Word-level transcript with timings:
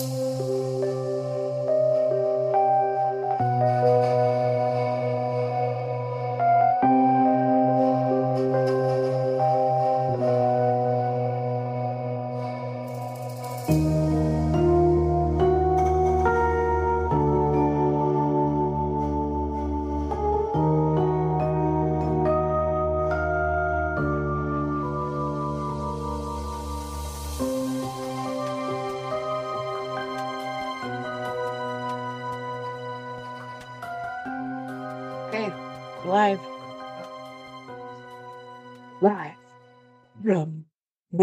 Okay, 0.00 0.97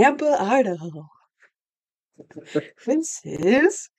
Nampa, 0.06 0.40
Idaho. 0.40 1.08
This 2.86 3.22
is 3.24 3.90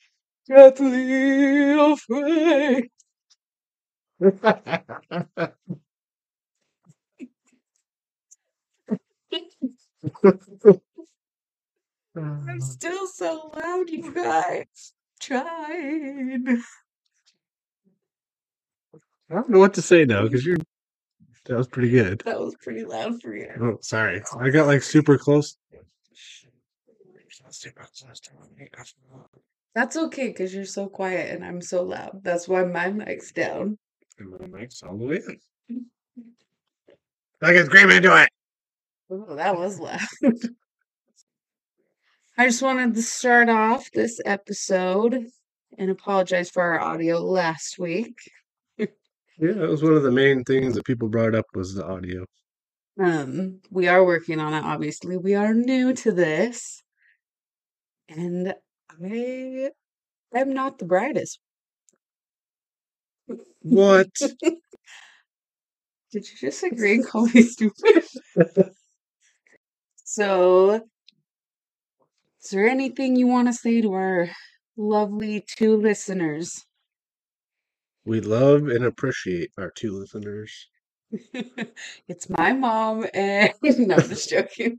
Deathly 0.49 1.73
Afraid. 1.73 2.91
I'm 12.17 12.61
still 12.61 13.09
so 13.09 13.51
loud, 13.57 13.91
you 13.91 14.15
guys. 14.15 14.93
Tried. 15.21 15.49
I 19.29 19.35
don't 19.35 19.51
know 19.51 19.59
what 19.59 19.75
to 19.75 19.83
say 19.83 20.05
now 20.05 20.23
because 20.23 20.47
you're. 20.47 20.59
That 21.47 21.57
was 21.59 21.67
pretty 21.67 21.91
good. 21.91 22.23
That 22.25 22.39
was 22.41 22.55
pretty 22.63 22.85
loud 22.85 23.21
for 23.21 23.35
you. 23.35 23.49
Oh, 23.61 23.79
sorry. 23.81 24.23
I 24.39 24.51
got 24.51 24.69
like 24.69 24.83
super 24.83 25.19
close. 25.19 25.57
That's 29.75 29.97
okay 29.97 30.29
because 30.29 30.55
you're 30.55 30.65
so 30.65 30.89
quiet 30.89 31.35
and 31.35 31.45
I'm 31.45 31.61
so 31.61 31.83
loud. 31.83 32.23
That's 32.23 32.49
why 32.49 32.65
my 32.65 32.91
mic's 32.91 33.33
down. 33.33 33.79
And 34.19 34.31
my 34.31 34.47
mic's 34.61 34.83
all 34.83 34.97
the 34.97 35.05
way 35.05 35.21
in. 35.69 35.87
I 37.43 37.53
can 37.53 37.67
scream 37.67 37.91
into 37.91 38.17
it. 38.23 38.29
Oh, 39.11 39.37
that 39.37 39.57
was 39.57 39.79
loud. 39.79 40.01
I 42.39 42.47
just 42.47 42.63
wanted 42.63 42.95
to 42.95 43.03
start 43.03 43.49
off 43.49 43.91
this 43.93 44.21
episode 44.25 45.27
and 45.79 45.91
apologize 45.91 46.51
for 46.51 46.63
our 46.63 46.81
audio 46.81 47.21
last 47.23 47.79
week. 47.79 48.17
Yeah, 49.39 49.53
that 49.53 49.69
was 49.69 49.83
one 49.83 49.93
of 49.93 50.03
the 50.03 50.11
main 50.11 50.45
things 50.45 50.75
that 50.75 50.87
people 50.87 51.11
brought 51.11 51.35
up 51.35 51.45
was 51.55 51.75
the 51.75 51.85
audio. 51.85 52.25
Um, 52.99 53.61
we 53.71 53.87
are 53.87 54.03
working 54.03 54.41
on 54.41 54.55
it, 54.55 54.65
obviously. 54.65 55.19
We 55.19 55.35
are 55.35 55.53
new 55.53 55.93
to 55.93 56.11
this. 56.11 56.83
And 58.09 58.55
I 58.91 59.71
am 60.35 60.53
not 60.53 60.79
the 60.79 60.85
brightest. 60.85 61.39
What? 63.61 64.09
Did 66.13 66.31
you 66.31 66.37
just 66.39 66.63
agree 66.63 66.95
and 66.95 67.07
call 67.07 67.27
me 67.27 67.43
stupid? 67.43 68.05
So, 70.05 70.87
is 72.43 72.51
there 72.51 72.69
anything 72.69 73.17
you 73.17 73.27
want 73.27 73.49
to 73.49 73.53
say 73.53 73.81
to 73.83 73.93
our 73.93 74.31
lovely 74.77 75.45
two 75.59 75.77
listeners? 75.77 76.65
we 78.07 78.21
love 78.21 78.69
and 78.69 78.85
appreciate 78.85 79.51
our 79.59 79.71
two 79.71 79.91
listeners. 79.99 80.69
it's 82.09 82.31
my 82.31 82.53
mom 82.53 83.05
and 83.13 83.53
no, 83.63 83.97
I'm 83.97 84.09
just 84.09 84.31
joking. 84.31 84.79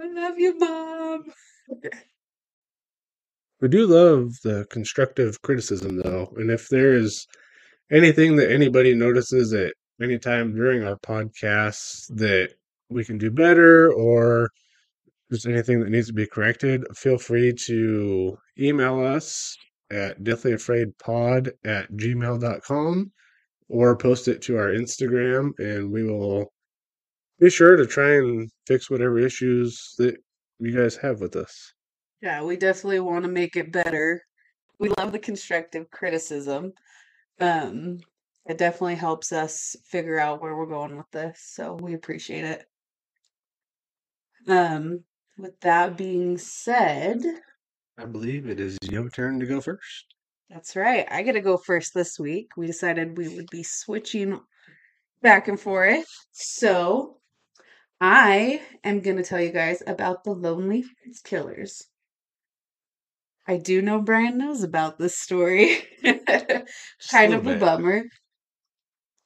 I 0.00 0.06
love 0.06 0.38
you, 0.38 0.58
mom. 0.58 1.24
We 3.60 3.68
do 3.68 3.86
love 3.86 4.34
the 4.44 4.66
constructive 4.70 5.42
criticism, 5.42 6.00
though. 6.00 6.32
And 6.36 6.50
if 6.50 6.68
there 6.68 6.94
is 6.94 7.26
anything 7.90 8.36
that 8.36 8.52
anybody 8.52 8.94
notices 8.94 9.52
at 9.52 9.74
any 10.00 10.18
time 10.18 10.54
during 10.54 10.84
our 10.84 10.96
podcasts 10.96 12.06
that 12.14 12.50
we 12.88 13.04
can 13.04 13.18
do 13.18 13.32
better 13.32 13.92
or 13.92 14.50
there's 15.28 15.46
anything 15.46 15.80
that 15.80 15.90
needs 15.90 16.06
to 16.06 16.12
be 16.12 16.26
corrected, 16.26 16.84
feel 16.96 17.18
free 17.18 17.52
to 17.66 18.38
email 18.58 19.04
us 19.04 19.56
at 19.90 20.22
deathlyafraidpod 20.22 21.50
at 21.64 21.90
gmail.com 21.92 23.12
or 23.68 23.96
post 23.96 24.28
it 24.28 24.42
to 24.42 24.56
our 24.56 24.68
Instagram 24.68 25.50
and 25.58 25.90
we 25.90 26.04
will 26.04 26.52
be 27.40 27.50
sure 27.50 27.76
to 27.76 27.86
try 27.86 28.16
and 28.16 28.50
fix 28.66 28.90
whatever 28.90 29.18
issues 29.18 29.94
that 29.98 30.16
you 30.58 30.76
guys 30.76 30.96
have 30.96 31.20
with 31.20 31.36
us. 31.36 31.72
Yeah, 32.20 32.42
we 32.42 32.56
definitely 32.56 33.00
want 33.00 33.24
to 33.24 33.30
make 33.30 33.56
it 33.56 33.72
better. 33.72 34.22
We 34.80 34.90
love 34.98 35.12
the 35.12 35.18
constructive 35.18 35.90
criticism. 35.90 36.72
Um, 37.40 37.98
it 38.46 38.58
definitely 38.58 38.96
helps 38.96 39.30
us 39.32 39.76
figure 39.84 40.18
out 40.18 40.40
where 40.42 40.56
we're 40.56 40.66
going 40.66 40.96
with 40.96 41.10
this, 41.12 41.40
so 41.54 41.74
we 41.74 41.94
appreciate 41.94 42.44
it. 42.44 42.64
Um, 44.48 45.04
with 45.36 45.60
that 45.60 45.96
being 45.96 46.38
said, 46.38 47.18
I 47.98 48.04
believe 48.06 48.48
it 48.48 48.58
is 48.60 48.78
your 48.82 49.08
turn 49.10 49.38
to 49.40 49.46
go 49.46 49.60
first. 49.60 50.14
that's 50.48 50.76
right. 50.76 51.06
I 51.10 51.22
get 51.22 51.32
to 51.32 51.40
go 51.40 51.56
first 51.56 51.94
this 51.94 52.18
week. 52.18 52.56
We 52.56 52.66
decided 52.66 53.18
we 53.18 53.28
would 53.28 53.50
be 53.50 53.62
switching 53.62 54.40
back 55.20 55.48
and 55.48 55.58
forth. 55.60 56.06
So, 56.32 57.18
I 58.00 58.62
am 58.84 59.00
going 59.00 59.16
to 59.16 59.22
tell 59.24 59.40
you 59.40 59.50
guys 59.50 59.82
about 59.86 60.22
the 60.24 60.32
Lonely 60.32 60.82
Hearts 60.82 61.20
Killers. 61.20 61.82
I 63.46 63.56
do 63.56 63.82
know 63.82 64.00
Brian 64.00 64.38
knows 64.38 64.62
about 64.62 64.98
this 64.98 65.18
story. 65.18 65.78
Kind 67.10 67.34
a 67.34 67.38
of 67.38 67.46
a 67.46 67.54
bit. 67.54 67.60
bummer. 67.60 68.04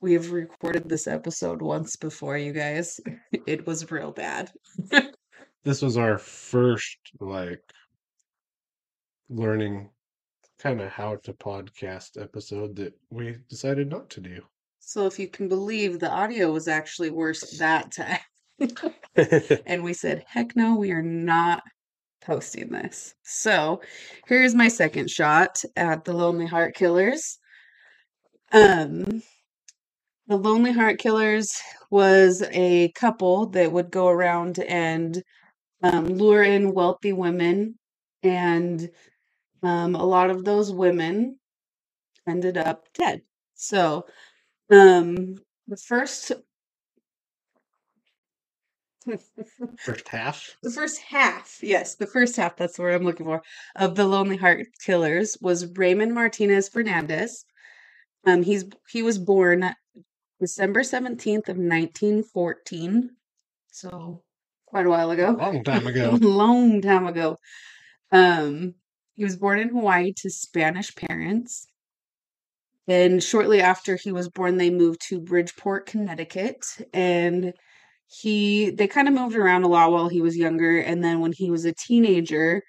We 0.00 0.15
have 0.15 0.32
recorded 0.32 0.88
this 0.88 1.06
episode 1.06 1.61
once 1.61 1.97
before, 1.97 2.38
you 2.38 2.53
guys. 2.53 3.00
It 3.47 3.66
was 3.66 3.91
real 3.91 4.12
bad. 4.12 4.50
This 5.65 5.81
was 5.81 5.97
our 5.97 6.19
first 6.19 6.99
like 7.21 7.62
learning 9.28 9.91
kind 10.59 10.81
of 10.81 10.91
how 10.91 11.16
to 11.16 11.32
podcast 11.32 12.21
episode 12.21 12.75
that 12.77 12.94
we 13.11 13.37
decided 13.49 13.88
not 13.88 14.11
to 14.11 14.21
do. 14.21 14.43
So, 14.81 15.06
if 15.06 15.19
you 15.19 15.28
can 15.28 15.49
believe, 15.49 16.00
the 16.00 16.11
audio 16.11 16.50
was 16.50 16.66
actually 16.66 17.11
worse 17.11 17.59
that 17.59 17.93
time. 17.93 18.19
and 19.66 19.82
we 19.82 19.92
said, 19.92 20.24
heck 20.26 20.54
no, 20.56 20.76
we 20.76 20.92
are 20.92 21.02
not 21.02 21.62
posting 22.22 22.70
this. 22.70 23.14
So 23.24 23.80
here's 24.26 24.54
my 24.54 24.68
second 24.68 25.10
shot 25.10 25.62
at 25.76 26.04
the 26.04 26.12
Lonely 26.12 26.46
Heart 26.46 26.74
Killers. 26.74 27.38
Um, 28.52 29.22
the 30.28 30.36
Lonely 30.36 30.72
Heart 30.72 30.98
Killers 30.98 31.52
was 31.90 32.42
a 32.52 32.90
couple 32.92 33.46
that 33.46 33.72
would 33.72 33.90
go 33.90 34.08
around 34.08 34.58
and 34.60 35.22
um, 35.82 36.06
lure 36.06 36.44
in 36.44 36.74
wealthy 36.74 37.12
women, 37.12 37.76
and 38.22 38.88
um, 39.62 39.96
a 39.96 40.04
lot 40.04 40.30
of 40.30 40.44
those 40.44 40.72
women 40.72 41.38
ended 42.28 42.56
up 42.56 42.84
dead. 42.94 43.22
So, 43.54 44.06
um, 44.70 45.36
the 45.66 45.76
first 45.76 46.32
first 49.78 50.08
half. 50.08 50.56
the 50.62 50.70
first 50.70 51.00
half, 51.00 51.58
yes, 51.62 51.94
the 51.96 52.06
first 52.06 52.37
half, 52.37 52.56
that's 52.56 52.78
what 52.78 52.93
I'm 52.93 53.04
looking 53.04 53.26
for, 53.26 53.43
of 53.76 53.94
the 53.94 54.06
Lonely 54.06 54.37
Heart 54.37 54.66
Killers 54.84 55.37
was 55.40 55.66
Raymond 55.76 56.14
Martinez 56.14 56.69
Fernandez. 56.69 57.44
Um, 58.26 58.43
he's 58.43 58.64
he 58.88 59.02
was 59.02 59.19
born 59.19 59.75
December 60.40 60.82
17th 60.82 61.49
of 61.49 61.56
1914. 61.56 63.10
So 63.70 64.22
quite 64.66 64.87
a 64.87 64.90
while 64.90 65.10
A 65.10 65.14
ago. 65.14 65.31
long 65.38 65.64
time 65.64 65.87
ago. 65.93 66.19
long 66.20 66.81
time 66.81 67.06
ago. 67.06 67.37
Um, 68.10 68.75
he 69.14 69.25
was 69.25 69.37
born 69.37 69.58
in 69.58 69.69
Hawaii 69.70 70.12
to 70.19 70.31
Spanish 70.31 70.94
parents. 70.94 71.66
Then 72.87 73.20
shortly 73.20 73.60
after 73.60 73.96
he 73.96 74.10
was 74.12 74.28
born, 74.28 74.56
they 74.56 74.70
moved 74.70 75.00
to 75.08 75.20
Bridgeport, 75.20 75.87
Connecticut, 75.87 76.66
and 76.93 77.52
he 78.20 78.70
they 78.70 78.87
kind 78.87 79.09
of 79.09 79.14
moved 79.14 79.37
around 79.37 79.64
a 79.64 79.69
lot 79.69 79.93
while 79.93 80.09
he 80.09 80.20
was 80.20 80.37
younger. 80.37 80.79
And 80.79 81.03
then 81.03 81.20
when 81.20 81.32
he 81.32 81.50
was 81.50 81.64
a 81.64 81.73
teenager, 81.73 82.62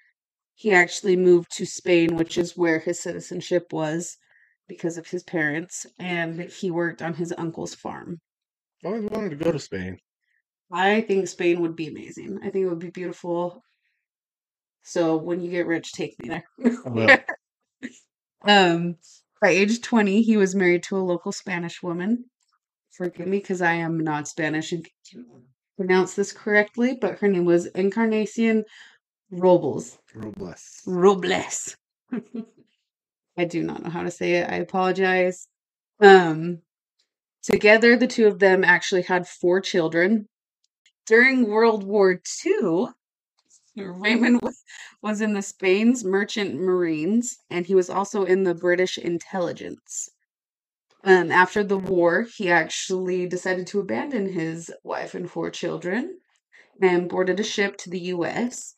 he 0.54 0.72
actually 0.72 1.16
moved 1.16 1.50
to 1.56 1.66
Spain, 1.66 2.16
which 2.16 2.38
is 2.38 2.56
where 2.56 2.78
his 2.78 3.00
citizenship 3.00 3.72
was 3.72 4.16
because 4.68 4.96
of 4.96 5.06
his 5.06 5.22
parents, 5.22 5.86
and 5.98 6.40
he 6.40 6.70
worked 6.70 7.02
on 7.02 7.14
his 7.14 7.34
uncle's 7.36 7.74
farm. 7.74 8.20
I 8.84 8.88
always 8.88 9.04
wanted 9.04 9.30
to 9.30 9.36
go 9.36 9.52
to 9.52 9.58
Spain. 9.58 9.98
I 10.72 11.02
think 11.02 11.28
Spain 11.28 11.60
would 11.60 11.76
be 11.76 11.88
amazing. 11.88 12.38
I 12.42 12.50
think 12.50 12.64
it 12.64 12.68
would 12.68 12.78
be 12.78 12.90
beautiful. 12.90 13.62
So 14.82 15.16
when 15.16 15.40
you 15.40 15.50
get 15.50 15.66
rich, 15.66 15.92
take 15.92 16.14
me 16.22 16.28
there. 16.28 17.26
Um, 18.46 18.96
by 19.40 19.48
age 19.48 19.80
20, 19.80 20.22
he 20.22 20.36
was 20.36 20.54
married 20.54 20.82
to 20.84 20.96
a 20.96 20.98
local 20.98 21.32
Spanish 21.32 21.82
woman. 21.82 22.26
Forgive 22.96 23.26
me 23.26 23.38
because 23.38 23.60
I 23.60 23.74
am 23.74 23.98
not 23.98 24.28
Spanish 24.28 24.70
and 24.70 24.86
can 25.10 25.26
pronounce 25.76 26.14
this 26.14 26.32
correctly, 26.32 26.96
but 27.00 27.18
her 27.18 27.28
name 27.28 27.44
was 27.44 27.66
Encarnacion 27.66 28.64
Robles. 29.32 29.98
Robles. 30.14 30.80
Robles. 30.86 31.76
I 33.36 33.44
do 33.46 33.64
not 33.64 33.82
know 33.82 33.90
how 33.90 34.04
to 34.04 34.12
say 34.12 34.34
it. 34.34 34.48
I 34.48 34.56
apologize. 34.56 35.48
Um, 36.00 36.60
together, 37.42 37.96
the 37.96 38.06
two 38.06 38.28
of 38.28 38.38
them 38.38 38.62
actually 38.62 39.02
had 39.02 39.26
four 39.26 39.60
children. 39.60 40.28
During 41.04 41.48
World 41.48 41.82
War 41.82 42.20
II, 42.46 42.86
Raymond 43.76 44.40
was, 44.40 44.62
was 45.02 45.20
in 45.20 45.32
the 45.32 45.42
Spain's 45.42 46.04
Merchant 46.04 46.54
Marines, 46.54 47.38
and 47.50 47.66
he 47.66 47.74
was 47.74 47.90
also 47.90 48.24
in 48.24 48.44
the 48.44 48.54
British 48.54 48.98
intelligence. 48.98 50.10
Um, 51.04 51.30
after 51.30 51.62
the 51.62 51.78
war, 51.78 52.26
he 52.36 52.50
actually 52.50 53.26
decided 53.26 53.66
to 53.68 53.80
abandon 53.80 54.32
his 54.32 54.72
wife 54.82 55.14
and 55.14 55.30
four 55.30 55.50
children 55.50 56.18
and 56.80 57.10
boarded 57.10 57.38
a 57.38 57.44
ship 57.44 57.76
to 57.78 57.90
the 57.90 58.00
U.S. 58.00 58.74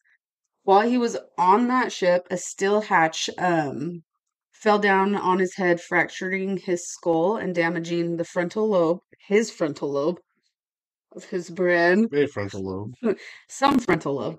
While 0.64 0.88
he 0.88 0.98
was 0.98 1.16
on 1.38 1.68
that 1.68 1.92
ship, 1.92 2.26
a 2.28 2.36
steel 2.36 2.80
hatch 2.80 3.30
um, 3.38 4.02
fell 4.50 4.80
down 4.80 5.14
on 5.14 5.38
his 5.38 5.54
head, 5.54 5.80
fracturing 5.80 6.56
his 6.56 6.88
skull 6.88 7.36
and 7.36 7.54
damaging 7.54 8.16
the 8.16 8.24
frontal 8.24 8.70
lobe, 8.70 8.98
his 9.28 9.52
frontal 9.52 9.92
lobe 9.92 10.18
of 11.12 11.26
his 11.26 11.48
brain, 11.48 12.08
A 12.12 12.26
frontal 12.26 12.64
lobe. 12.64 13.16
some 13.48 13.78
frontal 13.78 14.16
lobe. 14.16 14.38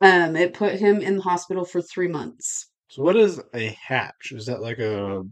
Um, 0.00 0.36
it 0.36 0.54
put 0.54 0.78
him 0.78 1.02
in 1.02 1.16
the 1.16 1.22
hospital 1.22 1.66
for 1.66 1.82
three 1.82 2.08
months. 2.08 2.68
So 2.88 3.02
what 3.02 3.16
is 3.16 3.40
a 3.52 3.76
hatch? 3.86 4.32
Is 4.32 4.46
that 4.46 4.62
like 4.62 4.78
a, 4.78 5.22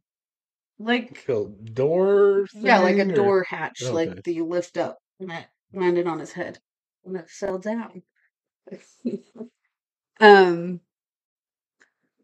Like, 0.78 1.26
door? 1.74 2.46
yeah, 2.54 2.78
like 2.78 2.98
a 2.98 3.02
or- 3.08 3.14
door 3.14 3.42
hatch, 3.42 3.82
Okay. 3.82 3.92
like 3.92 4.26
you 4.26 4.44
lift 4.46 4.78
up, 4.78 4.98
and 5.18 5.32
it 5.32 5.46
landed 5.72 6.06
on 6.06 6.20
his 6.20 6.32
head, 6.32 6.58
and 7.04 7.16
it 7.16 7.28
fell 7.28 7.58
down. 7.58 8.02
um, 10.20 10.80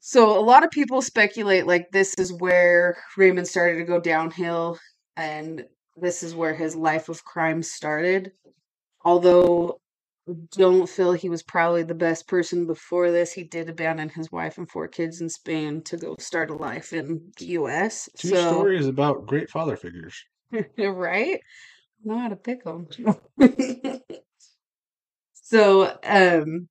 so 0.00 0.38
a 0.38 0.40
lot 0.40 0.64
of 0.64 0.70
people 0.70 1.02
speculate 1.02 1.66
like 1.66 1.90
this 1.90 2.14
is 2.18 2.32
where 2.32 2.96
Raymond 3.16 3.48
started 3.48 3.78
to 3.78 3.84
go 3.84 3.98
downhill, 3.98 4.78
and 5.16 5.64
this 5.96 6.22
is 6.22 6.34
where 6.34 6.54
his 6.54 6.76
life 6.76 7.08
of 7.08 7.24
crime 7.24 7.62
started. 7.62 8.32
Although 9.04 9.80
don't 10.56 10.88
feel 10.88 11.12
he 11.12 11.28
was 11.28 11.42
probably 11.42 11.82
the 11.82 11.94
best 11.94 12.26
person 12.26 12.66
before 12.66 13.10
this. 13.10 13.32
He 13.32 13.44
did 13.44 13.68
abandon 13.68 14.08
his 14.08 14.32
wife 14.32 14.56
and 14.56 14.68
four 14.68 14.88
kids 14.88 15.20
in 15.20 15.28
Spain 15.28 15.82
to 15.82 15.96
go 15.96 16.16
start 16.18 16.50
a 16.50 16.54
life 16.54 16.92
in 16.92 17.32
the 17.38 17.46
U.S. 17.46 18.08
Two 18.16 18.28
so, 18.28 18.52
stories 18.52 18.86
about 18.86 19.26
great 19.26 19.50
father 19.50 19.76
figures. 19.76 20.24
right? 20.78 21.40
Know 22.04 22.18
how 22.18 22.28
to 22.28 22.36
pick 22.36 22.64
them. 22.64 22.88
so, 25.34 25.98
um, 26.04 26.68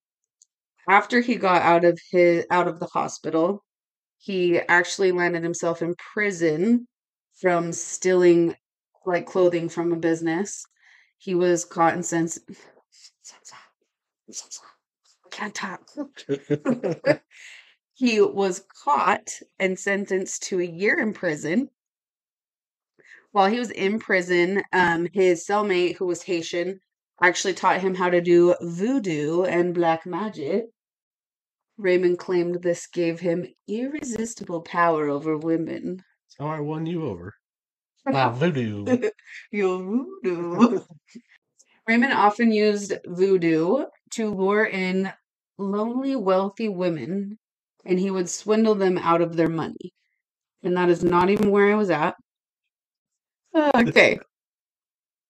after 0.89 1.21
he 1.21 1.35
got 1.35 1.61
out 1.61 1.85
of 1.85 1.99
his 2.11 2.45
out 2.49 2.67
of 2.67 2.79
the 2.79 2.87
hospital, 2.87 3.63
he 4.17 4.59
actually 4.59 5.11
landed 5.11 5.43
himself 5.43 5.81
in 5.81 5.95
prison 6.13 6.87
from 7.39 7.71
stealing 7.71 8.55
like 9.05 9.27
clothing 9.27 9.69
from 9.69 9.91
a 9.91 9.97
business. 9.97 10.65
He 11.17 11.35
was 11.35 11.65
caught 11.65 11.93
and 11.93 12.05
sent. 14.35 14.57
Can't 15.31 15.55
talk. 15.55 15.89
he 17.93 18.21
was 18.21 18.65
caught 18.83 19.39
and 19.59 19.77
sentenced 19.77 20.43
to 20.43 20.59
a 20.59 20.65
year 20.65 20.99
in 20.99 21.13
prison. 21.13 21.69
While 23.31 23.49
he 23.49 23.59
was 23.59 23.71
in 23.71 23.99
prison, 23.99 24.63
um, 24.73 25.07
his 25.11 25.45
cellmate, 25.45 25.97
who 25.97 26.05
was 26.05 26.21
Haitian, 26.21 26.79
actually 27.21 27.53
taught 27.53 27.81
him 27.81 27.95
how 27.95 28.09
to 28.09 28.21
do 28.21 28.55
voodoo 28.61 29.43
and 29.43 29.73
black 29.73 30.05
magic. 30.05 30.65
Raymond 31.77 32.19
claimed 32.19 32.61
this 32.61 32.85
gave 32.85 33.19
him 33.19 33.47
irresistible 33.67 34.61
power 34.61 35.09
over 35.09 35.37
women. 35.37 36.03
How 36.37 36.47
I 36.47 36.59
won 36.59 36.85
you 36.85 37.05
over. 37.07 37.33
Wow, 38.05 38.29
voodoo. 38.33 39.09
Your 39.51 39.79
voodoo. 39.79 40.81
Raymond 41.87 42.13
often 42.13 42.51
used 42.51 42.93
voodoo 43.05 43.85
to 44.15 44.33
lure 44.33 44.65
in 44.65 45.11
lonely, 45.57 46.15
wealthy 46.15 46.69
women, 46.69 47.37
and 47.85 47.99
he 47.99 48.11
would 48.11 48.29
swindle 48.29 48.75
them 48.75 48.97
out 48.97 49.21
of 49.21 49.35
their 49.35 49.49
money. 49.49 49.93
And 50.63 50.77
that 50.77 50.89
is 50.89 51.03
not 51.03 51.29
even 51.29 51.51
where 51.51 51.71
I 51.71 51.75
was 51.75 51.89
at. 51.89 52.15
Okay. 53.55 54.19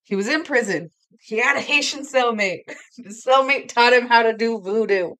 He 0.04 0.16
was 0.16 0.28
in 0.28 0.44
prison. 0.44 0.90
He 1.20 1.38
had 1.38 1.56
a 1.56 1.60
Haitian 1.60 2.04
cellmate. 2.04 2.62
The 2.98 3.10
cellmate 3.10 3.68
taught 3.68 3.92
him 3.92 4.06
how 4.06 4.22
to 4.22 4.36
do 4.36 4.60
voodoo. 4.60 5.14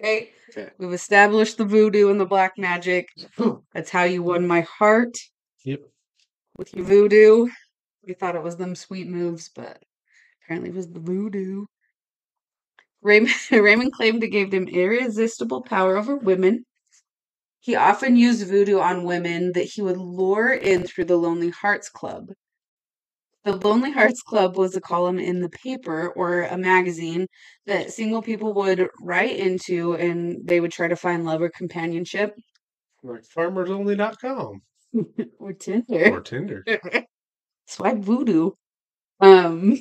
Okay. 0.00 0.30
Okay. 0.50 0.70
We've 0.78 0.92
established 0.92 1.58
the 1.58 1.64
voodoo 1.64 2.10
and 2.10 2.20
the 2.20 2.26
black 2.26 2.58
magic. 2.58 3.08
That's 3.74 3.90
how 3.90 4.04
you 4.04 4.22
won 4.22 4.46
my 4.46 4.62
heart 4.62 5.16
Yep. 5.64 5.80
with 6.56 6.74
your 6.74 6.84
voodoo. 6.84 7.48
We 8.04 8.14
thought 8.14 8.36
it 8.36 8.42
was 8.42 8.56
them 8.56 8.74
sweet 8.74 9.08
moves, 9.08 9.50
but 9.54 9.82
apparently 10.42 10.70
it 10.70 10.76
was 10.76 10.88
the 10.88 11.00
voodoo. 11.00 11.66
Raymond, 13.02 13.34
Raymond 13.50 13.92
claimed 13.92 14.22
it 14.24 14.28
gave 14.28 14.52
him 14.52 14.68
irresistible 14.68 15.62
power 15.62 15.96
over 15.96 16.16
women. 16.16 16.64
He 17.60 17.76
often 17.76 18.16
used 18.16 18.46
voodoo 18.46 18.78
on 18.80 19.04
women 19.04 19.52
that 19.52 19.64
he 19.64 19.82
would 19.82 19.96
lure 19.96 20.52
in 20.52 20.84
through 20.84 21.04
the 21.06 21.16
Lonely 21.16 21.50
Hearts 21.50 21.88
Club. 21.88 22.32
The 23.44 23.56
Lonely 23.56 23.90
Hearts 23.92 24.22
Club 24.22 24.56
was 24.56 24.76
a 24.76 24.80
column 24.80 25.18
in 25.18 25.40
the 25.40 25.48
paper 25.48 26.10
or 26.10 26.42
a 26.42 26.56
magazine 26.56 27.26
that 27.66 27.92
single 27.92 28.22
people 28.22 28.52
would 28.54 28.88
write 29.00 29.36
into 29.36 29.94
and 29.94 30.38
they 30.46 30.60
would 30.60 30.72
try 30.72 30.88
to 30.88 30.96
find 30.96 31.24
love 31.24 31.42
or 31.42 31.50
companionship 31.50 32.36
Like 33.02 33.22
farmersonly.com 33.24 34.62
or 35.40 35.52
Tinder. 35.54 36.14
or 36.14 36.20
Tinder. 36.20 36.64
Swipe 37.66 37.98
voodoo. 37.98 38.52
Um, 39.20 39.78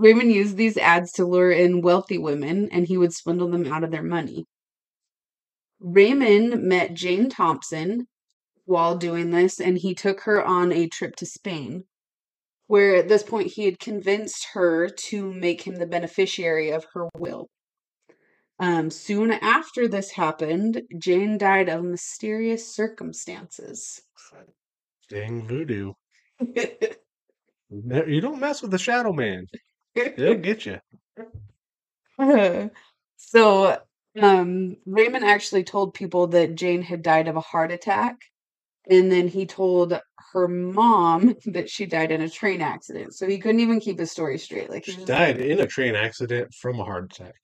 Raymond 0.00 0.32
used 0.32 0.56
these 0.56 0.78
ads 0.78 1.12
to 1.12 1.26
lure 1.26 1.52
in 1.52 1.82
wealthy 1.82 2.16
women 2.16 2.70
and 2.72 2.86
he 2.86 2.96
would 2.96 3.12
swindle 3.12 3.50
them 3.50 3.70
out 3.70 3.84
of 3.84 3.90
their 3.90 4.02
money. 4.02 4.46
Raymond 5.78 6.62
met 6.62 6.94
Jane 6.94 7.28
Thompson 7.28 8.06
while 8.64 8.96
doing 8.96 9.30
this 9.30 9.60
and 9.60 9.76
he 9.76 9.94
took 9.94 10.22
her 10.22 10.42
on 10.42 10.72
a 10.72 10.88
trip 10.88 11.16
to 11.16 11.26
Spain, 11.26 11.84
where 12.66 12.96
at 12.96 13.08
this 13.08 13.22
point 13.22 13.48
he 13.48 13.66
had 13.66 13.78
convinced 13.78 14.48
her 14.54 14.88
to 14.88 15.34
make 15.34 15.62
him 15.62 15.76
the 15.76 15.86
beneficiary 15.86 16.70
of 16.70 16.86
her 16.94 17.08
will. 17.18 17.50
Um, 18.58 18.90
soon 18.90 19.32
after 19.32 19.86
this 19.86 20.12
happened, 20.12 20.82
Jane 20.98 21.36
died 21.36 21.68
of 21.68 21.84
mysterious 21.84 22.74
circumstances. 22.74 24.00
Dang 25.10 25.46
voodoo. 25.46 25.92
You 27.72 28.20
don't 28.20 28.40
mess 28.40 28.62
with 28.62 28.72
the 28.72 28.78
shadow 28.78 29.12
man. 29.12 29.46
They'll 29.94 30.34
get 30.38 30.66
you. 30.66 30.80
so 33.16 33.78
um 34.20 34.76
Raymond 34.86 35.24
actually 35.24 35.64
told 35.64 35.94
people 35.94 36.28
that 36.28 36.54
Jane 36.54 36.82
had 36.82 37.02
died 37.02 37.28
of 37.28 37.36
a 37.36 37.40
heart 37.40 37.70
attack 37.72 38.16
and 38.88 39.10
then 39.10 39.28
he 39.28 39.46
told 39.46 39.98
her 40.32 40.48
mom 40.48 41.34
that 41.46 41.70
she 41.70 41.86
died 41.86 42.12
in 42.12 42.20
a 42.20 42.28
train 42.28 42.60
accident. 42.60 43.14
So 43.14 43.26
he 43.26 43.38
couldn't 43.38 43.60
even 43.60 43.80
keep 43.80 43.98
his 43.98 44.10
story 44.10 44.38
straight. 44.38 44.70
Like 44.70 44.84
She 44.84 45.04
died 45.04 45.40
in 45.40 45.60
a 45.60 45.66
train 45.66 45.94
accident 45.94 46.54
from 46.54 46.80
a 46.80 46.84
heart 46.84 47.12
attack. 47.12 47.34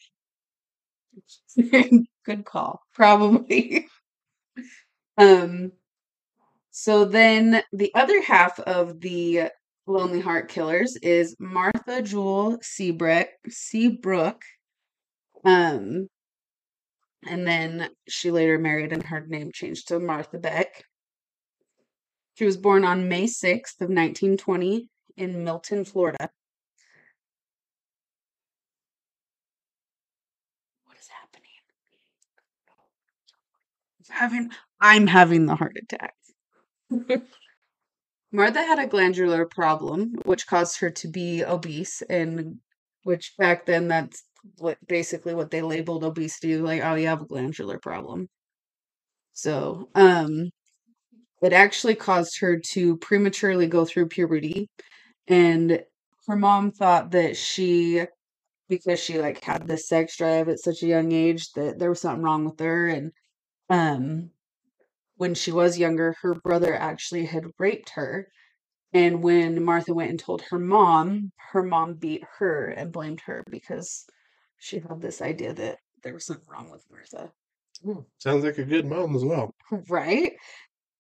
good 2.25 2.45
call. 2.45 2.83
Probably. 2.93 3.87
um 5.19 5.73
so 6.71 7.07
then 7.07 7.63
the 7.73 7.91
other 7.95 8.21
half 8.23 8.61
of 8.61 9.01
the 9.01 9.49
Lonely 9.87 10.21
Heart 10.21 10.49
Killers 10.49 10.97
is 10.97 11.37
Martha 11.39 12.03
Jule 12.03 12.59
Seabrook 12.61 13.29
Seabrook. 13.49 14.43
Um 15.45 16.09
and 17.29 17.47
then 17.47 17.91
she 18.09 18.31
later 18.31 18.59
married 18.59 18.93
and 18.93 19.05
her 19.05 19.25
name 19.27 19.53
changed 19.53 19.89
to 19.89 20.01
Martha 20.01 20.39
Beck. 20.39 20.85
She 22.35 22.45
was 22.45 22.57
born 22.57 22.85
on 22.85 23.09
May 23.09 23.25
6th 23.25 23.81
of 23.81 23.89
1920 23.89 24.89
in 25.17 25.45
Milton, 25.45 25.85
Florida. 25.85 26.31
What 30.85 30.99
is 30.99 31.09
happening? 31.09 31.51
I'm 34.11 34.17
having 34.17 34.51
I'm 34.81 35.07
having 35.07 35.47
the 35.47 35.55
heart 35.55 35.77
attack. 35.81 36.15
Martha 38.37 38.63
had 38.63 38.79
a 38.79 38.87
glandular 38.87 39.47
problem 39.47 40.15
which 40.27 40.47
caused 40.47 40.79
her 40.81 40.91
to 40.91 41.09
be 41.09 41.43
obese 41.43 42.03
and 42.03 42.59
which 43.03 43.33
back 43.39 43.65
then 43.65 43.89
that's 43.89 44.25
what 44.59 44.77
basically 44.87 45.35
what 45.35 45.51
they 45.51 45.63
labeled 45.63 46.05
obesity, 46.05 46.59
like, 46.59 46.83
oh, 46.85 46.97
you 46.97 47.07
have 47.07 47.23
a 47.23 47.27
glandular 47.27 47.79
problem. 47.79 48.29
So, 49.33 49.89
um, 49.95 50.51
it 51.41 51.55
actually 51.55 51.95
caused 51.95 52.39
her 52.41 52.59
to 52.73 52.99
prematurely 52.99 53.69
go 53.69 53.87
through 53.87 54.09
puberty, 54.09 54.69
and 55.29 55.83
her 56.27 56.37
mom 56.37 56.73
thought 56.73 57.13
that 57.13 57.39
she, 57.39 58.05
because 58.69 59.01
she 59.01 59.19
like 59.19 59.43
had 59.43 59.67
this 59.67 59.89
sex 59.89 60.17
drive 60.19 60.51
at 60.51 60.59
such 60.59 60.83
a 60.83 60.87
young 60.87 61.13
age, 61.13 61.53
that 61.53 61.79
there 61.79 61.89
was 61.89 62.03
something 62.03 62.23
wrong 62.23 62.45
with 62.45 62.61
her, 62.61 62.87
and 62.89 63.13
um, 63.71 64.31
when 65.17 65.35
she 65.35 65.53
was 65.53 65.79
younger, 65.79 66.15
her 66.23 66.35
brother 66.35 66.75
actually 66.75 67.27
had 67.27 67.47
raped 67.59 67.91
her. 67.91 68.29
And 68.93 69.23
when 69.23 69.63
Martha 69.65 69.95
went 69.95 70.11
and 70.11 70.19
told 70.21 70.43
her 70.51 70.59
mom, 70.59 71.33
her 71.53 71.63
mom 71.63 71.95
beat 71.95 72.25
her 72.39 72.69
and 72.69 72.93
blamed 72.93 73.21
her 73.27 73.45
because 73.51 74.05
she 74.59 74.79
had 74.81 75.01
this 75.01 75.23
idea 75.23 75.53
that 75.55 75.79
there 76.03 76.15
was 76.15 76.27
something 76.27 76.47
wrong 76.49 76.71
with 76.71 76.85
Martha. 76.91 77.33
Hmm, 77.85 78.01
Sounds 78.19 78.45
like 78.45 78.59
a 78.59 78.65
good 78.65 78.87
mom 78.87 79.17
as 79.17 79.25
well. 79.25 79.55
Right? 79.89 80.33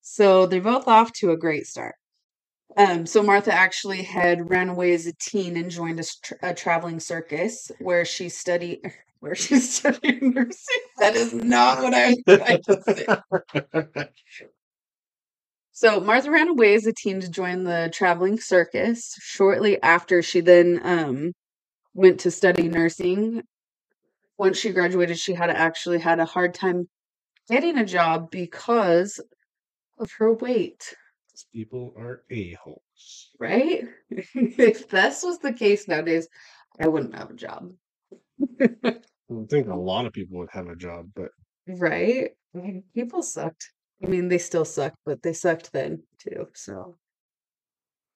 So 0.02 0.46
they're 0.46 0.60
both 0.60 0.88
off 0.88 1.12
to 1.14 1.32
a 1.32 1.36
great 1.36 1.66
start. 1.66 1.94
Um, 2.76 3.06
so 3.06 3.22
Martha 3.22 3.52
actually 3.52 4.02
had 4.02 4.50
ran 4.50 4.68
away 4.68 4.92
as 4.94 5.06
a 5.06 5.12
teen 5.14 5.56
and 5.56 5.70
joined 5.70 5.98
a, 5.98 6.02
s- 6.02 6.16
tr- 6.22 6.34
a 6.42 6.54
traveling 6.54 7.00
circus 7.00 7.70
where 7.80 8.04
she 8.04 8.28
studied 8.28 8.80
where 9.20 9.34
she's 9.34 9.72
studying 9.76 10.32
nursing. 10.34 10.82
That 10.98 11.16
is 11.16 11.32
not 11.32 11.82
what 11.82 11.94
I 11.94 12.14
was 12.26 12.38
trying 12.38 12.62
to 12.62 12.82
say. 13.94 14.08
So 15.72 16.00
Martha 16.00 16.30
ran 16.30 16.48
away 16.48 16.74
as 16.74 16.86
a 16.86 16.92
teen 16.92 17.20
to 17.20 17.30
join 17.30 17.64
the 17.64 17.90
traveling 17.92 18.40
circus. 18.40 19.14
Shortly 19.20 19.82
after, 19.82 20.22
she 20.22 20.40
then 20.40 20.80
um, 20.82 21.32
went 21.92 22.20
to 22.20 22.30
study 22.30 22.68
nursing. 22.68 23.42
Once 24.38 24.58
she 24.58 24.72
graduated, 24.72 25.18
she 25.18 25.34
had 25.34 25.50
actually 25.50 25.98
had 25.98 26.18
a 26.18 26.24
hard 26.24 26.54
time 26.54 26.88
getting 27.50 27.76
a 27.76 27.84
job 27.84 28.30
because 28.30 29.20
of 29.98 30.10
her 30.18 30.32
weight. 30.32 30.94
These 31.32 31.46
people 31.52 31.92
are 31.98 32.22
a-holes. 32.30 33.30
Right? 33.38 33.84
if 34.10 34.88
this 34.88 35.22
was 35.22 35.38
the 35.40 35.52
case 35.52 35.86
nowadays, 35.86 36.26
I 36.80 36.88
wouldn't 36.88 37.14
have 37.14 37.30
a 37.30 37.34
job. 37.34 37.72
I 38.60 38.94
would 39.28 39.48
think 39.50 39.68
a 39.68 39.74
lot 39.74 40.06
of 40.06 40.12
people 40.12 40.38
would 40.38 40.50
have 40.52 40.68
a 40.68 40.76
job, 40.76 41.10
but 41.14 41.30
Right? 41.66 42.30
I 42.54 42.58
mean, 42.58 42.84
people 42.94 43.22
sucked. 43.22 43.70
I 44.02 44.06
mean, 44.06 44.28
they 44.28 44.38
still 44.38 44.64
suck, 44.64 44.94
but 45.04 45.22
they 45.22 45.32
sucked 45.32 45.72
then 45.72 46.02
too. 46.18 46.46
So 46.54 46.96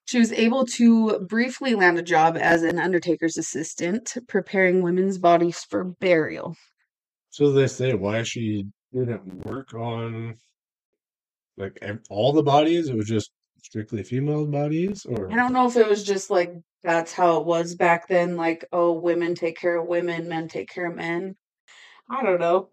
she 0.04 0.18
was 0.18 0.32
able 0.32 0.66
to 0.66 1.20
briefly 1.20 1.74
land 1.74 1.98
a 1.98 2.02
job 2.02 2.36
as 2.36 2.62
an 2.62 2.78
undertaker's 2.78 3.36
assistant, 3.36 4.16
preparing 4.28 4.82
women's 4.82 5.18
bodies 5.18 5.64
for 5.68 5.84
burial. 5.84 6.56
so 7.30 7.52
they 7.52 7.66
say 7.66 7.94
why 7.94 8.22
she 8.22 8.66
didn't 8.92 9.46
work 9.46 9.72
on 9.74 10.36
like 11.56 11.80
all 12.08 12.32
the 12.32 12.42
bodies. 12.42 12.88
It 12.88 12.96
was 12.96 13.06
just 13.08 13.30
strictly 13.62 14.02
female 14.02 14.46
bodies, 14.46 15.06
or 15.06 15.30
I 15.30 15.36
don't 15.36 15.52
know 15.52 15.66
if 15.66 15.76
it 15.76 15.88
was 15.88 16.04
just 16.04 16.30
like 16.30 16.52
that's 16.82 17.12
how 17.12 17.40
it 17.40 17.46
was 17.46 17.74
back 17.74 18.08
then, 18.08 18.36
like, 18.36 18.64
oh, 18.72 18.92
women 18.92 19.34
take 19.34 19.58
care 19.58 19.76
of 19.76 19.86
women, 19.86 20.28
men 20.28 20.48
take 20.48 20.70
care 20.70 20.86
of 20.86 20.96
men. 20.96 21.36
I 22.08 22.22
don't 22.22 22.40
know. 22.40 22.70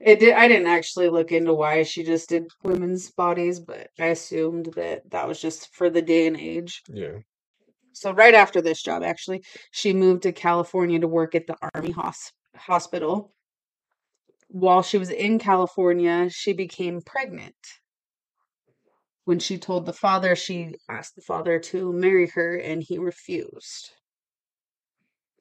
It 0.00 0.20
did. 0.20 0.34
I 0.34 0.46
didn't 0.46 0.68
actually 0.68 1.08
look 1.08 1.32
into 1.32 1.52
why 1.52 1.82
she 1.82 2.04
just 2.04 2.28
did 2.28 2.46
women's 2.62 3.10
bodies, 3.10 3.58
but 3.58 3.88
I 3.98 4.06
assumed 4.06 4.70
that 4.76 5.10
that 5.10 5.26
was 5.26 5.40
just 5.40 5.74
for 5.74 5.90
the 5.90 6.02
day 6.02 6.26
and 6.26 6.36
age. 6.36 6.82
Yeah. 6.88 7.18
So 7.92 8.12
right 8.12 8.34
after 8.34 8.62
this 8.62 8.80
job, 8.80 9.02
actually, 9.02 9.42
she 9.72 9.92
moved 9.92 10.22
to 10.22 10.32
California 10.32 11.00
to 11.00 11.08
work 11.08 11.34
at 11.34 11.48
the 11.48 11.56
Army 11.74 11.90
hos- 11.90 12.32
hospital. 12.54 13.32
While 14.46 14.82
she 14.82 14.98
was 14.98 15.10
in 15.10 15.40
California, 15.40 16.30
she 16.30 16.52
became 16.52 17.02
pregnant. 17.02 17.56
When 19.28 19.40
she 19.40 19.58
told 19.58 19.84
the 19.84 19.92
father, 19.92 20.34
she 20.34 20.76
asked 20.88 21.14
the 21.14 21.20
father 21.20 21.58
to 21.58 21.92
marry 21.92 22.28
her, 22.28 22.56
and 22.56 22.82
he 22.82 22.96
refused. 22.96 23.90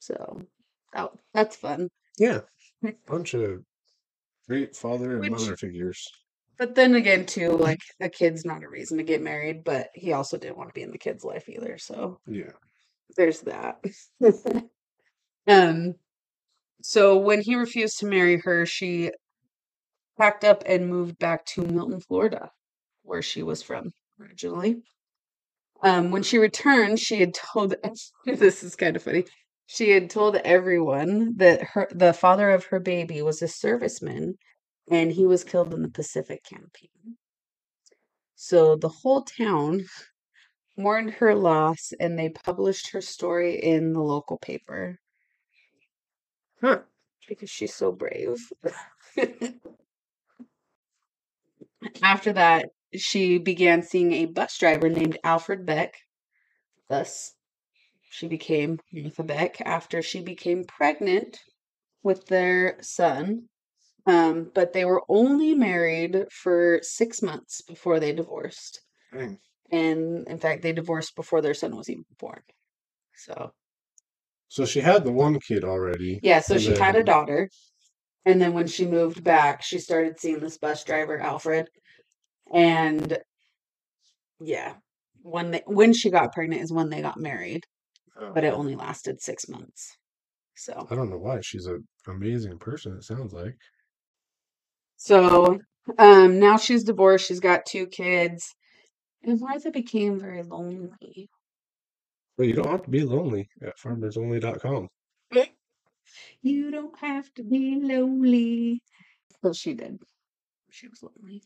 So, 0.02 0.42
oh, 0.94 1.12
that's 1.34 1.56
fun. 1.56 1.88
Yeah. 2.20 2.42
Bunch 3.08 3.34
of 3.34 3.64
great 4.50 4.76
father 4.76 5.14
and 5.14 5.22
Which- 5.22 5.32
mother 5.32 5.56
figures. 5.56 6.06
But 6.58 6.76
then 6.76 6.96
again, 6.96 7.26
too, 7.26 7.52
like 7.52 7.80
a 8.02 8.10
kid's 8.10 8.44
not 8.44 8.62
a 8.62 8.68
reason 8.68 8.98
to 8.98 9.06
get 9.06 9.22
married, 9.22 9.64
but 9.64 9.88
he 9.96 10.12
also 10.12 10.38
didn't 10.38 10.58
want 10.58 10.68
to 10.68 10.74
be 10.74 10.82
in 10.84 10.92
the 10.92 10.98
kid's 10.98 11.24
life 11.24 11.48
either. 11.48 11.78
So 11.78 12.20
Yeah. 12.28 12.52
there's 13.16 13.40
that. 13.44 13.82
um, 15.48 15.96
so 16.82 17.20
when 17.20 17.40
he 17.42 17.56
refused 17.56 18.00
to 18.00 18.06
marry 18.06 18.38
her, 18.44 18.66
she 18.66 19.12
packed 20.18 20.44
up 20.44 20.64
and 20.66 20.90
moved 20.90 21.18
back 21.20 21.46
to 21.54 21.62
Milton, 21.62 22.02
Florida, 22.02 22.52
where 23.08 23.22
she 23.22 23.44
was 23.44 23.64
from 23.64 23.92
originally. 24.22 24.78
Um, 25.84 26.12
when 26.12 26.24
she 26.24 26.38
returned, 26.38 27.00
she 27.00 27.20
had 27.20 27.34
told 27.34 27.76
this 28.26 28.64
is 28.64 28.76
kind 28.76 28.96
of 28.96 29.04
funny. 29.04 29.26
She 29.68 29.92
had 29.92 30.10
told 30.10 30.36
everyone 30.38 31.36
that 31.38 31.62
her 31.62 31.88
the 31.92 32.14
father 32.14 32.50
of 32.52 32.66
her 32.66 32.80
baby 32.80 33.22
was 33.22 33.42
a 33.42 33.46
serviceman 33.46 34.34
and 34.90 35.12
he 35.12 35.26
was 35.26 35.44
killed 35.44 35.74
in 35.74 35.82
the 35.82 35.90
Pacific 35.90 36.44
campaign. 36.44 37.18
So 38.36 38.76
the 38.76 38.90
whole 38.90 39.24
town 39.24 39.86
mourned 40.78 41.12
her 41.16 41.36
loss 41.36 41.92
and 42.00 42.18
they 42.18 42.30
published 42.30 42.92
her 42.92 43.02
story 43.02 43.56
in 43.62 43.94
the 43.94 44.02
local 44.02 44.38
paper. 44.38 45.00
Huh. 46.62 46.80
Because 47.28 47.50
she's 47.50 47.74
so 47.74 47.92
brave. 47.92 48.38
After 52.02 52.34
that, 52.34 52.70
she 52.94 53.38
began 53.38 53.84
seeing 53.84 54.14
a 54.14 54.26
bus 54.26 54.58
driver 54.58 54.90
named 54.90 55.18
Alfred 55.24 55.66
Beck. 55.66 55.96
Thus, 56.90 57.34
she 58.10 58.28
became 58.28 58.80
Martha 58.92 59.24
Beck 59.24 59.62
after 59.62 60.02
she 60.02 60.22
became 60.22 60.64
pregnant 60.64 61.40
with 62.04 62.26
their 62.28 62.78
son. 62.82 63.50
Um, 64.06 64.52
but 64.56 64.72
they 64.72 64.86
were 64.86 65.04
only 65.10 65.54
married 65.54 66.26
for 66.32 66.80
six 66.82 67.22
months 67.22 67.62
before 67.62 68.00
they 68.00 68.14
divorced. 68.14 68.82
Dang. 69.12 69.38
And 69.70 70.26
in 70.30 70.38
fact, 70.38 70.62
they 70.62 70.72
divorced 70.72 71.16
before 71.16 71.42
their 71.42 71.54
son 71.54 71.76
was 71.76 71.90
even 71.90 72.06
born. 72.18 72.42
So, 73.16 73.52
So 74.48 74.66
she 74.66 74.80
had 74.80 75.04
the 75.04 75.12
one 75.12 75.40
kid 75.42 75.66
already. 75.66 76.20
yeah, 76.24 76.40
so 76.40 76.58
she 76.58 76.72
had 76.74 76.96
a 76.96 77.04
daughter. 77.04 77.50
And 78.26 78.42
then 78.42 78.54
when 78.54 78.68
she 78.68 78.86
moved 78.86 79.24
back, 79.24 79.62
she 79.62 79.80
started 79.80 80.20
seeing 80.20 80.40
this 80.40 80.58
bus 80.58 80.84
driver, 80.86 81.20
Alfred. 81.20 81.70
And 82.54 83.18
yeah, 84.40 84.74
when 85.22 85.52
they, 85.52 85.64
when 85.66 85.94
she 85.94 86.10
got 86.10 86.34
pregnant 86.34 86.62
is 86.62 86.72
when 86.72 86.90
they 86.90 87.02
got 87.02 87.20
married, 87.20 87.64
Oh, 88.20 88.32
but 88.34 88.44
it 88.44 88.54
only 88.54 88.76
lasted 88.76 89.22
six 89.22 89.48
months. 89.48 89.96
So, 90.56 90.88
I 90.90 90.96
don't 90.96 91.10
know 91.10 91.20
why. 91.20 91.40
She's 91.42 91.68
an 91.68 91.88
amazing 92.08 92.58
person, 92.58 92.94
it 92.98 93.04
sounds 93.04 93.32
like. 93.34 93.56
so 94.98 95.60
um, 96.00 96.40
now 96.40 96.58
she's 96.58 96.84
divorced. 96.84 97.28
She's 97.28 97.40
got 97.40 97.66
two 97.66 97.86
kids, 97.88 98.56
and 99.24 99.40
Martha 99.40 99.72
became 99.72 100.20
very 100.20 100.44
lonely. 100.44 101.30
Well, 102.38 102.48
you 102.48 102.54
don't 102.54 102.70
have 102.70 102.84
to 102.84 102.90
be 102.90 103.04
lonely 103.04 103.50
at 103.62 103.78
farmersonly.com. 103.78 104.88
You 106.42 106.72
don't 106.72 106.98
have 107.00 107.34
to 107.36 107.44
be 107.44 107.80
lonely. 107.82 108.82
Well, 109.44 109.54
she 109.54 109.74
did. 109.74 110.00
She 110.70 110.88
was 110.88 111.04
lonely. 111.04 111.44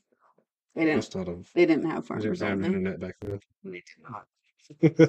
They 0.75 0.85
didn't. 0.85 0.97
Must 0.97 1.15
not 1.15 1.27
have. 1.27 1.49
They 1.53 1.65
didn't 1.65 1.89
have 1.89 2.03
They 2.03 2.07
farmers 2.07 2.39
didn't 2.39 2.39
have 2.41 2.51
only. 2.51 2.67
internet 2.67 2.99
back 2.99 3.15
then. 3.21 3.39
They 3.63 3.71
did 3.71 3.83
not. 4.09 4.25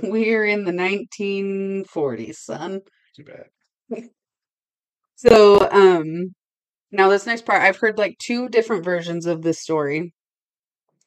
We're 0.11 0.47
in 0.47 0.65
the 0.65 0.73
1940s, 0.73 2.35
son. 2.37 2.81
Too 3.15 3.25
bad. 3.25 4.09
So, 5.15 5.71
um, 5.71 6.35
now 6.91 7.09
this 7.09 7.27
next 7.27 7.47
part, 7.47 7.63
I've 7.63 7.77
heard 7.77 7.97
like 7.97 8.19
two 8.19 8.49
different 8.49 8.85
versions 8.85 9.27
of 9.27 9.41
this 9.41 9.61
story, 9.61 10.13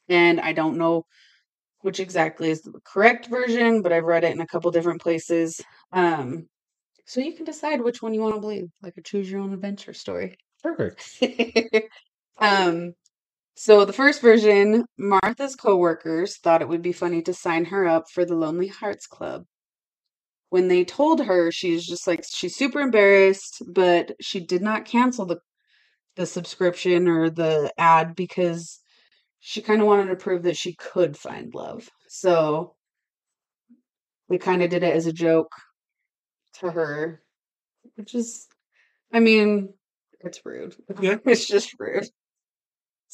and 0.07 0.39
I 0.39 0.53
don't 0.53 0.77
know 0.77 1.03
which 1.81 2.00
exactly 2.00 2.50
is 2.50 2.62
the 2.62 2.79
correct 2.85 3.27
version, 3.27 3.81
but 3.81 3.91
I've 3.91 4.05
read 4.05 4.24
it 4.24 4.33
in 4.33 4.41
a 4.41 4.47
couple 4.47 4.71
different 4.71 5.01
places. 5.01 5.62
Um, 5.91 6.47
so 7.05 7.21
you 7.21 7.33
can 7.33 7.45
decide 7.45 7.81
which 7.81 8.01
one 8.01 8.13
you 8.13 8.21
want 8.21 8.35
to 8.35 8.41
believe, 8.41 8.69
like 8.81 8.95
a 8.97 9.01
choose 9.01 9.29
your 9.29 9.41
own 9.41 9.53
adventure 9.53 9.93
story. 9.93 10.38
Perfect. 10.63 11.21
um, 12.39 12.93
so 13.55 13.85
the 13.85 13.93
first 13.93 14.21
version, 14.21 14.85
Martha's 14.97 15.55
coworkers 15.55 16.38
thought 16.38 16.62
it 16.62 16.67
would 16.67 16.81
be 16.81 16.91
funny 16.91 17.21
to 17.24 17.33
sign 17.33 17.65
her 17.65 17.88
up 17.88 18.09
for 18.12 18.25
the 18.25 18.35
Lonely 18.35 18.67
Hearts 18.67 19.07
Club. 19.07 19.45
When 20.50 20.67
they 20.67 20.83
told 20.83 21.25
her, 21.25 21.51
she's 21.51 21.85
just 21.85 22.05
like 22.05 22.24
she's 22.27 22.55
super 22.55 22.79
embarrassed, 22.79 23.63
but 23.67 24.12
she 24.21 24.39
did 24.39 24.62
not 24.62 24.85
cancel 24.85 25.25
the 25.25 25.39
the 26.15 26.25
subscription 26.25 27.07
or 27.07 27.29
the 27.29 27.71
ad 27.77 28.15
because 28.15 28.79
she 29.39 29.62
kind 29.62 29.81
of 29.81 29.88
wanted 29.88 30.07
to 30.07 30.15
prove 30.15 30.43
that 30.43 30.57
she 30.57 30.75
could 30.75 31.17
find 31.17 31.53
love. 31.53 31.89
So 32.07 32.75
we 34.29 34.38
kind 34.38 34.63
of 34.63 34.69
did 34.69 34.83
it 34.83 34.95
as 34.95 35.07
a 35.07 35.13
joke 35.13 35.51
to 36.59 36.71
her, 36.71 37.21
which 37.95 38.15
is 38.15 38.47
I 39.13 39.19
mean, 39.19 39.74
it's 40.21 40.41
rude. 40.45 40.75
Yeah. 41.00 41.17
it's 41.25 41.47
just 41.47 41.74
rude. 41.79 42.09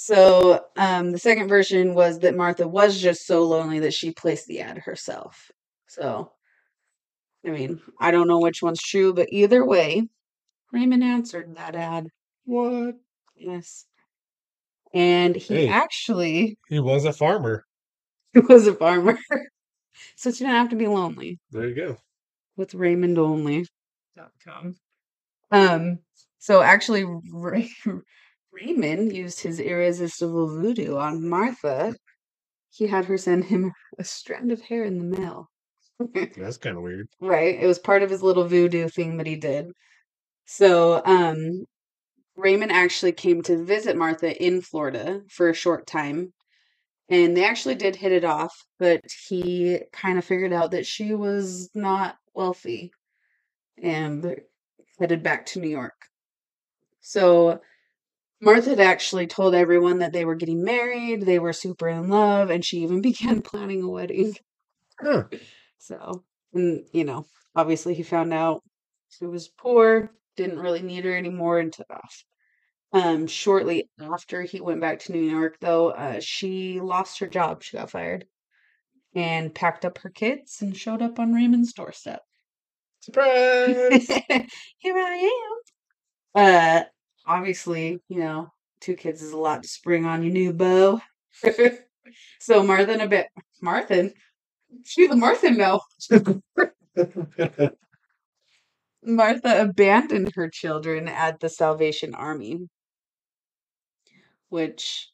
So, 0.04 0.66
um, 0.78 1.12
the 1.12 1.20
second 1.20 1.48
version 1.48 1.94
was 1.94 2.18
that 2.20 2.36
Martha 2.36 2.68
was 2.68 3.00
just 3.00 3.28
so 3.28 3.44
lonely 3.44 3.82
that 3.82 3.94
she 3.94 4.12
placed 4.12 4.48
the 4.48 4.62
ad 4.62 4.80
herself. 4.80 5.52
So, 5.86 6.32
I 7.46 7.52
mean, 7.52 7.80
I 8.00 8.10
don't 8.10 8.28
know 8.28 8.40
which 8.40 8.64
one's 8.64 8.82
true, 8.82 9.14
but 9.14 9.28
either 9.32 9.64
way, 9.64 10.10
Raymond 10.74 11.04
answered 11.04 11.56
that 11.56 11.76
ad. 11.76 12.08
What? 12.46 12.96
Yes. 13.36 13.86
And 14.92 15.36
he 15.36 15.54
Hey. 15.54 15.68
actually 15.68 16.58
He 16.68 16.80
was 16.80 17.06
a 17.06 17.14
farmer. 17.14 17.64
He 18.34 18.40
was 18.40 18.66
a 18.66 18.74
farmer. 18.74 19.20
so 20.16 20.32
she 20.32 20.40
didn't 20.40 20.56
have 20.56 20.70
to 20.70 20.76
be 20.76 20.88
lonely 20.88 21.38
There 21.52 21.68
you 21.68 21.76
go. 21.76 21.98
with 22.58 22.74
Raymond 22.74 23.20
only. 23.20 23.68
Um, 25.52 26.00
so 26.40 26.64
actually, 26.64 27.06
Ray- 27.32 27.70
Raymond 28.52 29.16
used 29.16 29.42
his 29.42 29.60
irresistible 29.60 30.48
voodoo 30.48 30.98
on 30.98 31.28
Martha. 31.28 31.96
He 32.70 32.88
had 32.88 33.06
her 33.06 33.18
send 33.18 33.46
him 33.46 33.74
a 33.98 34.04
strand 34.04 34.52
of 34.52 34.62
hair 34.62 34.84
in 34.84 34.98
the 34.98 35.18
mail. 35.18 35.50
That's 36.38 36.58
kind 36.58 36.78
of 36.78 36.84
weird. 36.84 37.08
Right. 37.20 37.60
It 37.60 37.68
was 37.68 37.80
part 37.80 38.04
of 38.04 38.10
his 38.10 38.24
little 38.24 38.48
voodoo 38.48 38.88
thing 38.90 39.18
that 39.18 39.28
he 39.28 39.36
did. 39.36 39.72
So, 40.46 41.02
um, 41.06 41.66
Raymond 42.36 42.72
actually 42.72 43.12
came 43.12 43.42
to 43.44 43.64
visit 43.64 43.96
Martha 43.96 44.36
in 44.44 44.62
Florida 44.62 45.22
for 45.30 45.50
a 45.50 45.54
short 45.54 45.86
time. 45.86 46.34
And 47.10 47.36
they 47.36 47.44
actually 47.44 47.76
did 47.76 47.98
hit 47.98 48.14
it 48.14 48.24
off, 48.24 48.66
but 48.80 49.02
he 49.28 49.82
kind 49.92 50.18
of 50.18 50.24
figured 50.24 50.54
out 50.54 50.72
that 50.72 50.86
she 50.86 51.14
was 51.14 51.70
not 51.76 52.16
wealthy 52.34 52.94
and 53.82 54.38
headed 54.98 55.22
back 55.22 55.46
to 55.48 55.60
New 55.60 55.68
York. 55.68 56.06
So, 57.02 57.60
Martha 58.42 58.72
had 58.72 58.80
actually 58.80 59.28
told 59.28 59.54
everyone 59.54 60.00
that 60.00 60.14
they 60.14 60.26
were 60.26 60.36
getting 60.36 60.64
married, 60.64 61.22
they 61.22 61.38
were 61.38 61.54
super 61.54 61.88
in 61.88 62.10
love, 62.10 62.50
and 62.50 62.66
she 62.66 62.80
even 62.80 63.02
began 63.02 63.42
planning 63.42 63.84
a 63.84 63.90
wedding. 63.90 64.36
Huh. 65.00 65.26
So, 65.78 66.24
and 66.54 66.86
you 66.92 67.04
know, 67.04 67.26
obviously 67.56 67.94
he 67.94 68.04
found 68.04 68.34
out 68.34 68.64
she 69.10 69.26
was 69.26 69.48
poor, 69.48 70.12
didn't 70.36 70.60
really 70.60 70.82
need 70.82 71.06
her 71.06 71.16
anymore, 71.16 71.60
and 71.60 71.72
took 71.72 71.90
off. 71.90 72.24
Um, 72.94 73.28
shortly 73.28 73.90
after 74.02 74.42
he 74.42 74.60
went 74.60 74.82
back 74.82 75.00
to 75.02 75.14
New 75.14 75.24
York, 75.24 75.58
though, 75.62 75.92
uh, 75.92 76.20
she 76.20 76.82
lost 76.82 77.20
her 77.20 77.28
job. 77.28 77.64
She 77.64 77.78
got 77.78 77.90
fired 77.90 78.26
and 79.16 79.54
packed 79.54 79.86
up 79.86 80.00
her 80.00 80.10
kids 80.10 80.62
and 80.62 80.76
showed 80.76 81.02
up 81.02 81.20
on 81.20 81.34
Raymond's 81.34 81.74
doorstep. 81.74 82.22
Surprise! 83.02 84.08
Here 84.78 84.98
I 84.98 85.54
am. 86.36 86.44
Uh, 86.44 86.84
obviously, 87.26 88.00
you 88.08 88.20
know, 88.20 88.52
two 88.80 88.96
kids 88.96 89.22
is 89.22 89.32
a 89.32 89.38
lot 89.38 89.64
to 89.64 89.70
spring 89.70 90.06
on 90.06 90.24
your 90.24 90.34
new 90.34 90.54
beau. 90.54 91.02
so 92.40 92.64
Martha 92.64 92.94
and 92.94 93.02
a 93.02 93.08
bit, 93.08 93.28
Martha, 93.62 94.12
she's 94.84 95.10
a 95.10 95.16
Martha 95.16 95.52
now. 95.52 95.82
Martha 99.04 99.62
abandoned 99.62 100.34
her 100.36 100.50
children 100.50 101.08
at 101.08 101.40
the 101.40 101.50
Salvation 101.50 102.14
Army, 102.14 102.70
which, 104.50 105.10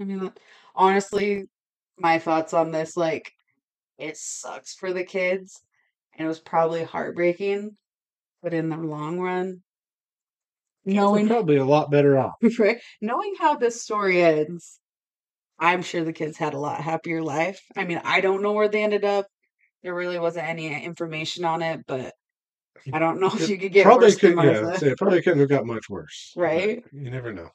I 0.00 0.04
mean, 0.04 0.32
honestly, 0.74 1.44
my 1.98 2.18
thoughts 2.18 2.52
on 2.52 2.72
this, 2.72 2.96
like, 2.96 3.32
it 3.98 4.16
sucks 4.16 4.74
for 4.74 4.92
the 4.92 5.04
kids, 5.04 5.60
and 6.16 6.24
it 6.24 6.28
was 6.28 6.40
probably 6.40 6.82
heartbreaking, 6.82 7.76
but 8.42 8.54
in 8.54 8.68
the 8.68 8.76
long 8.76 9.20
run, 9.20 9.62
Knowing 10.84 11.28
probably 11.28 11.56
a 11.56 11.64
lot 11.64 11.90
better 11.90 12.18
off. 12.18 12.34
right, 12.58 12.80
knowing 13.00 13.34
how 13.38 13.56
this 13.56 13.82
story 13.82 14.22
ends, 14.22 14.80
I'm 15.58 15.82
sure 15.82 16.04
the 16.04 16.12
kids 16.12 16.36
had 16.36 16.54
a 16.54 16.58
lot 16.58 16.80
happier 16.80 17.22
life. 17.22 17.60
I 17.76 17.84
mean, 17.84 18.00
I 18.04 18.20
don't 18.20 18.42
know 18.42 18.52
where 18.52 18.68
they 18.68 18.82
ended 18.82 19.04
up. 19.04 19.26
There 19.82 19.94
really 19.94 20.18
wasn't 20.18 20.48
any 20.48 20.84
information 20.84 21.44
on 21.44 21.62
it, 21.62 21.84
but 21.86 22.14
I 22.92 22.98
don't 22.98 23.20
know 23.20 23.26
if 23.34 23.42
It 23.42 23.50
you 23.50 23.58
could 23.58 23.72
get 23.72 23.84
probably 23.84 24.14
could, 24.14 24.36
yeah, 24.36 24.76
it 24.80 24.98
probably 24.98 25.22
couldn't 25.22 25.40
have 25.40 25.48
got 25.48 25.66
much 25.66 25.88
worse. 25.88 26.32
Right? 26.36 26.84
You 26.92 27.10
never 27.10 27.32
know. 27.32 27.50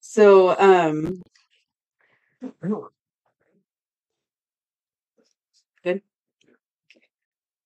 So, 0.00 0.58
um, 0.58 1.22
good. 5.82 6.02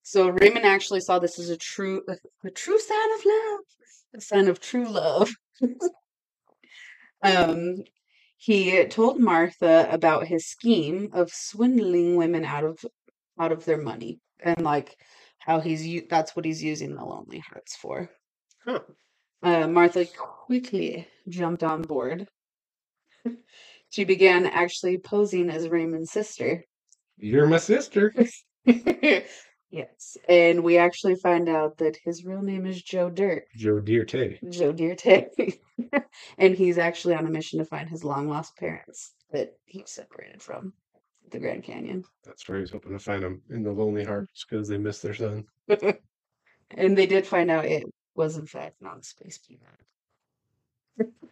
So 0.02 0.28
Raymond 0.28 0.64
actually 0.64 1.00
saw 1.00 1.18
this 1.18 1.38
as 1.38 1.50
a 1.50 1.56
true, 1.56 2.02
a 2.44 2.50
true 2.50 2.78
sign 2.78 3.12
of 3.18 3.24
love, 3.24 3.60
a 4.14 4.20
sign 4.20 4.48
of 4.48 4.60
true 4.60 4.88
love. 4.88 5.30
um, 7.22 7.76
he 8.36 8.84
told 8.86 9.20
Martha 9.20 9.88
about 9.90 10.26
his 10.26 10.46
scheme 10.46 11.10
of 11.12 11.30
swindling 11.30 12.16
women 12.16 12.44
out 12.44 12.64
of 12.64 12.78
out 13.38 13.52
of 13.52 13.64
their 13.64 13.78
money 13.78 14.20
and 14.40 14.62
like 14.62 14.96
how 15.38 15.60
he's 15.60 16.02
that's 16.08 16.36
what 16.36 16.44
he's 16.44 16.62
using 16.62 16.94
the 16.94 17.04
lonely 17.04 17.38
hearts 17.38 17.76
for. 17.76 18.08
Huh. 18.64 18.80
Uh, 19.42 19.66
Martha 19.68 20.06
quickly 20.06 21.06
jumped 21.28 21.62
on 21.62 21.82
board. 21.82 22.28
she 23.90 24.04
began 24.04 24.46
actually 24.46 24.98
posing 24.98 25.50
as 25.50 25.68
Raymond's 25.68 26.12
sister. 26.12 26.64
You're 27.16 27.46
my 27.46 27.58
sister. 27.58 28.12
yes, 29.70 30.16
and 30.28 30.62
we 30.62 30.78
actually 30.78 31.16
find 31.16 31.48
out 31.48 31.78
that 31.78 31.96
his 32.04 32.24
real 32.24 32.42
name 32.42 32.66
is 32.66 32.82
Joe 32.82 33.10
Dirt, 33.10 33.44
Joe 33.56 33.80
Dierte. 33.80 34.38
Joe 34.50 34.72
Dirt, 34.72 35.02
and 36.38 36.54
he's 36.54 36.78
actually 36.78 37.14
on 37.14 37.26
a 37.26 37.30
mission 37.30 37.58
to 37.58 37.64
find 37.64 37.88
his 37.88 38.04
long 38.04 38.28
lost 38.28 38.56
parents 38.56 39.12
that 39.32 39.56
he 39.64 39.82
separated 39.86 40.42
from 40.42 40.72
the 41.30 41.38
Grand 41.38 41.64
Canyon. 41.64 42.04
That's 42.24 42.48
where 42.48 42.58
he's 42.58 42.70
hoping 42.70 42.92
to 42.92 42.98
find 42.98 43.22
them 43.22 43.42
in 43.50 43.62
the 43.62 43.72
Lonely 43.72 44.04
Hearts 44.04 44.44
because 44.48 44.68
they 44.68 44.78
missed 44.78 45.02
their 45.02 45.14
son. 45.14 45.44
and 46.70 46.96
they 46.96 47.06
did 47.06 47.26
find 47.26 47.50
out 47.50 47.66
it 47.66 47.84
was 48.14 48.36
in 48.36 48.46
fact 48.46 48.76
not 48.80 48.98
a 48.98 49.02
space 49.02 49.38
peanut. 49.38 51.12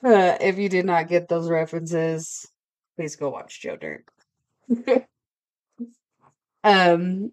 Uh, 0.00 0.36
if 0.40 0.58
you 0.58 0.68
did 0.68 0.84
not 0.86 1.08
get 1.08 1.26
those 1.26 1.50
references, 1.50 2.46
please 2.94 3.16
go 3.16 3.30
watch 3.30 3.60
Joe 3.60 3.76
Dirt. 3.76 4.04
Um, 6.64 7.32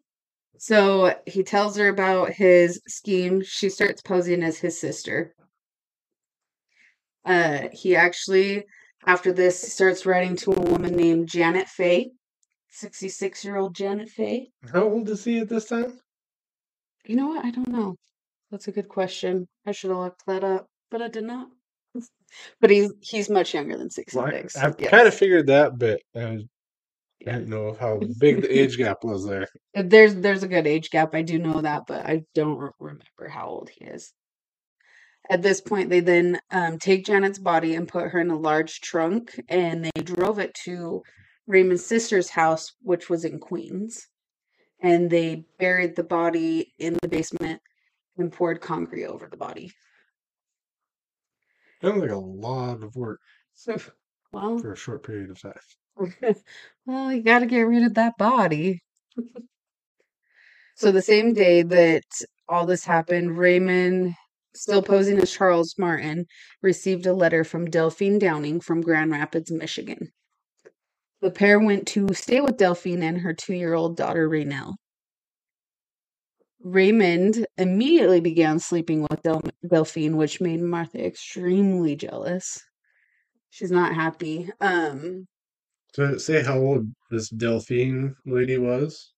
so 0.57 1.13
he 1.25 1.43
tells 1.43 1.77
her 1.77 1.87
about 1.89 2.31
his 2.31 2.81
scheme. 2.87 3.43
She 3.43 3.69
starts 3.69 4.01
posing 4.01 4.43
as 4.43 4.57
his 4.57 4.79
sister. 4.79 5.33
Uh, 7.25 7.69
he 7.73 7.95
actually, 7.95 8.65
after 9.05 9.33
this, 9.33 9.59
starts 9.73 10.05
writing 10.05 10.35
to 10.37 10.51
a 10.51 10.59
woman 10.61 10.95
named 10.95 11.27
Janet 11.27 11.67
Fay, 11.67 12.11
66 12.69 13.43
year 13.43 13.57
old 13.57 13.75
Janet 13.75 14.09
Fay. 14.09 14.51
How 14.71 14.83
old 14.83 15.09
is 15.09 15.23
he 15.23 15.39
at 15.39 15.49
this 15.49 15.65
time? 15.65 15.99
You 17.05 17.15
know 17.15 17.27
what? 17.27 17.45
I 17.45 17.51
don't 17.51 17.67
know. 17.69 17.95
That's 18.51 18.67
a 18.67 18.71
good 18.71 18.87
question. 18.87 19.47
I 19.65 19.71
should 19.71 19.89
have 19.89 19.99
looked 19.99 20.25
that 20.27 20.43
up, 20.43 20.67
but 20.91 21.01
I 21.01 21.07
did 21.07 21.23
not. 21.25 21.47
But 22.59 22.69
he's 22.69 22.91
he's 23.01 23.29
much 23.29 23.53
younger 23.53 23.77
than 23.77 23.89
Well, 24.13 24.25
I, 24.25 24.31
66. 24.41 24.57
I've 24.57 24.75
yes. 24.79 24.89
kind 24.89 25.07
of 25.07 25.13
figured 25.13 25.47
that, 25.47 25.77
but 25.79 26.01
I 26.15 26.31
was- 26.31 26.43
I 27.27 27.31
didn't 27.31 27.49
know 27.49 27.75
how 27.79 27.99
big 28.19 28.41
the 28.41 28.59
age 28.59 28.77
gap 28.77 29.03
was 29.03 29.25
there. 29.25 29.47
There's 29.73 30.15
there's 30.15 30.43
a 30.43 30.47
good 30.47 30.67
age 30.67 30.89
gap. 30.89 31.15
I 31.15 31.21
do 31.21 31.39
know 31.39 31.61
that, 31.61 31.83
but 31.87 32.05
I 32.05 32.23
don't 32.33 32.71
remember 32.79 33.29
how 33.29 33.47
old 33.47 33.69
he 33.69 33.85
is. 33.85 34.13
At 35.29 35.41
this 35.41 35.59
point, 35.59 35.89
they 35.89 36.01
then 36.01 36.39
um, 36.51 36.77
take 36.77 37.05
Janet's 37.05 37.39
body 37.39 37.73
and 37.73 37.87
put 37.87 38.09
her 38.09 38.19
in 38.19 38.29
a 38.29 38.37
large 38.37 38.79
trunk, 38.81 39.39
and 39.49 39.85
they 39.85 40.01
drove 40.01 40.37
it 40.37 40.53
to 40.65 41.01
Raymond's 41.47 41.85
sister's 41.85 42.29
house, 42.29 42.73
which 42.81 43.09
was 43.09 43.25
in 43.25 43.39
Queens. 43.39 44.07
And 44.81 45.09
they 45.09 45.45
buried 45.57 45.95
the 45.95 46.03
body 46.03 46.73
in 46.77 46.97
the 47.01 47.07
basement 47.07 47.61
and 48.17 48.31
poured 48.31 48.61
concrete 48.61 49.05
over 49.05 49.27
the 49.27 49.37
body. 49.37 49.71
Sounds 51.81 52.01
like 52.01 52.11
a 52.11 52.17
lot 52.17 52.83
of 52.83 52.95
work 52.95 53.19
Well, 54.31 54.59
for 54.59 54.73
a 54.73 54.77
short 54.77 55.03
period 55.03 55.31
of 55.31 55.41
time. 55.41 55.53
Well, 56.85 57.11
you 57.11 57.23
got 57.23 57.39
to 57.39 57.47
get 57.47 57.61
rid 57.61 57.83
of 57.83 57.95
that 57.95 58.15
body. 58.17 58.83
so 60.75 60.91
the 60.91 61.01
same 61.01 61.33
day 61.33 61.63
that 61.63 62.03
all 62.47 62.67
this 62.67 62.85
happened, 62.85 63.37
Raymond, 63.37 64.13
still 64.55 64.83
posing 64.83 65.17
as 65.17 65.31
Charles 65.31 65.75
Martin, 65.79 66.27
received 66.61 67.07
a 67.07 67.13
letter 67.13 67.43
from 67.43 67.69
Delphine 67.69 68.19
Downing 68.19 68.61
from 68.61 68.81
Grand 68.81 69.11
Rapids, 69.11 69.51
Michigan. 69.51 70.11
The 71.21 71.31
pair 71.31 71.59
went 71.59 71.87
to 71.87 72.13
stay 72.13 72.39
with 72.39 72.57
Delphine 72.57 73.01
and 73.01 73.21
her 73.21 73.33
two-year-old 73.33 73.97
daughter 73.97 74.29
Rainelle. 74.29 74.75
Raymond 76.59 77.47
immediately 77.57 78.19
began 78.19 78.59
sleeping 78.59 79.07
with 79.09 79.21
Del- 79.23 79.41
Delphine, 79.67 80.17
which 80.17 80.41
made 80.41 80.61
Martha 80.61 81.03
extremely 81.03 81.95
jealous. 81.95 82.59
She's 83.49 83.71
not 83.71 83.95
happy. 83.95 84.49
Um, 84.59 85.27
did 85.95 86.11
it 86.15 86.19
say 86.21 86.43
how 86.43 86.57
old 86.59 86.87
this 87.11 87.29
Delphine 87.29 88.15
lady 88.25 88.57
was? 88.57 89.11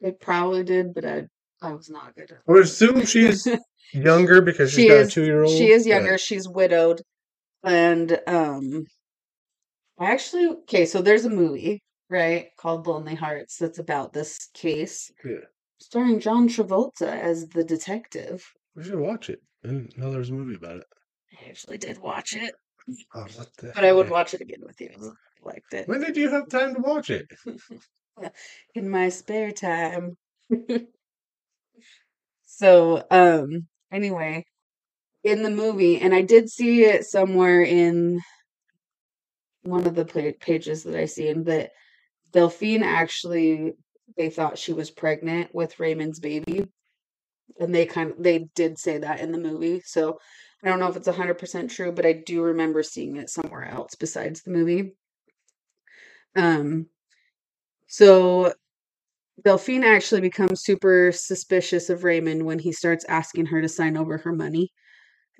It 0.00 0.20
probably 0.20 0.64
did, 0.64 0.94
but 0.94 1.04
I 1.04 1.26
I 1.62 1.72
was 1.72 1.90
not 1.90 2.14
good. 2.14 2.32
I 2.32 2.52
would 2.52 2.64
assume 2.64 3.04
she's 3.04 3.46
younger 3.92 4.40
because 4.40 4.70
she's 4.70 4.84
she 4.84 4.88
got 4.88 4.96
is 5.00 5.08
a 5.08 5.10
two 5.10 5.24
year 5.24 5.42
old. 5.42 5.56
she 5.56 5.70
is 5.70 5.86
younger. 5.86 6.16
She's 6.18 6.48
widowed, 6.48 7.02
and 7.62 8.18
um, 8.26 8.84
I 9.98 10.12
actually 10.12 10.46
okay. 10.62 10.86
So 10.86 11.02
there's 11.02 11.24
a 11.26 11.30
movie 11.30 11.82
right 12.08 12.48
called 12.58 12.86
Lonely 12.86 13.14
Hearts 13.14 13.56
that's 13.58 13.78
about 13.78 14.12
this 14.12 14.48
case, 14.54 15.12
Yeah. 15.24 15.44
starring 15.78 16.18
John 16.18 16.48
Travolta 16.48 17.06
as 17.08 17.46
the 17.48 17.62
detective. 17.62 18.42
We 18.74 18.84
should 18.84 18.98
watch 18.98 19.28
it. 19.30 19.40
I 19.64 19.68
didn't 19.68 19.98
know 19.98 20.10
there 20.10 20.18
was 20.18 20.30
a 20.30 20.34
movie 20.34 20.54
about 20.56 20.78
it. 20.78 20.86
I 21.40 21.48
actually 21.50 21.78
did 21.78 21.98
watch 21.98 22.34
it, 22.34 22.54
Oh, 23.14 23.26
but 23.60 23.84
I 23.84 23.92
would 23.92 24.10
watch 24.10 24.34
it 24.34 24.40
again 24.40 24.62
with 24.66 24.80
you. 24.80 24.90
Liked 25.42 25.72
it 25.74 25.88
When 25.88 26.00
did 26.00 26.16
you 26.16 26.30
have 26.30 26.48
time 26.48 26.74
to 26.74 26.80
watch 26.80 27.10
it? 27.10 27.26
in 28.74 28.88
my 28.90 29.08
spare 29.08 29.52
time. 29.52 30.16
so, 32.46 33.04
um, 33.10 33.66
anyway, 33.92 34.44
in 35.24 35.42
the 35.42 35.50
movie, 35.50 36.00
and 36.00 36.14
I 36.14 36.22
did 36.22 36.50
see 36.50 36.84
it 36.84 37.04
somewhere 37.04 37.62
in 37.62 38.20
one 39.62 39.86
of 39.86 39.94
the 39.94 40.34
pages 40.40 40.84
that 40.84 40.96
I 40.96 41.04
seen 41.06 41.44
that 41.44 41.70
Delphine 42.32 42.82
actually 42.82 43.74
they 44.16 44.30
thought 44.30 44.58
she 44.58 44.72
was 44.72 44.90
pregnant 44.90 45.54
with 45.54 45.78
Raymond's 45.78 46.20
baby, 46.20 46.66
and 47.58 47.74
they 47.74 47.86
kind 47.86 48.12
of 48.12 48.22
they 48.22 48.48
did 48.54 48.78
say 48.78 48.98
that 48.98 49.20
in 49.20 49.32
the 49.32 49.38
movie. 49.38 49.82
So 49.84 50.18
I 50.62 50.68
don't 50.68 50.80
know 50.80 50.88
if 50.88 50.96
it's 50.96 51.08
hundred 51.08 51.38
percent 51.38 51.70
true, 51.70 51.92
but 51.92 52.06
I 52.06 52.12
do 52.14 52.42
remember 52.42 52.82
seeing 52.82 53.16
it 53.16 53.30
somewhere 53.30 53.64
else 53.66 53.94
besides 53.94 54.42
the 54.42 54.50
movie. 54.50 54.94
Um, 56.36 56.86
so 57.86 58.54
Delphine 59.44 59.84
actually 59.84 60.20
becomes 60.20 60.62
super 60.62 61.12
suspicious 61.12 61.90
of 61.90 62.04
Raymond 62.04 62.44
when 62.44 62.58
he 62.58 62.72
starts 62.72 63.04
asking 63.08 63.46
her 63.46 63.60
to 63.60 63.68
sign 63.68 63.96
over 63.96 64.18
her 64.18 64.32
money, 64.32 64.70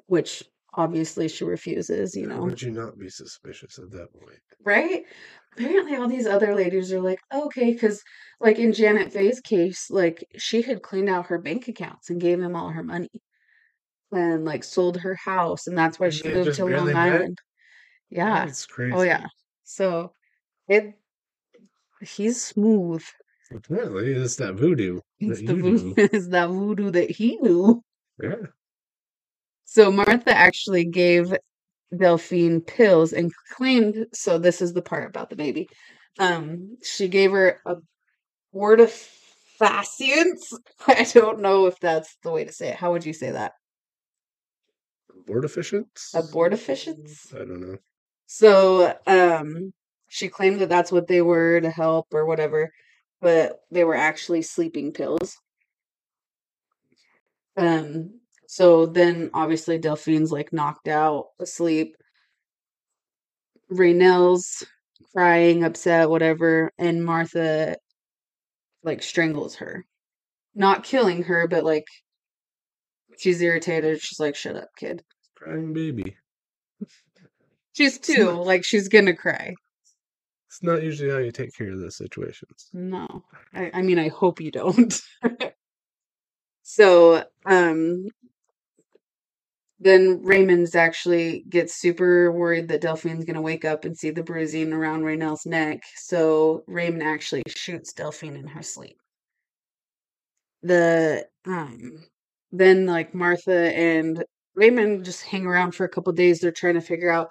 which 0.06 0.42
obviously 0.74 1.28
she 1.28 1.44
refuses, 1.44 2.16
you 2.16 2.28
How 2.28 2.36
know. 2.36 2.42
would 2.44 2.62
you 2.62 2.70
not 2.70 2.98
be 2.98 3.08
suspicious 3.08 3.78
at 3.78 3.90
that 3.92 4.12
point? 4.12 4.38
Right? 4.64 5.04
Apparently 5.52 5.96
all 5.96 6.08
these 6.08 6.26
other 6.26 6.54
ladies 6.54 6.92
are 6.92 7.00
like, 7.00 7.20
okay, 7.32 7.72
because 7.72 8.02
like 8.40 8.58
in 8.58 8.72
Janet 8.72 9.12
Fay's 9.12 9.40
case, 9.40 9.90
like 9.90 10.24
she 10.36 10.62
had 10.62 10.82
cleaned 10.82 11.08
out 11.08 11.26
her 11.26 11.38
bank 11.38 11.68
accounts 11.68 12.10
and 12.10 12.20
gave 12.20 12.40
him 12.40 12.54
all 12.54 12.70
her 12.70 12.84
money 12.84 13.10
and 14.12 14.44
like 14.44 14.64
sold 14.64 14.98
her 14.98 15.14
house, 15.14 15.66
and 15.66 15.76
that's 15.76 15.98
why 15.98 16.08
she 16.10 16.28
moved 16.28 16.54
to 16.54 16.64
Long 16.64 16.70
barely 16.70 16.94
met? 16.94 17.12
Island. 17.12 17.38
Yeah. 18.10 18.46
That's 18.46 18.66
crazy. 18.66 18.94
Oh 18.96 19.02
yeah. 19.02 19.26
So 19.64 20.12
it 20.70 20.94
he's 22.00 22.42
smooth. 22.42 23.04
Apparently, 23.54 24.12
it's 24.12 24.36
that 24.36 24.54
voodoo. 24.54 25.00
It's 25.18 25.40
that 25.40 25.46
the 25.46 25.54
voodoo, 25.54 25.94
it's 25.96 26.28
that 26.28 26.48
voodoo 26.48 26.90
that 26.92 27.10
he 27.10 27.36
knew. 27.38 27.82
Yeah. 28.22 28.46
So 29.64 29.92
Martha 29.92 30.34
actually 30.34 30.84
gave 30.84 31.34
Delphine 31.96 32.60
pills 32.60 33.12
and 33.12 33.32
claimed 33.56 34.06
so 34.12 34.38
this 34.38 34.62
is 34.62 34.72
the 34.72 34.82
part 34.82 35.08
about 35.08 35.30
the 35.30 35.36
baby. 35.36 35.68
Um 36.18 36.78
she 36.82 37.08
gave 37.08 37.32
her 37.32 37.60
a 37.66 37.76
abortifacients. 38.54 39.00
I 40.86 41.04
don't 41.12 41.40
know 41.40 41.66
if 41.66 41.78
that's 41.80 42.16
the 42.22 42.30
way 42.30 42.44
to 42.44 42.52
say 42.52 42.68
it. 42.68 42.76
How 42.76 42.92
would 42.92 43.04
you 43.04 43.12
say 43.12 43.32
that? 43.32 43.52
Abortifacients? 45.26 46.14
Abortifacients? 46.14 47.34
I 47.34 47.38
don't 47.38 47.60
know. 47.60 47.76
So 48.26 48.96
um 49.06 49.72
she 50.10 50.28
claimed 50.28 50.60
that 50.60 50.68
that's 50.68 50.90
what 50.90 51.06
they 51.06 51.22
were 51.22 51.60
to 51.60 51.70
help 51.70 52.08
or 52.12 52.26
whatever, 52.26 52.72
but 53.20 53.60
they 53.70 53.84
were 53.84 53.94
actually 53.94 54.42
sleeping 54.42 54.92
pills. 54.92 55.38
Um 57.56 58.20
so 58.48 58.86
then 58.86 59.30
obviously 59.32 59.78
Delphine's 59.78 60.32
like 60.32 60.52
knocked 60.52 60.88
out, 60.88 61.26
asleep. 61.38 61.96
Rainelle's 63.70 64.64
crying, 65.14 65.62
upset, 65.62 66.10
whatever, 66.10 66.72
and 66.76 67.04
Martha 67.04 67.76
like 68.82 69.04
strangles 69.04 69.54
her. 69.56 69.86
Not 70.56 70.82
killing 70.82 71.22
her, 71.24 71.46
but 71.46 71.62
like 71.62 71.86
she's 73.16 73.40
irritated. 73.40 74.00
She's 74.00 74.18
like, 74.18 74.34
"Shut 74.34 74.56
up, 74.56 74.70
kid." 74.76 75.04
Crying 75.36 75.72
baby. 75.72 76.16
She's 77.74 77.98
two, 78.00 78.30
like 78.30 78.64
she's 78.64 78.88
gonna 78.88 79.14
cry. 79.14 79.54
It's 80.50 80.64
not 80.64 80.82
usually 80.82 81.10
how 81.10 81.18
you 81.18 81.30
take 81.30 81.54
care 81.54 81.70
of 81.70 81.78
those 81.78 81.96
situations. 81.96 82.70
No, 82.72 83.06
I, 83.54 83.70
I 83.72 83.82
mean, 83.82 84.00
I 84.00 84.08
hope 84.08 84.40
you 84.40 84.50
don't. 84.50 85.00
so, 86.62 87.24
um, 87.46 88.08
then 89.78 90.22
Raymond's 90.24 90.74
actually 90.74 91.44
gets 91.48 91.76
super 91.76 92.32
worried 92.32 92.66
that 92.66 92.80
Delphine's 92.80 93.24
gonna 93.24 93.40
wake 93.40 93.64
up 93.64 93.84
and 93.84 93.96
see 93.96 94.10
the 94.10 94.24
bruising 94.24 94.72
around 94.72 95.04
Rainelle's 95.04 95.46
neck. 95.46 95.82
So 95.94 96.64
Raymond 96.66 97.04
actually 97.04 97.44
shoots 97.46 97.92
Delphine 97.92 98.34
in 98.34 98.48
her 98.48 98.62
sleep. 98.62 98.98
The 100.64 101.28
um, 101.46 102.04
then 102.50 102.86
like 102.86 103.14
Martha 103.14 103.72
and 103.72 104.24
Raymond 104.56 105.04
just 105.04 105.22
hang 105.22 105.46
around 105.46 105.76
for 105.76 105.84
a 105.84 105.88
couple 105.88 106.12
days. 106.12 106.40
They're 106.40 106.50
trying 106.50 106.74
to 106.74 106.80
figure 106.80 107.10
out 107.10 107.28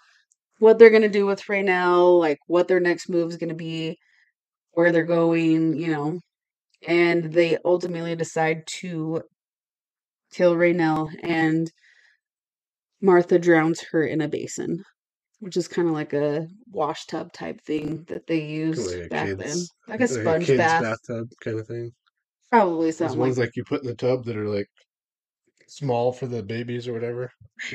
what 0.60 0.78
they're 0.78 0.90
gonna 0.90 1.10
do 1.10 1.26
with 1.26 1.44
Rainelle, 1.44 2.20
like 2.20 2.40
what 2.48 2.68
their 2.68 2.80
next 2.80 3.10
move 3.10 3.30
is 3.30 3.38
gonna 3.38 3.54
be, 3.56 3.98
where 4.72 4.92
they're 4.92 5.04
going, 5.04 5.76
you 5.76 5.88
know. 5.88 6.20
And 6.88 7.34
they 7.34 7.58
ultimately 7.66 8.16
decide 8.16 8.64
to 8.80 9.24
kill 10.32 10.56
Rainelle 10.56 11.10
and 11.24 11.70
Martha 13.02 13.40
drowns 13.40 13.84
her 13.92 14.04
in 14.06 14.22
a 14.22 14.28
basin, 14.28 14.84
which 15.40 15.58
is 15.58 15.68
kind 15.68 15.88
of 15.88 15.94
like 15.94 16.14
a 16.14 16.48
washtub 16.72 17.32
type 17.34 17.62
thing 17.62 18.04
that 18.08 18.28
they 18.28 18.42
used 18.42 19.00
Like 19.00 19.10
back 19.10 19.38
then. 19.38 19.58
Like 19.88 20.02
a 20.02 20.08
sponge 20.08 20.46
kid's 20.46 20.58
bath. 20.58 20.84
bathtub 20.84 21.30
kind 21.42 21.60
of 21.60 21.68
thing. 21.68 21.92
Probably 22.52 22.92
something 22.92 23.20
ones 23.20 23.38
like 23.38 23.48
like 23.48 23.56
you 23.56 23.64
put 23.64 23.82
in 23.82 23.88
the 23.88 23.96
tub 23.96 24.26
that 24.26 24.36
are 24.36 24.48
like 24.48 24.68
small 25.70 26.12
for 26.12 26.26
the 26.28 26.44
babies 26.44 26.88
or 26.88 26.94
whatever. 26.94 27.32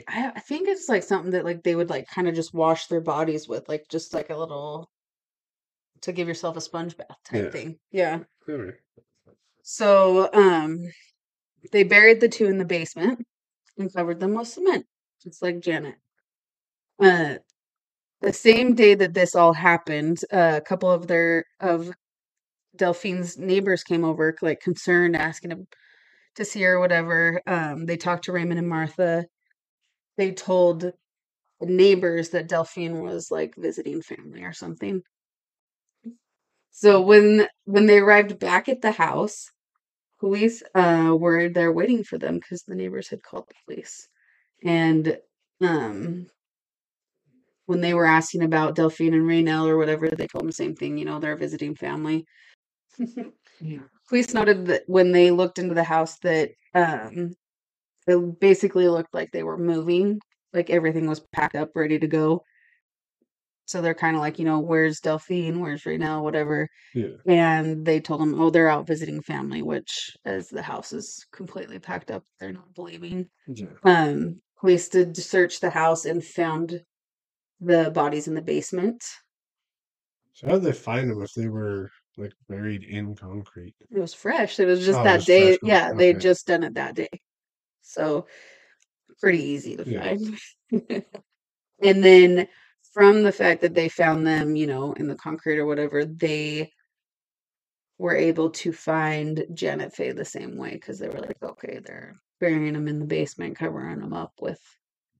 I, 0.08 0.32
I 0.34 0.40
think 0.40 0.68
it's 0.68 0.88
like 0.88 1.02
something 1.02 1.30
that 1.32 1.44
like 1.44 1.62
they 1.62 1.74
would 1.74 1.90
like 1.90 2.06
kind 2.08 2.28
of 2.28 2.34
just 2.34 2.54
wash 2.54 2.86
their 2.86 3.00
bodies 3.00 3.48
with, 3.48 3.68
like 3.68 3.86
just 3.88 4.12
like 4.14 4.30
a 4.30 4.36
little 4.36 4.90
to 6.02 6.12
give 6.12 6.28
yourself 6.28 6.56
a 6.56 6.60
sponge 6.60 6.96
bath 6.96 7.16
type 7.24 7.44
Yeah. 7.44 7.50
thing. 7.50 7.78
Yeah. 7.90 8.18
Alright. 8.48 8.74
So 9.62 10.28
um 10.32 10.80
they 11.72 11.84
buried 11.84 12.20
the 12.20 12.28
two 12.28 12.46
in 12.46 12.58
the 12.58 12.64
basement 12.64 13.26
and 13.78 13.92
covered 13.92 14.20
them 14.20 14.34
with 14.34 14.48
cement, 14.48 14.86
just 15.22 15.42
like 15.42 15.60
Janet. 15.60 15.96
Uh 17.00 17.36
the 18.20 18.32
same 18.32 18.74
day 18.74 18.94
that 18.94 19.12
this 19.12 19.34
all 19.34 19.52
happened, 19.52 20.20
uh, 20.32 20.54
a 20.56 20.60
couple 20.60 20.90
of 20.90 21.06
their 21.06 21.44
of 21.60 21.92
Delphine's 22.76 23.38
neighbors 23.38 23.84
came 23.84 24.04
over, 24.04 24.34
like 24.42 24.60
concerned, 24.60 25.14
asking 25.16 25.50
him 25.52 25.66
to 26.36 26.44
see 26.44 26.62
her 26.62 26.74
or 26.74 26.80
whatever. 26.80 27.42
Um, 27.46 27.86
they 27.86 27.96
talked 27.96 28.24
to 28.24 28.32
Raymond 28.32 28.58
and 28.58 28.68
Martha. 28.68 29.26
They 30.16 30.32
told 30.32 30.92
neighbors 31.60 32.30
that 32.30 32.48
Delphine 32.48 33.02
was 33.02 33.30
like 33.30 33.56
visiting 33.56 34.02
family 34.02 34.44
or 34.44 34.52
something. 34.54 35.02
So 36.72 37.00
when 37.00 37.48
when 37.64 37.86
they 37.86 37.98
arrived 38.00 38.38
back 38.38 38.68
at 38.68 38.82
the 38.82 38.92
house, 38.92 39.50
police 40.20 40.62
uh 40.74 41.16
were 41.18 41.48
there 41.48 41.72
waiting 41.72 42.04
for 42.04 42.18
them 42.18 42.36
because 42.40 42.62
the 42.64 42.74
neighbors 42.76 43.08
had 43.10 43.22
called 43.22 43.48
the 43.48 43.54
police. 43.66 44.08
And 44.64 45.18
um 45.60 46.28
when 47.66 47.80
they 47.80 47.94
were 47.94 48.06
asking 48.06 48.42
about 48.42 48.74
Delphine 48.74 49.14
and 49.14 49.24
Rainelle 49.26 49.66
or 49.68 49.76
whatever, 49.78 50.08
they 50.08 50.26
told 50.26 50.42
them 50.42 50.48
the 50.48 50.52
same 50.52 50.74
thing, 50.74 50.98
you 50.98 51.04
know, 51.04 51.18
they're 51.18 51.36
visiting 51.36 51.74
family. 51.74 52.26
Police 54.08 54.34
noted 54.34 54.66
that 54.66 54.82
when 54.86 55.12
they 55.12 55.30
looked 55.30 55.58
into 55.58 55.74
the 55.74 55.84
house 55.84 56.18
that 56.20 56.50
um 56.74 57.34
it 58.06 58.40
basically 58.40 58.88
looked 58.88 59.14
like 59.14 59.30
they 59.32 59.42
were 59.42 59.56
moving, 59.56 60.20
like 60.52 60.70
everything 60.70 61.08
was 61.08 61.20
packed 61.32 61.54
up, 61.54 61.70
ready 61.74 61.98
to 61.98 62.06
go. 62.06 62.44
So 63.66 63.80
they're 63.80 63.94
kind 63.94 64.14
of 64.14 64.20
like, 64.20 64.38
you 64.38 64.44
know, 64.44 64.60
where's 64.60 65.00
Delphine? 65.00 65.58
Where's 65.58 65.84
Rainelle? 65.84 66.22
Whatever. 66.22 66.68
Yeah. 66.94 67.16
And 67.26 67.86
they 67.86 67.98
told 67.98 68.20
them, 68.20 68.38
oh, 68.38 68.50
they're 68.50 68.68
out 68.68 68.86
visiting 68.86 69.22
family, 69.22 69.62
which 69.62 70.14
as 70.26 70.48
the 70.48 70.60
house 70.60 70.92
is 70.92 71.24
completely 71.32 71.78
packed 71.78 72.10
up, 72.10 72.24
they're 72.38 72.52
not 72.52 72.74
believing. 72.74 73.30
Yeah. 73.46 73.68
Um, 73.82 74.42
police 74.60 74.90
did 74.90 75.16
search 75.16 75.60
the 75.60 75.70
house 75.70 76.04
and 76.04 76.22
found 76.22 76.82
the 77.58 77.90
bodies 77.90 78.28
in 78.28 78.34
the 78.34 78.42
basement. 78.42 79.02
So 80.34 80.46
how 80.46 80.54
did 80.54 80.64
they 80.64 80.72
find 80.72 81.10
them 81.10 81.22
if 81.22 81.32
they 81.32 81.48
were 81.48 81.90
like 82.16 82.32
buried 82.48 82.84
in 82.84 83.14
concrete? 83.14 83.74
It 83.90 83.98
was 83.98 84.14
fresh. 84.14 84.60
It 84.60 84.66
was 84.66 84.84
just 84.84 84.98
Oh, 84.98 85.04
that 85.04 85.16
was 85.16 85.24
day. 85.26 85.58
Yeah, 85.62 85.92
they 85.92 86.12
would 86.12 86.20
just 86.20 86.46
done 86.46 86.62
it 86.62 86.74
that 86.74 86.94
day. 86.94 87.08
So 87.82 88.26
pretty 89.20 89.42
easy 89.42 89.76
to 89.76 89.84
Yeah. 89.84 90.16
find. 90.16 90.38
and 91.82 92.04
then 92.04 92.48
from 92.92 93.22
the 93.22 93.32
fact 93.32 93.62
that 93.62 93.74
they 93.74 93.88
found 93.88 94.26
them, 94.26 94.56
you 94.56 94.66
know, 94.66 94.92
in 94.92 95.08
the 95.08 95.16
concrete 95.16 95.58
or 95.58 95.66
whatever, 95.66 96.04
they 96.04 96.70
were 97.98 98.16
able 98.16 98.50
to 98.50 98.72
find 98.72 99.44
Janet 99.54 99.94
Fay 99.94 100.12
the 100.12 100.24
same 100.24 100.56
way 100.56 100.72
because 100.72 100.98
they 100.98 101.08
were 101.08 101.20
like, 101.20 101.42
okay, 101.42 101.80
they're 101.84 102.14
burying 102.40 102.74
them 102.74 102.88
in 102.88 102.98
the 102.98 103.06
basement, 103.06 103.56
covering 103.56 104.00
them 104.00 104.12
up 104.12 104.32
with 104.40 104.60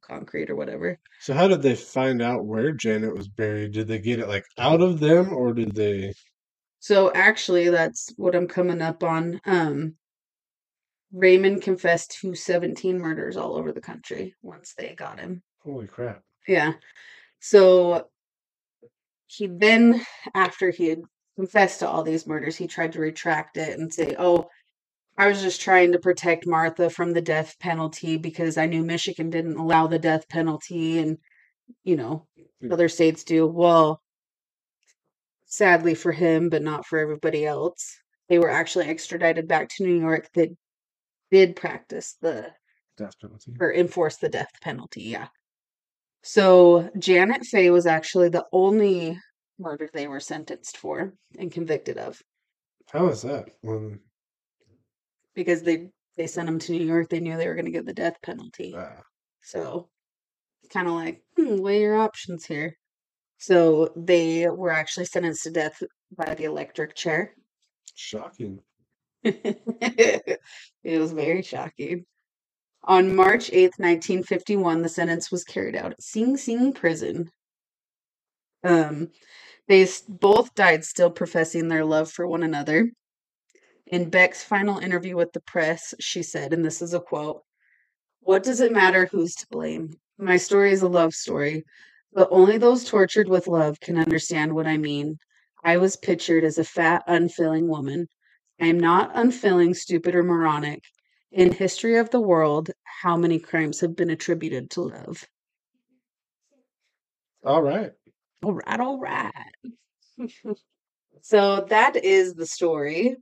concrete 0.02 0.50
or 0.50 0.56
whatever. 0.56 0.98
So 1.20 1.34
how 1.34 1.48
did 1.48 1.62
they 1.62 1.76
find 1.76 2.20
out 2.20 2.44
where 2.44 2.72
Janet 2.72 3.16
was 3.16 3.28
buried? 3.28 3.72
Did 3.72 3.88
they 3.88 3.98
get 4.00 4.18
it 4.18 4.28
like 4.28 4.44
out 4.58 4.82
of 4.82 5.00
them 5.00 5.32
or 5.32 5.52
did 5.54 5.74
they 5.74 6.12
So 6.84 7.10
actually, 7.14 7.70
that's 7.70 8.12
what 8.18 8.34
I'm 8.34 8.46
coming 8.46 8.82
up 8.82 9.02
on. 9.02 9.40
Um, 9.46 9.94
Raymond 11.14 11.62
confessed 11.62 12.18
to 12.20 12.34
17 12.34 12.98
murders 12.98 13.38
all 13.38 13.56
over 13.56 13.72
the 13.72 13.80
country 13.80 14.34
once 14.42 14.74
they 14.76 14.94
got 14.94 15.18
him. 15.18 15.42
holy 15.64 15.86
crap. 15.86 16.20
Yeah. 16.46 16.74
So 17.40 18.08
he 19.28 19.46
then, 19.46 20.04
after 20.34 20.68
he 20.68 20.88
had 20.88 21.00
confessed 21.36 21.78
to 21.80 21.88
all 21.88 22.02
these 22.02 22.26
murders, 22.26 22.56
he 22.56 22.66
tried 22.66 22.92
to 22.92 23.00
retract 23.00 23.56
it 23.56 23.78
and 23.78 23.90
say, 23.90 24.14
oh, 24.18 24.50
I 25.16 25.28
was 25.28 25.40
just 25.40 25.62
trying 25.62 25.92
to 25.92 25.98
protect 25.98 26.46
Martha 26.46 26.90
from 26.90 27.14
the 27.14 27.22
death 27.22 27.56
penalty 27.60 28.18
because 28.18 28.58
I 28.58 28.66
knew 28.66 28.84
Michigan 28.84 29.30
didn't 29.30 29.56
allow 29.56 29.86
the 29.86 29.98
death 29.98 30.28
penalty 30.28 30.98
and, 30.98 31.16
you 31.82 31.96
know, 31.96 32.26
Mm. 32.62 32.74
other 32.74 32.90
states 32.90 33.24
do. 33.24 33.46
Well, 33.46 34.02
sadly 35.54 35.94
for 35.94 36.12
him, 36.12 36.48
but 36.50 36.62
not 36.62 36.86
for 36.86 36.98
everybody 36.98 37.46
else, 37.46 37.96
they 38.28 38.38
were 38.38 38.50
actually 38.50 38.86
extradited 38.86 39.46
back 39.46 39.68
to 39.68 39.84
New 39.84 39.98
York 40.00 40.28
that 40.34 40.48
did 41.30 41.56
practice 41.56 42.16
the 42.20 42.52
Death 42.96 43.18
penalty. 43.20 43.52
or 43.60 43.72
enforce 43.72 44.16
the 44.16 44.28
death 44.28 44.50
penalty. 44.62 45.02
Yeah. 45.02 45.28
So 46.22 46.90
Janet 46.98 47.44
Fay 47.44 47.70
was 47.70 47.86
actually 47.86 48.28
the 48.30 48.46
only 48.52 49.18
murder 49.58 49.88
they 49.92 50.08
were 50.08 50.20
sentenced 50.20 50.76
for 50.76 51.14
and 51.38 51.52
convicted 51.52 51.98
of 51.98 52.20
How 52.90 53.08
is 53.08 53.22
that? 53.22 53.48
Because 55.34 55.62
they 55.62 55.90
they 56.16 56.26
sent 56.28 56.46
them 56.46 56.58
to 56.60 56.72
New 56.72 56.84
York. 56.84 57.08
They 57.08 57.20
knew 57.20 57.36
they 57.36 57.48
were 57.48 57.54
going 57.56 57.64
to 57.64 57.72
get 57.72 57.86
the 57.86 57.92
death 57.92 58.16
penalty. 58.22 58.74
ah, 58.76 59.02
So 59.42 59.88
kind 60.70 60.86
of 60.86 60.94
like, 60.94 61.22
hmm, 61.36 61.56
weigh 61.56 61.80
your 61.80 61.96
options 61.96 62.46
here. 62.46 62.76
So 63.38 63.92
they 63.96 64.48
were 64.48 64.70
actually 64.70 65.06
sentenced 65.06 65.44
to 65.44 65.50
death 65.50 65.82
by 66.16 66.34
the 66.34 66.44
electric 66.44 66.94
chair. 66.94 67.34
shocking. 67.94 68.60
it 69.22 70.38
was 70.84 71.12
very 71.12 71.42
shocking. 71.42 72.04
On 72.86 73.16
March 73.16 73.50
8th, 73.50 73.78
1951, 73.78 74.82
the 74.82 74.88
sentence 74.88 75.30
was 75.30 75.44
carried 75.44 75.74
out 75.74 75.92
at 75.92 76.02
Sing 76.02 76.36
Sing 76.36 76.72
prison. 76.72 77.30
Um, 78.62 79.08
they 79.68 79.86
both 80.08 80.54
died 80.54 80.84
still 80.84 81.10
professing 81.10 81.68
their 81.68 81.84
love 81.84 82.10
for 82.10 82.26
one 82.26 82.42
another. 82.42 82.90
In 83.86 84.10
Beck's 84.10 84.42
final 84.42 84.78
interview 84.78 85.16
with 85.16 85.32
the 85.32 85.40
press, 85.40 85.94
she 86.00 86.22
said, 86.22 86.52
and 86.52 86.64
this 86.64 86.82
is 86.82 86.92
a 86.92 87.00
quote 87.00 87.42
What 88.20 88.42
does 88.42 88.60
it 88.60 88.72
matter 88.72 89.06
who's 89.06 89.34
to 89.36 89.46
blame? 89.50 89.94
My 90.18 90.36
story 90.36 90.72
is 90.72 90.82
a 90.82 90.88
love 90.88 91.14
story, 91.14 91.64
but 92.14 92.28
only 92.30 92.58
those 92.58 92.84
tortured 92.84 93.28
with 93.28 93.48
love 93.48 93.80
can 93.80 93.98
understand 93.98 94.54
what 94.54 94.66
I 94.66 94.78
mean. 94.78 95.18
I 95.64 95.78
was 95.78 95.96
pictured 95.96 96.44
as 96.44 96.58
a 96.58 96.64
fat, 96.64 97.02
unfilling 97.06 97.66
woman. 97.66 98.06
I 98.60 98.66
am 98.66 98.78
not 98.78 99.10
unfilling, 99.14 99.74
stupid, 99.74 100.14
or 100.14 100.22
moronic. 100.22 100.82
In 101.32 101.52
history 101.52 101.96
of 101.96 102.10
the 102.10 102.20
world, 102.20 102.70
how 102.84 103.16
many 103.16 103.40
crimes 103.40 103.80
have 103.80 103.96
been 103.96 104.10
attributed 104.10 104.70
to 104.70 104.82
love? 104.82 105.24
All 107.44 107.62
right. 107.62 107.90
All 108.44 108.54
right, 108.54 108.80
all 108.80 109.00
right. 109.00 109.32
so 111.20 111.66
that 111.68 111.96
is 111.96 112.34
the 112.34 112.46
story 112.46 113.16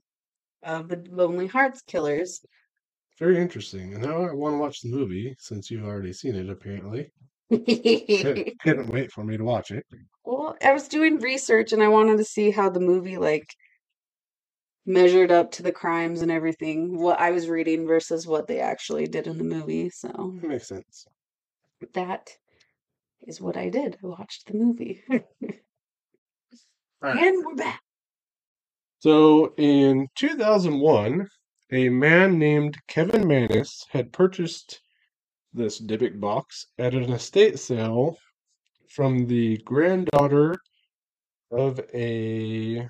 of 0.62 0.88
the 0.88 1.02
Lonely 1.10 1.46
Hearts 1.46 1.80
Killers. 1.82 2.44
Very 3.18 3.38
interesting. 3.38 3.94
And 3.94 4.02
now 4.02 4.22
I 4.22 4.32
want 4.32 4.54
to 4.54 4.58
watch 4.58 4.82
the 4.82 4.90
movie 4.90 5.34
since 5.38 5.70
you've 5.70 5.84
already 5.84 6.12
seen 6.12 6.34
it, 6.34 6.50
apparently. 6.50 7.10
Couldn't 8.62 8.88
wait 8.88 9.12
for 9.12 9.24
me 9.24 9.36
to 9.36 9.44
watch 9.44 9.70
it. 9.70 9.84
well, 10.24 10.56
I 10.64 10.72
was 10.72 10.88
doing 10.88 11.18
research 11.18 11.72
and 11.72 11.82
I 11.82 11.88
wanted 11.88 12.18
to 12.18 12.24
see 12.24 12.50
how 12.50 12.70
the 12.70 12.80
movie 12.80 13.18
like 13.18 13.54
measured 14.86 15.30
up 15.30 15.52
to 15.52 15.62
the 15.62 15.70
crimes 15.72 16.22
and 16.22 16.30
everything, 16.30 16.98
what 16.98 17.20
I 17.20 17.30
was 17.30 17.48
reading 17.48 17.86
versus 17.86 18.26
what 18.26 18.46
they 18.48 18.60
actually 18.60 19.06
did 19.06 19.26
in 19.26 19.38
the 19.38 19.44
movie. 19.44 19.90
So 19.90 20.34
Makes 20.42 20.68
sense. 20.68 21.06
that 21.94 22.30
is 23.26 23.40
what 23.40 23.56
I 23.56 23.68
did. 23.68 23.98
I 24.02 24.06
watched 24.06 24.46
the 24.46 24.54
movie. 24.58 25.02
Right. 27.00 27.16
and 27.16 27.44
we're 27.44 27.56
back. 27.56 27.80
So 29.00 29.54
in 29.56 30.06
2001, 30.14 31.26
a 31.72 31.88
man 31.88 32.38
named 32.38 32.78
Kevin 32.86 33.26
Manis 33.26 33.84
had 33.90 34.12
purchased 34.12 34.81
this 35.52 35.80
Dybbuk 35.80 36.18
box 36.18 36.66
at 36.78 36.94
an 36.94 37.12
estate 37.12 37.58
sale 37.58 38.16
from 38.88 39.26
the 39.26 39.58
granddaughter 39.58 40.56
of 41.50 41.80
a 41.94 42.88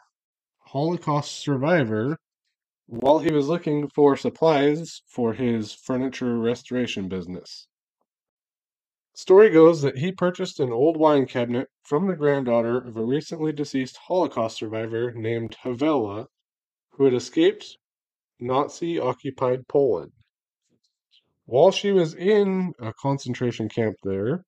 Holocaust 0.59 1.33
survivor 1.33 2.16
while 2.87 3.18
he 3.18 3.33
was 3.33 3.48
looking 3.48 3.88
for 3.88 4.16
supplies 4.16 5.03
for 5.07 5.33
his 5.33 5.72
furniture 5.72 6.38
restoration 6.38 7.09
business. 7.09 7.66
Story 9.14 9.51
goes 9.51 9.83
that 9.83 9.98
he 9.98 10.11
purchased 10.11 10.59
an 10.59 10.72
old 10.72 10.96
wine 10.96 11.27
cabinet 11.27 11.68
from 11.83 12.07
the 12.07 12.16
granddaughter 12.16 12.79
of 12.79 12.96
a 12.96 13.05
recently 13.05 13.53
deceased 13.53 13.96
Holocaust 13.96 14.57
survivor 14.57 15.12
named 15.12 15.57
Havela, 15.62 16.27
who 16.92 17.05
had 17.05 17.14
escaped 17.14 17.77
Nazi 18.40 18.98
occupied 18.98 19.68
Poland. 19.68 20.12
While 21.52 21.70
she 21.70 21.92
was 21.92 22.14
in 22.14 22.72
a 22.80 22.94
concentration 22.94 23.68
camp 23.68 23.96
there, 24.04 24.42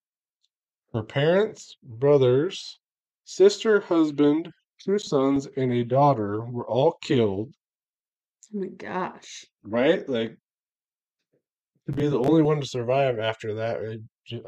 her 0.91 1.03
parents, 1.03 1.77
brothers, 1.83 2.79
sister, 3.25 3.79
husband, 3.79 4.51
two 4.83 4.97
sons, 4.97 5.47
and 5.55 5.71
a 5.71 5.83
daughter 5.83 6.41
were 6.41 6.65
all 6.65 6.93
killed, 7.03 7.53
Oh 8.55 8.57
my 8.59 8.69
gosh. 8.69 9.45
right? 9.63 10.09
Like, 10.09 10.35
to 11.85 11.91
be 11.91 12.07
the 12.07 12.17
only 12.17 12.41
one 12.41 12.59
to 12.59 12.65
survive 12.65 13.19
after 13.19 13.53
that, 13.53 13.77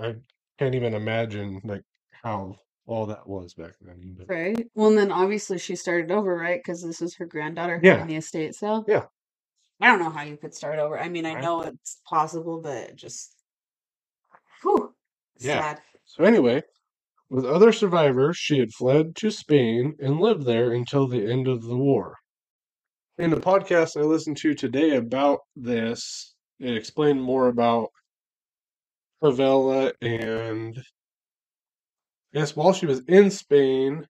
I, 0.01 0.07
I 0.07 0.15
can't 0.57 0.73
even 0.73 0.95
imagine, 0.95 1.61
like, 1.63 1.83
how 2.23 2.55
all 2.87 3.05
that 3.05 3.27
was 3.29 3.53
back 3.53 3.73
then. 3.81 4.15
but- 4.17 4.29
Right. 4.29 4.65
Well, 4.73 4.87
and 4.89 4.97
then 4.97 5.11
obviously 5.11 5.59
she 5.59 5.75
started 5.75 6.09
over, 6.09 6.35
right? 6.35 6.59
Because 6.59 6.81
this 6.81 7.03
is 7.03 7.15
her 7.17 7.27
granddaughter 7.27 7.79
Yeah. 7.83 7.97
having 7.97 8.07
the 8.07 8.15
estate 8.15 8.55
sale. 8.55 8.83
Yeah. 8.87 9.05
I 9.79 9.87
don't 9.87 9.99
know 9.99 10.09
how 10.09 10.23
you 10.23 10.37
could 10.37 10.53
start 10.55 10.79
over. 10.79 10.99
I 10.99 11.09
mean, 11.09 11.25
I 11.25 11.33
Right. 11.35 11.43
know 11.43 11.61
it's 11.61 12.01
possible, 12.05 12.61
but 12.61 12.95
just, 12.95 13.35
whew, 14.61 14.95
Yeah. 15.39 15.61
sad. 15.61 15.81
So 16.05 16.23
anyway, 16.23 16.63
with 17.29 17.45
other 17.45 17.71
survivors, 17.71 18.37
she 18.37 18.59
had 18.59 18.73
fled 18.73 19.15
to 19.17 19.31
Spain 19.31 19.95
and 19.99 20.19
lived 20.19 20.43
there 20.45 20.71
until 20.71 21.07
the 21.07 21.29
end 21.31 21.47
of 21.47 21.63
the 21.63 21.77
war. 21.77 22.15
In 23.17 23.31
the 23.31 23.37
podcast 23.37 23.97
I 23.99 24.03
listened 24.03 24.37
to 24.37 24.53
today 24.55 24.95
about 24.95 25.41
this, 25.55 26.35
it 26.59 26.75
explained 26.75 27.21
more 27.21 27.47
about 27.47 27.89
Havela 29.21 29.93
and 30.01 30.83
yes, 32.31 32.55
while 32.55 32.73
she 32.73 32.85
was 32.85 33.01
in 33.07 33.29
Spain, 33.31 34.07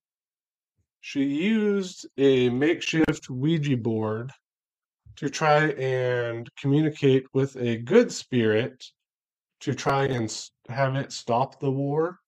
she 1.02 1.24
used 1.24 2.06
a 2.18 2.50
makeshift 2.50 3.30
Ouija 3.30 3.78
board 3.78 4.32
to 5.18 5.30
try 5.30 5.70
and 5.72 6.48
communicate 6.60 7.26
with 7.34 7.56
a 7.58 7.78
good 7.78 8.12
spirit 8.12 8.84
to 9.60 9.74
try 9.74 10.06
and 10.06 10.50
have 10.70 10.96
it 10.96 11.12
stop 11.12 11.60
the 11.60 11.72
war. 11.72 12.20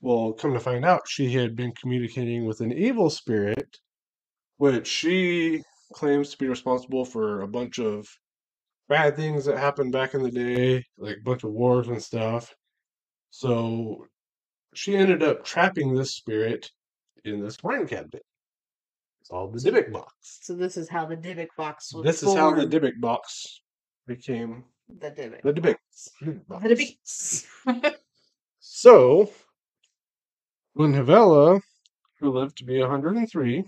Well, 0.00 0.32
come 0.32 0.52
to 0.52 0.60
find 0.60 0.84
out, 0.84 1.08
she 1.08 1.32
had 1.32 1.56
been 1.56 1.72
communicating 1.72 2.46
with 2.46 2.60
an 2.60 2.72
evil 2.72 3.10
spirit, 3.10 3.78
which 4.58 4.86
she 4.86 5.62
claims 5.92 6.30
to 6.30 6.38
be 6.38 6.46
responsible 6.46 7.04
for 7.04 7.40
a 7.40 7.48
bunch 7.48 7.78
of 7.78 8.06
bad 8.88 9.16
things 9.16 9.44
that 9.46 9.58
happened 9.58 9.92
back 9.92 10.14
in 10.14 10.22
the 10.22 10.30
day, 10.30 10.84
like 10.98 11.16
a 11.16 11.24
bunch 11.24 11.44
of 11.44 11.50
wars 11.50 11.88
and 11.88 12.02
stuff. 12.02 12.54
So 13.30 14.06
she 14.74 14.96
ended 14.96 15.22
up 15.22 15.44
trapping 15.44 15.94
this 15.94 16.14
spirit 16.14 16.70
in 17.24 17.40
this 17.42 17.62
wine 17.62 17.86
cabinet. 17.86 18.22
Called 19.30 19.52
the 19.54 19.70
Dybbuk 19.70 19.92
box. 19.92 20.12
So 20.42 20.54
this 20.54 20.76
is 20.76 20.88
how 20.88 21.04
the 21.06 21.16
Dybbuk 21.16 21.48
box 21.56 21.92
was 21.92 22.04
This 22.04 22.22
is 22.22 22.34
how 22.34 22.50
the 22.54 22.66
born. 22.66 22.70
Dybbuk 22.70 23.00
box 23.00 23.60
became 24.06 24.64
the 24.88 25.10
Dybbuk. 25.10 25.42
the 25.42 25.52
Dybbuk 25.52 25.76
The 26.22 26.32
box. 26.48 27.46
Dybbuk. 27.66 27.94
So, 28.60 29.30
when 30.74 30.92
Havela, 30.92 31.60
who 32.20 32.30
lived 32.30 32.58
to 32.58 32.64
be 32.64 32.78
103, 32.80 33.64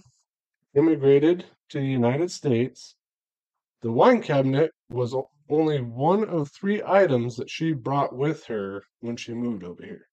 immigrated 0.75 1.46
to 1.70 1.79
the 1.81 1.87
United 1.87 2.31
States, 2.31 2.94
the 3.83 3.90
wine 3.90 4.23
cabinet 4.23 4.73
was 4.90 5.14
o- 5.14 5.31
only 5.49 5.81
one 5.81 6.29
of 6.29 6.51
three 6.51 6.83
items 6.85 7.37
that 7.37 7.49
she 7.51 7.73
brought 7.73 8.14
with 8.14 8.44
her 8.44 8.83
when 9.01 9.16
she 9.16 9.33
moved 9.33 9.64
over 9.64 9.83
here. 9.83 10.07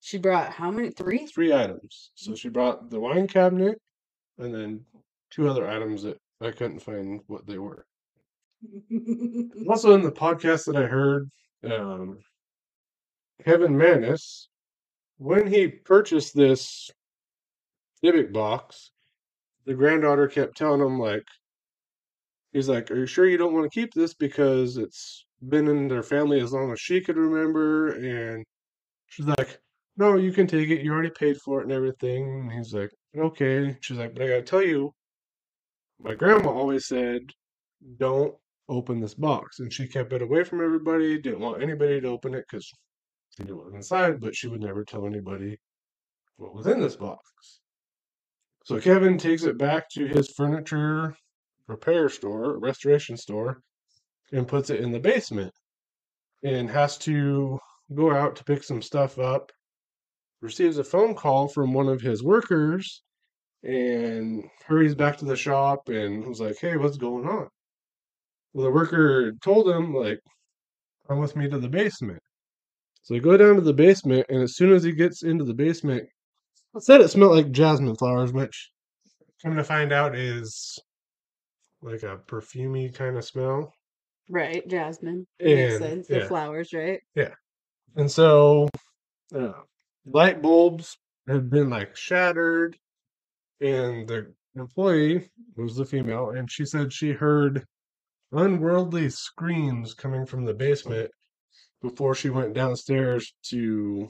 she 0.00 0.16
brought 0.18 0.52
how 0.52 0.70
many? 0.70 0.90
Three? 0.90 1.26
Three 1.26 1.52
items. 1.52 2.12
So 2.14 2.30
mm-hmm. 2.30 2.36
she 2.36 2.48
brought 2.48 2.88
the 2.88 3.00
wine 3.00 3.26
cabinet 3.26 3.80
and 4.38 4.54
then 4.54 4.84
two 5.30 5.48
other 5.48 5.68
items 5.68 6.02
that 6.02 6.18
I 6.40 6.50
couldn't 6.50 6.80
find 6.80 7.20
what 7.26 7.46
they 7.46 7.58
were. 7.58 7.86
Also, 9.68 9.94
in 9.94 10.02
the 10.02 10.12
podcast 10.12 10.66
that 10.66 10.76
I 10.76 10.86
heard, 10.86 11.28
um, 11.64 12.18
Kevin 13.44 13.76
Mannis, 13.76 14.48
when 15.18 15.46
he 15.46 15.68
purchased 15.68 16.34
this 16.34 16.90
Dybbuk 18.04 18.32
box, 18.32 18.90
the 19.64 19.74
granddaughter 19.74 20.28
kept 20.28 20.56
telling 20.56 20.80
him, 20.80 20.98
like, 20.98 21.24
he's 22.52 22.68
like, 22.68 22.90
Are 22.90 22.96
you 22.96 23.06
sure 23.06 23.28
you 23.28 23.36
don't 23.36 23.54
want 23.54 23.70
to 23.70 23.80
keep 23.80 23.92
this? 23.94 24.14
Because 24.14 24.76
it's 24.76 25.24
been 25.48 25.68
in 25.68 25.88
their 25.88 26.02
family 26.02 26.40
as 26.40 26.52
long 26.52 26.72
as 26.72 26.80
she 26.80 27.00
could 27.00 27.16
remember. 27.16 27.90
And 27.92 28.44
she's 29.08 29.26
like, 29.26 29.60
No, 29.96 30.16
you 30.16 30.32
can 30.32 30.46
take 30.46 30.70
it. 30.70 30.82
You 30.82 30.92
already 30.92 31.10
paid 31.10 31.38
for 31.38 31.60
it 31.60 31.64
and 31.64 31.72
everything. 31.72 32.42
And 32.42 32.52
he's 32.52 32.74
like, 32.74 32.92
Okay. 33.16 33.76
She's 33.80 33.98
like, 33.98 34.14
But 34.14 34.22
I 34.22 34.28
got 34.28 34.34
to 34.34 34.42
tell 34.42 34.62
you, 34.62 34.92
my 36.00 36.14
grandma 36.14 36.50
always 36.50 36.86
said, 36.86 37.30
Don't 37.98 38.34
open 38.68 39.00
this 39.00 39.14
box. 39.14 39.60
And 39.60 39.72
she 39.72 39.86
kept 39.86 40.12
it 40.12 40.22
away 40.22 40.44
from 40.44 40.64
everybody, 40.64 41.20
didn't 41.20 41.40
want 41.40 41.62
anybody 41.62 42.00
to 42.00 42.08
open 42.08 42.34
it 42.34 42.44
because 42.50 42.70
she 43.36 43.44
knew 43.44 43.56
what 43.56 43.66
was 43.66 43.74
inside, 43.74 44.20
but 44.20 44.34
she 44.34 44.48
would 44.48 44.62
never 44.62 44.84
tell 44.84 45.06
anybody 45.06 45.58
what 46.36 46.54
was 46.54 46.66
in 46.66 46.80
this 46.80 46.96
box. 46.96 47.20
So 48.64 48.80
Kevin 48.80 49.18
takes 49.18 49.42
it 49.42 49.58
back 49.58 49.88
to 49.90 50.06
his 50.06 50.30
furniture 50.30 51.16
repair 51.66 52.08
store, 52.08 52.58
restoration 52.58 53.16
store, 53.16 53.60
and 54.32 54.46
puts 54.46 54.70
it 54.70 54.80
in 54.80 54.92
the 54.92 55.00
basement 55.00 55.52
and 56.42 56.70
has 56.70 56.98
to 56.98 57.58
go 57.94 58.12
out 58.12 58.36
to 58.36 58.44
pick 58.44 58.62
some 58.62 58.82
stuff 58.82 59.18
up. 59.18 59.50
Receives 60.42 60.76
a 60.76 60.84
phone 60.84 61.14
call 61.14 61.48
from 61.48 61.72
one 61.72 61.88
of 61.88 62.00
his 62.02 62.22
workers 62.22 63.02
and 63.62 64.44
hurries 64.66 64.94
back 64.94 65.16
to 65.18 65.24
the 65.24 65.36
shop 65.36 65.88
and 65.88 66.26
was 66.26 66.40
like, 66.40 66.58
Hey, 66.58 66.76
what's 66.76 66.96
going 66.98 67.26
on? 67.28 67.48
Well, 68.52 68.64
the 68.64 68.72
worker 68.72 69.32
told 69.42 69.68
him, 69.68 69.94
like, 69.94 70.20
come 71.08 71.18
with 71.18 71.36
me 71.36 71.48
to 71.48 71.58
the 71.58 71.68
basement. 71.68 72.18
So 73.02 73.14
they 73.14 73.20
go 73.20 73.36
down 73.36 73.54
to 73.56 73.60
the 73.62 73.72
basement, 73.72 74.26
and 74.28 74.42
as 74.42 74.56
soon 74.56 74.72
as 74.72 74.84
he 74.84 74.92
gets 74.92 75.22
into 75.22 75.44
the 75.44 75.54
basement, 75.54 76.04
it 76.74 76.82
said 76.82 77.00
it 77.00 77.08
smelled 77.08 77.36
like 77.36 77.50
jasmine 77.50 77.96
flowers, 77.96 78.32
which 78.32 78.70
come 79.42 79.56
to 79.56 79.64
find 79.64 79.92
out 79.92 80.14
is 80.16 80.78
like 81.82 82.02
a 82.02 82.18
perfumey 82.28 82.94
kind 82.94 83.16
of 83.16 83.24
smell. 83.24 83.72
right, 84.28 84.66
jasmine. 84.68 85.26
Makes 85.40 85.56
And 85.56 85.82
sense. 85.82 86.08
The 86.08 86.20
yeah, 86.20 86.28
flowers, 86.28 86.72
right? 86.72 87.00
Yeah. 87.14 87.34
And 87.96 88.10
so 88.10 88.68
uh, 89.34 89.52
light 90.06 90.42
bulbs 90.42 90.96
had 91.28 91.50
been 91.50 91.70
like 91.70 91.96
shattered, 91.96 92.76
and 93.60 94.08
the 94.08 94.32
employee 94.56 95.30
was 95.56 95.76
the 95.76 95.84
female, 95.84 96.30
and 96.30 96.50
she 96.50 96.64
said 96.64 96.92
she 96.92 97.12
heard 97.12 97.64
unworldly 98.32 99.08
screams 99.10 99.94
coming 99.94 100.26
from 100.26 100.44
the 100.44 100.54
basement 100.54 101.10
before 101.82 102.14
she 102.14 102.30
went 102.30 102.54
downstairs 102.54 103.34
to 103.50 104.08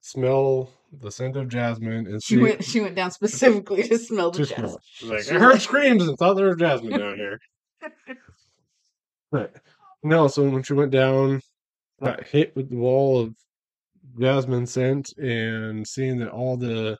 smell 0.00 0.70
the 0.92 1.10
scent 1.10 1.36
of 1.36 1.48
jasmine 1.48 2.06
and 2.06 2.22
She 2.22 2.34
see 2.36 2.40
went. 2.40 2.64
She 2.64 2.80
went 2.80 2.96
down 2.96 3.10
specifically 3.10 3.82
to 3.84 3.98
smell 3.98 4.30
the 4.30 4.38
just 4.38 4.50
jasmine. 4.50 4.68
smell. 4.70 4.80
She's 4.84 5.28
like, 5.28 5.36
I 5.36 5.38
heard 5.38 5.60
screams 5.60 6.08
and 6.08 6.16
thought 6.18 6.34
there 6.34 6.48
was 6.48 6.56
jasmine 6.56 6.98
down 6.98 7.16
here. 7.16 7.38
But 9.32 9.54
no, 10.02 10.26
so 10.26 10.48
when 10.48 10.64
she 10.64 10.72
went 10.72 10.90
down, 10.90 11.40
got 12.02 12.26
hit 12.26 12.56
with 12.56 12.68
the 12.68 12.76
wall 12.76 13.20
of 13.20 13.34
jasmine 14.20 14.66
scent 14.66 15.12
and 15.18 15.86
seeing 15.86 16.18
that 16.18 16.30
all 16.30 16.56
the 16.56 16.96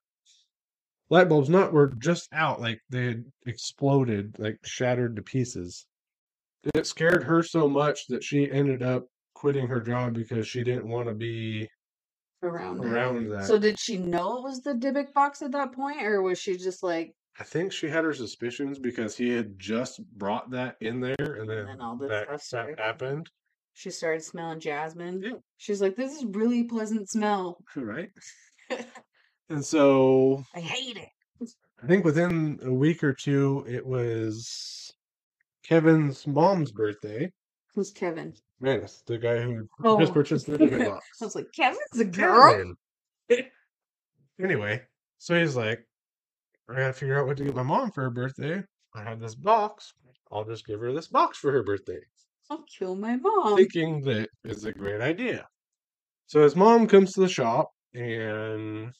light 1.11 1.28
bulbs 1.28 1.48
not 1.48 1.72
were 1.72 1.92
just 1.98 2.28
out, 2.33 2.61
like 2.61 2.80
they 2.88 3.06
had 3.06 3.24
exploded, 3.46 4.37
like 4.38 4.59
shattered 4.64 5.16
to 5.16 5.22
pieces. 5.22 5.87
It 6.74 6.87
scared 6.87 7.24
her 7.24 7.42
so 7.42 7.68
much 7.68 8.06
that 8.09 8.22
she 8.22 8.50
ended 8.50 8.83
up 8.83 9.06
quitting 9.35 9.66
her 9.66 9.80
job 9.80 10.14
because 10.14 10.46
she 10.46 10.62
didn't 10.62 10.88
want 10.88 11.09
to 11.09 11.14
be 11.14 11.68
around. 12.42 12.85
around 12.85 13.28
that. 13.30 13.44
So 13.44 13.59
did 13.59 13.78
she 13.78 13.96
know 13.96 14.38
it 14.38 14.44
was 14.44 14.62
the 14.62 14.74
Dybbuk 14.74 15.12
box 15.12 15.42
at 15.42 15.52
that 15.52 15.72
point, 15.72 16.02
or 16.02 16.22
was 16.22 16.38
she 16.38 16.56
just 16.56 16.83
like, 16.83 17.12
I 17.38 17.44
think 17.44 17.72
she 17.72 17.88
had 17.88 18.04
her 18.04 18.12
suspicions 18.12 18.78
because 18.78 19.16
he 19.16 19.30
had 19.30 19.59
just 19.59 20.04
brought 20.18 20.50
that 20.50 20.76
in 20.80 21.00
there 21.00 21.14
and 21.18 21.48
then, 21.48 21.66
this 21.98 22.09
that, 22.11 22.40
stuff 22.42 22.66
that 22.66 22.78
happened. 22.78 23.30
She 23.74 23.90
started 23.90 24.22
smelling 24.22 24.61
jasmine? 24.61 25.22
Yeah. 25.22 25.33
She's 25.56 25.80
like, 25.80 25.96
this 25.96 26.12
is 26.16 26.24
really 26.26 26.64
pleasant 26.64 27.09
smell. 27.09 27.59
Right. 27.76 28.11
And 29.48 29.64
so 29.64 30.44
I 30.54 30.61
hate 30.61 30.96
it. 30.96 31.09
I 31.83 31.87
think 31.88 32.04
within 32.04 32.61
a 32.62 32.72
week 32.72 33.02
or 33.02 33.12
two, 33.12 33.64
it 33.68 33.85
was 33.85 34.92
Kevin's 35.64 36.24
mom's 36.24 36.70
birthday. 36.70 37.33
Who's 37.74 37.90
Kevin? 37.90 38.33
Mannis, 38.61 39.02
the 39.06 39.18
guy 39.18 39.40
who 39.40 39.66
Oh. 39.83 39.98
just 39.98 40.14
purchased 40.14 40.46
the 40.46 40.56
box. 40.88 41.04
I 41.20 41.24
was 41.24 41.35
like, 41.35 41.48
Kevin's 41.52 41.98
a 41.98 42.04
girl. 42.04 42.74
Kevin. 43.28 43.46
anyway, 44.40 44.83
so 45.18 45.37
he's 45.37 45.56
like, 45.56 45.85
I 46.68 46.74
gotta 46.76 46.92
figure 46.92 47.18
out 47.20 47.26
what 47.26 47.37
to 47.38 47.44
get 47.44 47.56
my 47.56 47.64
mom 47.64 47.90
for 47.90 48.02
her 48.02 48.11
birthday. 48.11 48.62
I 48.94 49.02
have 49.02 49.18
this 49.18 49.35
box. 49.35 49.92
I'll 50.30 50.44
just 50.44 50.64
give 50.64 50.78
her 50.78 50.92
this 50.92 51.09
box 51.09 51.38
for 51.38 51.50
her 51.50 51.64
birthday. 51.64 51.98
I'll 52.50 52.64
kill 52.78 52.96
my 52.96 53.16
mom. 53.16 53.56
thinking 53.56 54.00
that 54.02 54.28
is 54.44 54.64
a 54.64 54.72
great 54.72 55.00
idea. 55.00 55.46
So 56.26 56.42
his 56.42 56.56
mom 56.56 56.88
comes 56.88 57.12
to 57.12 57.20
the 57.20 57.28
shop 57.28 57.70
and 57.94 58.92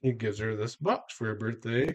he 0.00 0.12
gives 0.12 0.38
her 0.38 0.56
this 0.56 0.76
box 0.76 1.14
for 1.14 1.26
her 1.26 1.34
birthday. 1.34 1.94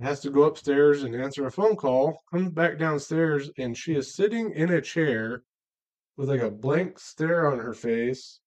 Has 0.00 0.20
to 0.20 0.30
go 0.30 0.44
upstairs 0.44 1.02
and 1.02 1.14
answer 1.14 1.46
a 1.46 1.50
phone 1.50 1.74
call. 1.74 2.20
Comes 2.32 2.52
back 2.52 2.78
downstairs 2.78 3.50
and 3.58 3.76
she 3.76 3.94
is 3.94 4.14
sitting 4.14 4.52
in 4.52 4.70
a 4.70 4.80
chair 4.80 5.42
with 6.16 6.28
like 6.28 6.40
a 6.40 6.50
blank 6.50 6.98
stare 6.98 7.50
on 7.50 7.58
her 7.58 7.72
face. 7.72 8.40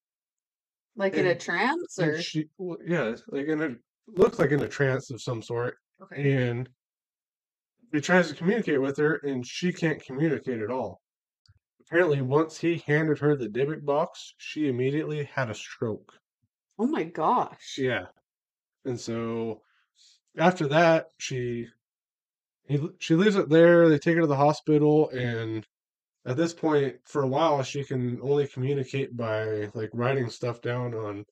Like 0.96 1.14
in 1.16 1.28
a 1.28 1.36
trance, 1.36 1.98
or 2.00 2.22
she, 2.22 2.48
well, 2.58 2.78
yeah, 2.86 3.16
like 3.30 3.48
in 3.48 3.62
a 3.62 3.70
looks 4.08 4.40
like 4.40 4.52
in 4.52 4.62
a 4.62 4.68
trance 4.68 5.10
of 5.12 5.22
some 5.22 5.42
sort. 5.42 5.76
okay. 6.04 6.34
And 6.34 6.70
he 7.94 8.02
tries 8.02 8.28
to 8.30 8.36
communicate 8.36 8.82
with 8.82 8.98
her 8.98 9.16
and 9.24 9.46
she 9.46 9.72
can't 9.72 10.04
communicate 10.04 10.62
at 10.62 10.70
all. 10.70 11.02
Apparently, 11.92 12.22
once 12.22 12.60
he 12.60 12.78
handed 12.88 13.20
her 13.20 13.36
the 13.36 13.50
Dybbuk 13.50 13.84
box, 13.84 14.34
she 14.38 14.70
immediately 14.70 15.26
had 15.26 15.50
a 15.50 15.54
stroke. 15.54 16.14
Oh 16.80 16.88
my 16.88 17.04
gosh. 17.04 17.78
Yeah. 17.78 18.06
And 18.86 18.98
so 18.98 19.62
after 20.38 20.70
that, 20.70 21.12
she 21.18 21.68
he, 22.66 22.80
she 23.00 23.16
leaves 23.16 23.36
it 23.36 23.50
there. 23.50 23.90
They 23.90 24.00
take 24.00 24.16
her 24.16 24.22
to 24.22 24.28
the 24.28 24.38
hospital, 24.38 25.10
and 25.10 25.68
at 26.26 26.38
this 26.38 26.54
point, 26.54 26.96
for 27.04 27.24
a 27.24 27.28
while, 27.28 27.62
she 27.62 27.84
can 27.84 28.22
only 28.22 28.48
communicate 28.48 29.18
by 29.18 29.70
like 29.74 29.90
writing 29.92 30.30
stuff 30.30 30.62
down 30.62 30.94
on 30.94 31.26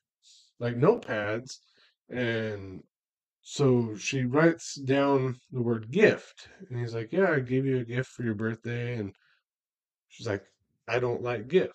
like 0.59 0.75
notepads, 0.75 1.59
and 2.09 2.83
so 3.41 3.95
she 3.95 4.25
writes 4.25 4.75
down 4.75 5.39
the 5.53 5.61
word 5.61 5.89
gift, 5.89 6.49
and 6.69 6.81
he's 6.81 6.93
like, 6.93 7.13
"Yeah, 7.13 7.31
I 7.31 7.39
gave 7.39 7.65
you 7.65 7.77
a 7.77 7.85
gift 7.85 8.09
for 8.09 8.23
your 8.23 8.35
birthday," 8.35 8.95
and 8.95 9.13
she's 10.09 10.27
like, 10.27 10.43
"I 10.87 10.99
don't 10.99 11.21
like 11.21 11.47
gift." 11.47 11.73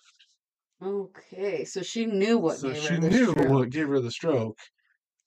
Okay, 0.81 1.65
so 1.65 1.81
she 1.81 2.05
knew 2.05 2.37
what 2.37 2.57
so 2.57 2.71
gave 2.71 2.81
she 2.81 2.93
her 2.93 2.99
the 2.99 3.09
knew 3.09 3.31
stroke. 3.31 3.49
what 3.49 3.69
gave 3.69 3.87
her 3.87 3.99
the 3.99 4.11
stroke 4.11 4.59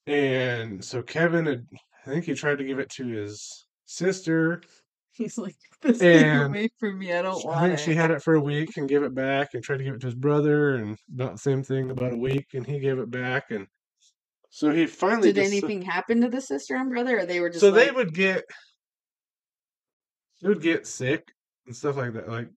and 0.07 0.83
so 0.83 1.01
kevin 1.01 1.45
had 1.45 1.67
i 2.05 2.09
think 2.09 2.25
he 2.25 2.33
tried 2.33 2.57
to 2.57 2.63
give 2.63 2.79
it 2.79 2.89
to 2.89 3.05
his 3.07 3.65
sister 3.85 4.61
He's 5.11 5.37
like, 5.37 5.55
this 5.81 5.97
thing 5.97 6.29
away 6.29 6.69
from 6.79 6.97
me. 6.97 7.11
I 7.13 7.21
don't 7.21 7.43
want." 7.43 7.57
i 7.57 7.67
think 7.67 7.79
it. 7.79 7.83
she 7.83 7.93
had 7.93 8.09
it 8.11 8.23
for 8.23 8.35
a 8.35 8.39
week 8.41 8.77
and 8.77 8.87
gave 8.87 9.03
it 9.03 9.13
back 9.13 9.49
and 9.53 9.61
tried 9.61 9.77
to 9.79 9.83
give 9.83 9.95
it 9.95 10.01
to 10.01 10.07
his 10.07 10.15
brother 10.15 10.75
and 10.75 10.97
about 11.13 11.33
the 11.33 11.37
same 11.39 11.61
thing 11.61 11.91
about 11.91 12.13
a 12.13 12.17
week 12.17 12.47
and 12.53 12.65
he 12.65 12.79
gave 12.79 12.99
it 12.99 13.11
back 13.11 13.51
and 13.51 13.67
so 14.49 14.71
he 14.71 14.87
finally 14.87 15.33
Did 15.33 15.43
deci- 15.43 15.47
anything 15.47 15.81
happen 15.81 16.21
to 16.21 16.29
the 16.29 16.41
sister 16.41 16.75
and 16.75 16.89
brother, 16.89 17.19
or 17.19 17.25
they 17.25 17.39
were 17.39 17.49
just 17.49 17.59
so 17.59 17.69
like, 17.69 17.85
they 17.87 17.91
would 17.91 18.13
get 18.13 18.45
they 20.41 20.47
would 20.47 20.61
get 20.61 20.87
sick 20.87 21.27
and 21.67 21.75
stuff 21.75 21.97
like 21.97 22.13
that 22.13 22.29
like 22.29 22.47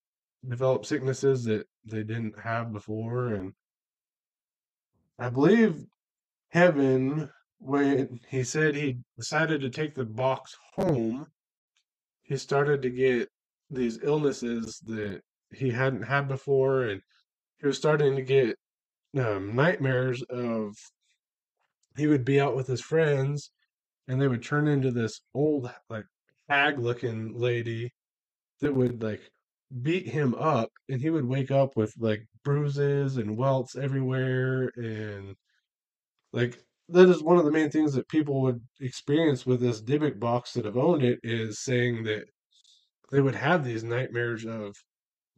develop 0.48 0.84
sicknesses 0.84 1.44
that 1.44 1.66
they 1.84 2.02
didn't 2.02 2.38
have 2.38 2.72
before 2.72 3.28
and 3.28 3.52
i 5.18 5.28
believe 5.28 5.84
Kevin 6.52 7.28
when 7.58 8.20
he 8.28 8.42
said 8.42 8.74
he 8.74 8.98
decided 9.16 9.60
to 9.60 9.70
take 9.70 9.94
the 9.94 10.04
box 10.04 10.56
home 10.74 11.26
he 12.22 12.36
started 12.36 12.82
to 12.82 12.90
get 12.90 13.28
these 13.70 13.98
illnesses 14.02 14.80
that 14.86 15.22
he 15.50 15.70
hadn't 15.70 16.02
had 16.02 16.28
before 16.28 16.84
and 16.84 17.00
he 17.58 17.66
was 17.66 17.76
starting 17.76 18.16
to 18.16 18.22
get 18.22 18.56
um, 19.18 19.54
nightmares 19.54 20.22
of 20.22 20.74
he 21.96 22.06
would 22.06 22.24
be 22.24 22.40
out 22.40 22.56
with 22.56 22.66
his 22.66 22.80
friends 22.80 23.50
and 24.08 24.20
they 24.20 24.28
would 24.28 24.42
turn 24.42 24.66
into 24.66 24.90
this 24.90 25.20
old 25.34 25.70
like 25.88 26.04
hag 26.48 26.78
looking 26.78 27.32
lady 27.34 27.92
that 28.60 28.74
would 28.74 29.02
like 29.02 29.20
beat 29.80 30.06
him 30.08 30.34
up 30.34 30.70
and 30.88 31.00
he 31.00 31.10
would 31.10 31.24
wake 31.24 31.50
up 31.50 31.76
with 31.76 31.94
like 31.98 32.26
bruises 32.44 33.16
and 33.16 33.36
welts 33.36 33.76
everywhere 33.76 34.70
and 34.76 35.34
like 36.32 36.58
that 36.88 37.08
is 37.08 37.22
one 37.22 37.38
of 37.38 37.44
the 37.44 37.50
main 37.50 37.70
things 37.70 37.94
that 37.94 38.08
people 38.08 38.42
would 38.42 38.60
experience 38.80 39.46
with 39.46 39.60
this 39.60 39.80
Dybbuk 39.80 40.18
box 40.20 40.52
that 40.52 40.64
have 40.66 40.76
owned 40.76 41.02
it 41.02 41.20
is 41.22 41.62
saying 41.62 42.04
that 42.04 42.24
they 43.10 43.20
would 43.20 43.34
have 43.34 43.64
these 43.64 43.84
nightmares 43.84 44.44
of 44.44 44.74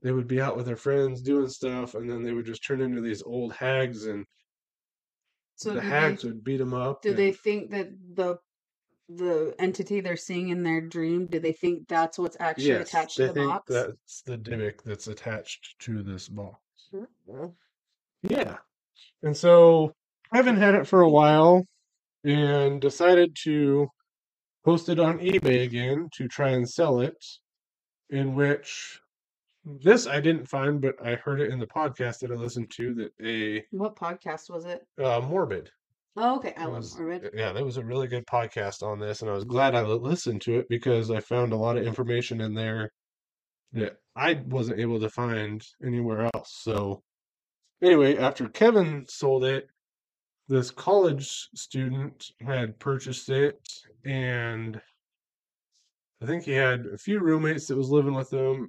they 0.03 0.12
would 0.12 0.28
be 0.28 0.41
out 0.41 0.57
with 0.57 0.66
their 0.66 0.76
friends 0.76 1.22
doing 1.22 1.49
stuff, 1.49 1.95
and 1.95 2.09
then 2.09 2.22
they 2.22 2.32
would 2.32 2.45
just 2.45 2.64
turn 2.64 2.82
into 2.82 3.01
these 3.01 3.22
old 3.22 3.55
hags, 3.55 4.05
and 4.05 4.26
So 5.57 5.72
the 5.72 5.80
hags 5.80 6.22
they, 6.22 6.28
would 6.28 6.45
beat 6.45 6.59
them 6.59 6.74
up. 6.74 7.03
do 7.03 7.14
they 7.14 7.32
think 7.32 7.70
that 7.70 7.89
the 8.14 8.37
the 9.09 9.55
entity 9.59 10.00
they're 10.00 10.16
seeing 10.16 10.48
in 10.48 10.62
their 10.62 10.80
dream, 10.80 11.26
do 11.26 11.38
they 11.38 11.52
think 11.52 11.88
that's 11.88 12.18
what's 12.18 12.36
actually 12.40 12.68
yes, 12.68 12.88
attached 12.88 13.18
they 13.18 13.26
to 13.26 13.32
the 13.32 13.40
think 13.40 13.48
box? 13.50 13.72
that's 13.72 14.22
the 14.22 14.38
Dybbuk 14.38 14.82
that's 14.84 15.07
attached 15.09 15.78
to 15.80 16.02
this 16.02 16.28
box. 16.28 16.59
Yeah. 18.22 18.57
And 19.22 19.36
so 19.36 19.92
Kevin 20.32 20.57
had 20.57 20.74
it 20.74 20.86
for 20.86 21.02
a 21.02 21.11
while 21.11 21.66
and 22.24 22.80
decided 22.80 23.36
to 23.44 23.88
post 24.64 24.88
it 24.88 24.98
on 24.98 25.18
eBay 25.18 25.64
again 25.64 26.09
to 26.14 26.26
try 26.28 26.50
and 26.50 26.68
sell 26.68 27.00
it. 27.00 27.22
In 28.11 28.34
which 28.34 29.00
this 29.64 30.07
I 30.07 30.20
didn't 30.20 30.46
find, 30.46 30.80
but 30.80 30.94
I 31.05 31.14
heard 31.16 31.40
it 31.40 31.50
in 31.50 31.59
the 31.59 31.66
podcast 31.66 32.18
that 32.20 32.30
I 32.30 32.34
listened 32.34 32.70
to 32.76 32.94
that 32.94 33.12
a 33.26 33.64
What 33.70 33.96
podcast 33.96 34.50
was 34.50 34.64
it? 34.66 34.86
uh, 35.02 35.20
morbid. 35.20 35.70
Oh, 36.16 36.36
okay. 36.36 36.54
I 36.56 36.64
It 36.64 36.66
love 36.66 36.76
was, 36.76 36.96
Morbid. 36.98 37.24
Uh, 37.26 37.28
yeah, 37.34 37.52
that 37.52 37.64
was 37.64 37.76
a 37.76 37.84
really 37.84 38.06
good 38.06 38.26
podcast 38.26 38.82
on 38.82 38.98
this, 38.98 39.22
and 39.22 39.30
I 39.30 39.34
was 39.34 39.44
glad 39.44 39.74
I 39.74 39.82
listened 39.82 40.42
to 40.42 40.58
it 40.58 40.68
because 40.68 41.10
I 41.10 41.20
found 41.20 41.52
a 41.52 41.56
lot 41.56 41.76
of 41.76 41.86
information 41.86 42.40
in 42.40 42.54
there 42.54 42.90
that 43.72 43.96
I 44.14 44.34
wasn't 44.46 44.78
able 44.80 45.00
to 45.00 45.10
find 45.10 45.62
anywhere 45.84 46.30
else. 46.34 46.58
So, 46.62 47.02
anyway, 47.82 48.16
after 48.16 48.48
Kevin 48.48 49.06
sold 49.08 49.44
it, 49.44 49.66
this 50.46 50.70
college 50.70 51.48
student 51.54 52.30
had 52.46 52.78
purchased 52.78 53.28
it, 53.30 53.58
and 54.04 54.80
I 56.22 56.26
think 56.26 56.44
he 56.44 56.52
had 56.52 56.86
a 56.86 56.98
few 56.98 57.18
roommates 57.18 57.66
that 57.66 57.76
was 57.76 57.90
living 57.90 58.14
with 58.14 58.32
him. 58.32 58.68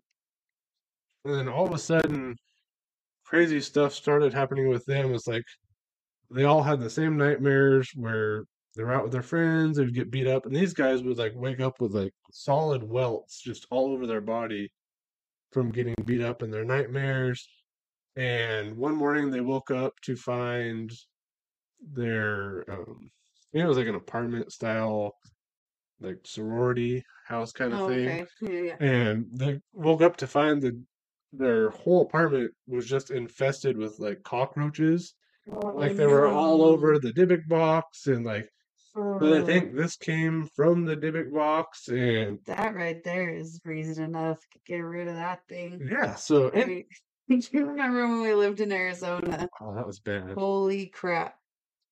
And 1.25 1.33
then 1.35 1.47
all 1.47 1.65
of 1.67 1.73
a 1.73 1.77
sudden, 1.77 2.35
crazy 3.25 3.61
stuff 3.61 3.93
started 3.93 4.33
happening 4.33 4.69
with 4.69 4.85
them. 4.85 5.13
It's 5.13 5.27
like 5.27 5.43
they 6.31 6.43
all 6.43 6.63
had 6.63 6.79
the 6.79 6.89
same 6.89 7.17
nightmares 7.17 7.91
where 7.95 8.45
they're 8.75 8.91
out 8.91 9.03
with 9.03 9.11
their 9.11 9.21
friends, 9.21 9.77
they 9.77 9.83
would 9.85 9.93
get 9.93 10.11
beat 10.11 10.27
up, 10.27 10.45
and 10.45 10.55
these 10.55 10.73
guys 10.73 11.01
would 11.03 11.17
like 11.17 11.33
wake 11.35 11.59
up 11.59 11.79
with 11.79 11.93
like 11.93 12.13
solid 12.31 12.83
welts 12.83 13.41
just 13.41 13.65
all 13.71 13.91
over 13.93 14.05
their 14.05 14.21
body 14.21 14.71
from 15.51 15.71
getting 15.71 15.95
beat 16.05 16.21
up 16.21 16.43
in 16.43 16.51
their 16.51 16.65
nightmares. 16.65 17.47
And 18.17 18.75
one 18.77 18.95
morning 18.95 19.29
they 19.29 19.41
woke 19.41 19.71
up 19.71 19.93
to 20.03 20.15
find 20.15 20.91
their 21.81 22.69
um 22.69 23.09
I 23.53 23.57
think 23.57 23.65
it 23.65 23.67
was 23.67 23.77
like 23.77 23.87
an 23.87 23.95
apartment 23.95 24.51
style 24.51 25.13
like 26.01 26.17
sorority 26.25 27.03
house 27.25 27.51
kind 27.51 27.73
of 27.73 27.81
Oh, 27.81 27.87
thing. 27.87 28.07
okay. 28.07 28.25
Yeah, 28.41 28.75
yeah. 28.79 28.85
And 28.85 29.27
they 29.31 29.59
woke 29.73 30.01
up 30.01 30.17
to 30.17 30.27
find 30.27 30.61
that 30.61 30.77
their 31.31 31.69
whole 31.69 32.01
apartment 32.01 32.51
was 32.67 32.85
just 32.85 33.11
infested 33.11 33.77
with 33.77 33.99
like 33.99 34.23
cockroaches 34.23 35.15
Oh, 35.51 35.67
like 35.75 35.95
they 35.95 36.07
were 36.07 36.27
all 36.27 36.63
over 36.63 36.97
the 36.99 37.11
Dybbuk 37.13 37.47
box 37.47 38.07
and 38.07 38.25
like 38.25 38.49
but 38.95 39.33
I 39.33 39.39
Oh, 39.39 39.45
think 39.45 39.75
this 39.75 39.97
came 39.97 40.47
from 40.55 40.85
the 40.85 40.95
Dybbuk 40.95 41.33
box 41.33 41.87
and 41.89 42.39
that 42.45 42.73
right 42.75 43.03
there 43.03 43.29
is 43.29 43.59
reason 43.65 44.03
enough 44.05 44.39
to 44.53 44.59
get 44.65 44.77
rid 44.79 45.07
of 45.07 45.15
that 45.15 45.41
thing. 45.47 45.85
yeah 45.91 46.15
so 46.15 46.51
I 46.53 46.65
mean, 46.65 46.85
do 47.29 47.41
you 47.51 47.65
remember 47.65 48.07
when 48.07 48.21
we 48.21 48.33
lived 48.33 48.61
in 48.61 48.71
Arizona? 48.71 49.49
oh 49.61 49.75
that 49.75 49.85
was 49.85 49.99
bad 49.99 50.31
Holy 50.31 50.87
crap. 50.87 51.35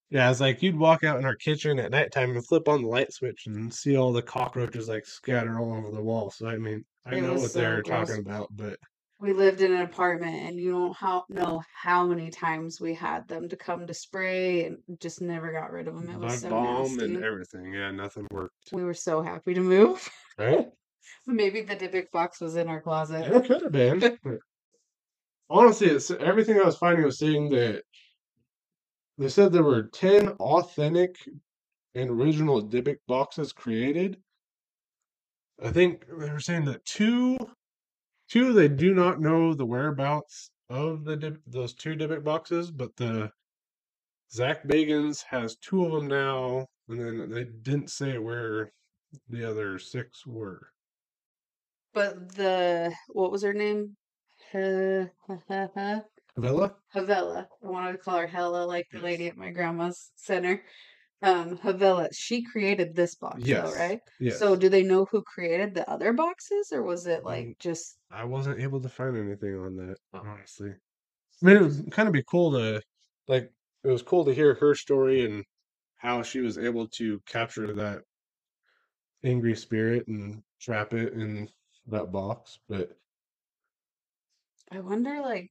yeah 0.09 0.31
it's 0.31 0.39
like 0.39 0.61
you'd 0.63 0.77
walk 0.77 1.03
out 1.03 1.19
in 1.19 1.25
our 1.25 1.35
kitchen 1.35 1.77
at 1.79 1.91
nighttime 1.91 2.31
and 2.31 2.47
flip 2.47 2.67
on 2.67 2.81
the 2.81 2.87
light 2.87 3.11
switch 3.13 3.47
and 3.47 3.73
see 3.73 3.97
all 3.97 4.13
the 4.13 4.21
cockroaches 4.21 4.87
like 4.87 5.05
scattered 5.05 5.57
all 5.59 5.73
over 5.73 5.91
the 5.91 6.01
wall 6.01 6.31
so 6.31 6.47
I 6.47 6.57
mean 6.57 6.85
I 7.05 7.15
It 7.15 7.21
know 7.21 7.33
what 7.33 7.51
so 7.51 7.59
they're 7.59 7.81
gross. 7.83 8.07
talking 8.07 8.21
about 8.25 8.47
but 8.55 8.79
We 9.23 9.31
lived 9.31 9.61
in 9.61 9.71
an 9.73 9.81
apartment 9.83 10.35
and 10.49 10.59
you 10.59 10.71
don't 10.71 10.93
how 10.97 11.23
know 11.29 11.63
how 11.73 12.05
many 12.05 12.29
times 12.29 12.81
we 12.81 12.93
had 12.93 13.25
them 13.29 13.47
to 13.47 13.55
come 13.55 13.87
to 13.87 13.93
spray 13.93 14.65
and 14.65 14.77
just 14.99 15.21
never 15.21 15.53
got 15.53 15.71
rid 15.71 15.87
of 15.87 15.95
them. 15.95 16.09
It 16.09 16.19
was 16.19 16.41
so 16.41 16.49
bomb 16.49 16.97
nasty. 16.97 17.15
and 17.15 17.23
everything 17.23 17.71
yeah 17.73 17.89
nothing 17.91 18.27
worked 18.31 18.53
We 18.73 18.83
were 18.83 18.93
so 18.93 19.21
happy 19.21 19.53
to 19.53 19.61
move. 19.61 20.09
right 20.37 20.67
Maybe 21.25 21.61
the 21.61 21.75
Dybbuk 21.77 22.11
box 22.11 22.41
was 22.41 22.57
in 22.57 22.67
our 22.67 22.81
closet. 22.81 23.25
it 23.33 23.45
could 23.45 23.61
have 23.61 23.71
been 23.71 24.19
honestly 25.49 25.87
it's 25.87 26.11
everything 26.11 26.59
I 26.59 26.65
was 26.65 26.75
finding 26.77 27.05
was 27.05 27.17
saying 27.17 27.49
that 27.51 27.83
They 29.17 29.29
said 29.29 29.53
there 29.53 29.63
were 29.63 29.83
10 29.83 30.27
authentic 30.39 31.15
and 31.95 32.09
original 32.09 32.61
Dybbuk 32.61 32.97
boxes 33.07 33.53
created. 33.53 34.17
I 35.63 35.71
think 35.71 36.07
they 36.07 36.29
were 36.29 36.39
saying 36.41 36.65
that 36.65 36.83
two, 36.83 37.37
two 38.29 38.53
they 38.53 38.67
do 38.67 38.93
not 38.93 39.19
know 39.19 39.53
the 39.53 39.65
whereabouts 39.65 40.51
of 40.69 41.05
the 41.05 41.37
those 41.47 41.73
two 41.73 41.95
Dybbuk 41.95 42.23
boxes, 42.23 42.71
but 42.71 42.95
the 42.95 43.31
Zach 44.31 44.63
Bagans 44.63 45.23
has 45.29 45.55
two 45.57 45.85
of 45.85 45.91
them 45.91 46.07
now, 46.07 46.67
and 46.87 46.99
then 46.99 47.29
they 47.29 47.43
didn't 47.43 47.91
say 47.91 48.17
where 48.17 48.71
the 49.29 49.47
other 49.47 49.77
six 49.77 50.25
were. 50.25 50.69
But 51.93 52.35
the 52.35 52.93
what 53.09 53.31
was 53.31 53.43
her 53.43 53.53
name? 53.53 53.95
Villa? 54.53 55.11
Havela. 56.95 57.47
I 57.63 57.67
wanted 57.67 57.91
to 57.93 57.97
call 57.99 58.17
her 58.17 58.27
Hella, 58.27 58.65
like 58.65 58.87
the 58.91 58.99
lady 58.99 59.27
at 59.27 59.37
my 59.37 59.51
grandma's 59.51 60.11
center. 60.15 60.63
Um, 61.23 61.57
Havela. 61.57 62.09
She 62.13 62.43
created 62.43 62.95
this 62.95 63.15
box, 63.15 63.39
Yes. 63.45 63.63
though, 63.63 63.71
right? 63.71 64.01
Yes. 64.19 64.37
So, 64.37 64.55
do 64.55 64.69
they 64.69 64.83
know 64.83 65.05
who 65.05 65.23
created 65.23 65.73
the 65.73 65.89
other 65.89 66.13
boxes, 66.13 66.71
or 66.71 66.83
was 66.83 67.07
it 67.07 67.23
like 67.23 67.49
Mm. 67.49 67.57
just? 67.59 67.99
I 68.11 68.25
wasn't 68.25 68.59
able 68.59 68.81
to 68.81 68.89
find 68.89 69.17
anything 69.17 69.55
on 69.57 69.75
that, 69.77 69.97
honestly. 70.13 70.71
I 70.71 71.45
mean, 71.45 71.57
it 71.57 71.61
would 71.63 71.91
kind 71.91 72.07
of 72.07 72.13
be 72.13 72.23
cool 72.23 72.51
to, 72.53 72.81
like, 73.27 73.53
it 73.83 73.89
was 73.89 74.03
cool 74.03 74.25
to 74.25 74.33
hear 74.33 74.55
her 74.55 74.75
story 74.75 75.25
and 75.25 75.45
how 75.97 76.23
she 76.23 76.41
was 76.41 76.57
able 76.57 76.87
to 76.89 77.19
capture 77.21 77.73
that 77.75 78.03
angry 79.23 79.55
spirit 79.55 80.07
and 80.07 80.43
trap 80.59 80.93
it 80.93 81.13
in 81.13 81.49
that 81.87 82.11
box. 82.11 82.59
But 82.67 82.97
I 84.69 84.81
wonder, 84.81 85.21
like, 85.21 85.49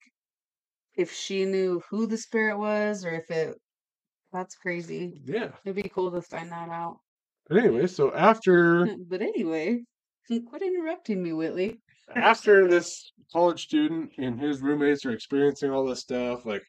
if 0.95 1.13
she 1.13 1.45
knew 1.45 1.81
who 1.91 2.07
the 2.07 2.19
spirit 2.19 2.59
was, 2.59 3.05
or 3.05 3.11
if 3.15 3.31
it. 3.31 3.59
That's 4.33 4.55
crazy. 4.55 5.21
yeah. 5.25 5.51
It'd 5.65 5.77
be 5.83 5.89
cool 5.89 6.11
to 6.11 6.23
find 6.23 6.51
that 6.51 6.69
out. 6.71 6.99
But 7.49 7.59
anyway, 7.59 7.87
so 7.87 8.15
after 8.15 8.87
But 9.09 9.21
anyway, 9.21 9.85
quit 10.29 10.63
interrupting 10.63 11.23
me, 11.23 11.33
Whitley. 11.33 11.81
after 12.15 12.69
this 12.69 13.13
college 13.33 13.63
student 13.63 14.13
and 14.19 14.41
his 14.41 14.61
roommates 14.61 15.05
are 15.05 15.13
experiencing 15.13 15.71
all 15.71 15.85
this 15.85 16.01
stuff, 16.01 16.47
like 16.47 16.63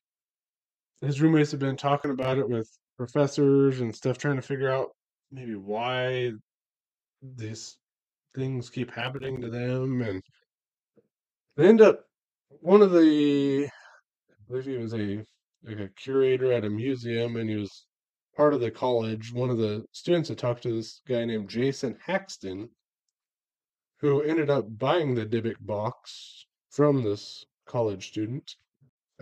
his 1.02 1.22
roommates 1.22 1.52
have 1.52 1.60
been 1.60 1.78
talking 1.78 2.12
about 2.12 2.38
it 2.38 2.50
with 2.50 2.70
professors 2.98 3.82
and 3.82 3.96
stuff, 3.96 4.18
trying 4.18 4.36
to 4.36 4.42
figure 4.42 4.70
out 4.70 4.90
maybe 5.32 5.56
why 5.56 6.32
these 7.36 7.78
things 8.36 8.70
keep 8.70 8.92
happening 8.92 9.40
to 9.42 9.50
them, 9.50 10.02
and 10.02 10.22
they 11.56 11.68
end 11.68 11.82
up 11.82 12.02
one 12.62 12.82
of 12.82 12.92
the 12.92 13.66
I 13.66 14.48
believe 14.48 14.66
he 14.66 14.78
was 14.78 14.94
a 14.94 15.26
like 15.66 15.80
a 15.80 15.90
curator 15.90 16.52
at 16.52 16.66
a 16.66 16.70
museum, 16.70 17.36
and 17.36 17.50
he 17.50 17.56
was 17.56 17.86
part 18.36 18.54
of 18.54 18.60
the 18.60 18.72
college. 18.72 19.32
One 19.34 19.50
of 19.50 19.58
the 19.58 19.86
students 19.92 20.30
had 20.30 20.38
talked 20.38 20.64
to 20.64 20.76
this 20.76 21.02
guy 21.08 21.26
named 21.26 21.50
Jason 21.50 21.98
Haxton, 22.06 22.70
who 24.00 24.22
ended 24.22 24.50
up 24.50 24.66
buying 24.78 25.16
the 25.16 25.26
Dybbuk 25.26 25.60
box 25.62 26.46
from 26.70 27.04
this 27.04 27.46
college 27.66 28.10
student 28.10 28.56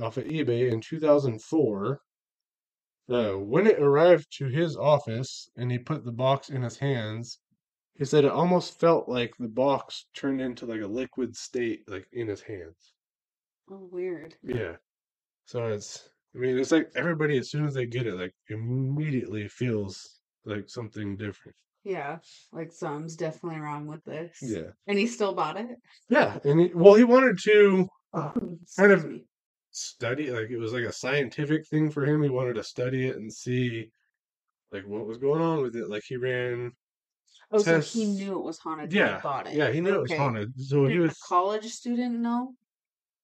off 0.02 0.18
of 0.18 0.26
eBay 0.26 0.72
in 0.72 0.82
2004. 0.82 2.02
Uh, 3.10 3.34
when 3.34 3.68
it 3.68 3.80
arrived 3.80 4.26
to 4.38 4.46
his 4.46 4.78
office 4.78 5.50
and 5.58 5.72
he 5.72 5.78
put 5.78 6.06
the 6.06 6.12
box 6.12 6.50
in 6.50 6.62
his 6.62 6.78
hands, 6.78 7.40
he 7.96 8.06
said 8.06 8.24
it 8.24 8.32
almost 8.32 8.80
felt 8.80 9.10
like 9.10 9.34
the 9.38 9.48
box 9.48 10.06
turned 10.16 10.40
into 10.40 10.66
like 10.66 10.82
a 10.82 10.88
liquid 10.88 11.36
state, 11.36 11.84
like 11.88 12.08
in 12.14 12.28
his 12.28 12.42
hands. 12.42 12.94
Oh, 13.70 13.90
weird. 13.92 14.36
Yeah. 14.42 14.78
So 15.46 15.68
it's, 15.68 16.10
I 16.36 16.40
mean, 16.40 16.58
it's 16.58 16.72
like 16.72 16.90
everybody, 16.96 17.38
as 17.38 17.50
soon 17.52 17.66
as 17.66 17.74
they 17.74 17.86
get 17.86 18.08
it, 18.08 18.16
like 18.16 18.34
immediately 18.50 19.48
feels 19.48 20.22
like 20.46 20.70
something 20.70 21.18
different. 21.18 21.58
Yeah, 21.84 22.20
like 22.52 22.72
something's 22.72 23.16
definitely 23.16 23.60
wrong 23.60 23.88
with 23.88 24.04
this. 24.04 24.40
Yeah. 24.42 24.72
And 24.88 24.98
he 25.00 25.08
still 25.08 25.34
bought 25.34 25.58
it. 25.58 25.78
Yeah. 26.10 26.40
And 26.44 26.60
he, 26.60 26.72
well, 26.74 26.96
he 26.96 27.04
wanted 27.04 27.38
to 27.44 27.88
Oh, 28.14 28.60
kind 28.78 28.92
of 28.92 29.06
me. 29.06 29.26
study, 29.72 30.32
like 30.32 30.50
it 30.50 30.58
was 30.58 30.74
like 30.74 30.84
a 30.86 30.92
scientific 30.94 31.68
thing 31.68 31.90
for 31.92 32.06
him. 32.06 32.24
He 32.24 32.30
wanted 32.30 32.56
to 32.56 32.64
study 32.64 33.08
it 33.08 33.18
and 33.18 33.32
see 33.32 33.92
like 34.72 34.86
what 34.88 35.08
was 35.08 35.20
going 35.20 35.42
on 35.42 35.62
with 35.64 35.76
it. 35.76 35.90
Like 35.90 36.04
he 36.08 36.18
ran, 36.18 36.74
Oh, 37.52 37.62
so 37.62 37.80
he 37.80 38.06
knew 38.06 38.38
it 38.40 38.44
was 38.44 38.60
haunted. 38.60 38.94
when 38.94 39.06
he 39.06 39.14
yeah, 39.14 39.22
bought 39.22 39.48
it. 39.48 39.54
yeah, 39.56 39.72
he 39.72 39.82
knew 39.82 39.96
it 39.96 40.02
was 40.02 40.14
Okay. 40.14 40.16
haunted. 40.16 40.54
So 40.60 40.88
he 40.88 40.94
Did 40.94 41.00
was, 41.00 41.14
a 41.14 41.16
college 41.28 41.66
student 41.68 42.20
know? 42.20 42.56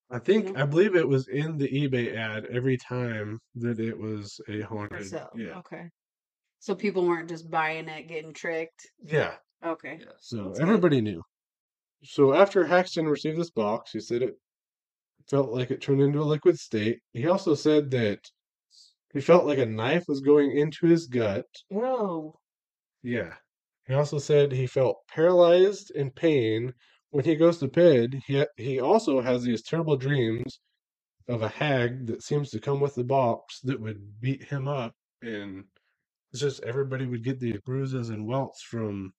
I 0.09 0.19
think, 0.19 0.53
know? 0.53 0.61
I 0.61 0.65
believe 0.65 0.95
it 0.95 1.07
was 1.07 1.27
in 1.27 1.57
the 1.57 1.67
eBay 1.67 2.15
ad 2.15 2.45
every 2.51 2.77
time 2.77 3.39
that 3.55 3.79
it 3.79 3.97
was 3.97 4.39
a 4.47 4.61
haunted. 4.61 5.09
so? 5.09 5.27
Yeah. 5.35 5.57
Okay. 5.59 5.89
So 6.59 6.75
people 6.75 7.05
weren't 7.05 7.29
just 7.29 7.49
buying 7.49 7.87
it, 7.87 8.07
getting 8.07 8.33
tricked. 8.33 8.87
Yeah. 9.03 9.33
Okay. 9.65 9.99
So 10.19 10.45
That's 10.45 10.59
good. 10.59 10.61
everybody 10.67 11.01
knew. 11.01 11.21
So 12.03 12.33
after 12.33 12.65
Haxton 12.65 13.07
received 13.07 13.37
this 13.37 13.49
box, 13.51 13.91
he 13.91 13.99
said 13.99 14.21
it 14.21 14.35
felt 15.29 15.49
like 15.51 15.71
it 15.71 15.81
turned 15.81 16.01
into 16.01 16.21
a 16.21 16.23
liquid 16.23 16.57
state. 16.57 16.99
He 17.13 17.27
also 17.27 17.53
said 17.53 17.91
that 17.91 18.19
he 19.13 19.19
felt 19.21 19.45
like 19.45 19.57
a 19.57 19.65
knife 19.65 20.05
was 20.07 20.21
going 20.21 20.55
into 20.57 20.85
his 20.87 21.07
gut. 21.07 21.45
Whoa. 21.69 22.39
Yeah. 23.03 23.33
He 23.87 23.93
also 23.93 24.19
said 24.19 24.51
he 24.51 24.67
felt 24.67 24.97
paralyzed 25.09 25.91
in 25.91 26.11
pain 26.11 26.73
when 27.11 27.25
he 27.25 27.35
goes 27.35 27.57
to 27.59 27.67
bed. 27.67 28.21
He 28.25 28.45
he 28.57 28.79
also 28.79 29.21
has 29.21 29.43
these 29.43 29.61
terrible 29.61 29.97
dreams 29.97 30.59
of 31.27 31.41
a 31.41 31.49
hag 31.49 32.07
that 32.07 32.23
seems 32.23 32.49
to 32.51 32.59
come 32.59 32.79
with 32.79 32.95
the 32.95 33.03
box 33.03 33.59
that 33.61 33.79
would 33.79 34.19
beat 34.21 34.43
him 34.43 34.67
up, 34.67 34.93
and 35.21 35.65
it's 36.31 36.41
just 36.41 36.63
everybody 36.63 37.05
would 37.05 37.23
get 37.23 37.39
these 37.39 37.59
bruises 37.65 38.09
and 38.09 38.27
welts 38.27 38.61
from 38.61 39.13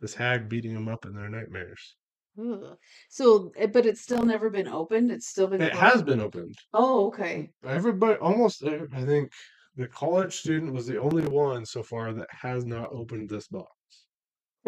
this 0.00 0.14
hag 0.14 0.48
beating 0.48 0.72
him 0.72 0.88
up 0.88 1.04
in 1.04 1.14
their 1.14 1.28
nightmares. 1.28 1.96
Ugh. 2.38 2.76
So, 3.08 3.52
eh, 3.56 3.66
but 3.66 3.86
it's 3.86 4.00
still 4.00 4.24
never 4.24 4.50
been 4.50 4.68
opened. 4.68 5.10
It's 5.10 5.28
still 5.28 5.48
been. 5.48 5.60
It 5.60 5.72
closed? 5.72 5.94
has 5.94 6.02
been 6.02 6.20
opened. 6.20 6.54
Oh, 6.72 7.08
okay. 7.08 7.50
Everybody, 7.64 8.18
almost, 8.18 8.64
I 8.64 9.04
think 9.04 9.32
the 9.76 9.88
college 9.88 10.36
student 10.36 10.72
was 10.72 10.86
the 10.86 11.00
only 11.00 11.26
one 11.26 11.66
so 11.66 11.82
far 11.82 12.12
that 12.12 12.28
has 12.30 12.64
not 12.64 12.92
opened 12.92 13.28
this 13.28 13.48
box. 13.48 13.70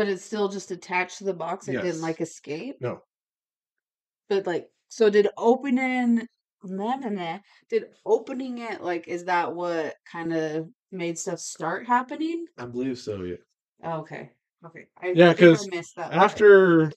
But 0.03 0.09
it's 0.09 0.25
still 0.25 0.49
just 0.49 0.73
attached 0.73 1.19
to 1.19 1.25
the 1.25 1.33
box. 1.33 1.69
It 1.69 1.75
Yes. 1.75 1.85
didn't 1.85 2.01
like 2.01 2.21
escape. 2.21 2.81
No, 2.81 3.05
But 4.29 4.49
like, 4.49 4.69
so 4.89 5.11
did 5.11 5.29
opening? 5.37 6.27
Nah, 6.65 6.97
nah, 6.97 7.09
nah. 7.09 7.39
Did 7.69 7.95
opening 8.05 8.59
it 8.59 8.81
like? 8.83 9.07
Is 9.07 9.27
that 9.27 9.55
what 9.55 9.95
kind 10.05 10.33
of 10.33 10.69
made 10.91 11.21
stuff 11.21 11.39
start 11.39 11.87
happening? 11.87 12.47
I 12.57 12.67
believe 12.67 12.99
so. 12.99 13.23
Yeah. 13.23 13.37
Oh, 13.85 14.01
okay. 14.01 14.33
Okay. 14.67 14.89
I 14.97 15.15
Yeah, 15.15 15.35
think 15.35 15.53
I 15.53 15.59
'cause 15.59 15.69
missed 15.71 15.95
that. 15.97 16.11
part. 16.15 16.25
After 16.25 16.93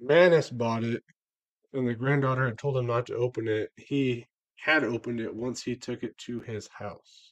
Mannis 0.00 0.48
bought 0.50 0.82
it, 0.82 1.04
and 1.72 1.88
the 1.88 1.94
granddaughter 1.94 2.46
had 2.46 2.58
told 2.58 2.76
him 2.76 2.86
not 2.86 3.06
to 3.06 3.16
open 3.16 3.48
it, 3.48 3.72
he 3.76 4.26
had 4.56 4.84
opened 4.84 5.20
it 5.20 5.34
once 5.34 5.62
he 5.62 5.76
took 5.76 6.02
it 6.04 6.18
to 6.18 6.40
his 6.40 6.68
house. 6.68 7.27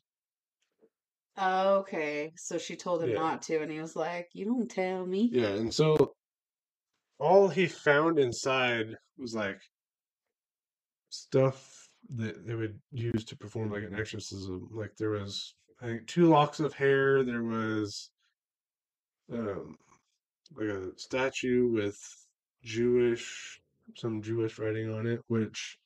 Okay. 1.40 2.32
So 2.36 2.58
she 2.58 2.76
told 2.76 3.02
him 3.02 3.10
Yeah. 3.10 3.16
not 3.16 3.42
to, 3.42 3.60
and 3.60 3.70
he 3.70 3.80
was 3.80 3.96
like, 3.96 4.28
"You 4.32 4.46
don't 4.46 4.70
tell 4.70 5.06
me." 5.06 5.28
Yeah, 5.32 5.48
and 5.48 5.72
so 5.72 6.14
all 7.18 7.48
he 7.48 7.66
found 7.66 8.18
inside 8.18 8.96
was 9.18 9.34
like 9.34 9.60
stuff 11.10 11.88
that 12.10 12.46
they 12.46 12.54
would 12.54 12.80
use 12.92 13.24
to 13.24 13.36
perform 13.36 13.70
like 13.70 13.82
an 13.82 13.98
exorcism. 13.98 14.68
Like 14.72 14.96
there 14.96 15.10
was, 15.10 15.54
I 15.80 15.86
think, 15.86 16.06
two 16.06 16.26
locks 16.26 16.60
of 16.60 16.72
hair. 16.74 17.24
There 17.24 17.42
was 17.42 18.10
um, 19.32 19.76
like 20.54 20.68
a 20.68 20.90
statue 20.98 21.68
with 21.68 21.98
Jewish, 22.62 23.60
some 23.96 24.22
Jewish 24.22 24.58
writing 24.58 24.92
on 24.92 25.06
it, 25.06 25.20
which 25.28 25.78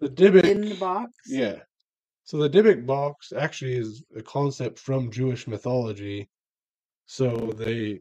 the 0.00 0.08
Dybbuk. 0.08 0.44
In 0.44 0.68
the 0.68 0.74
box. 0.74 1.12
Yeah. 1.26 1.60
So 2.26 2.38
the 2.38 2.50
Dybbuk 2.50 2.84
box 2.84 3.32
actually 3.32 3.76
is 3.76 4.02
a 4.16 4.20
concept 4.20 4.80
from 4.80 5.12
Jewish 5.12 5.46
mythology. 5.46 6.28
So 7.06 7.52
they, 7.56 8.00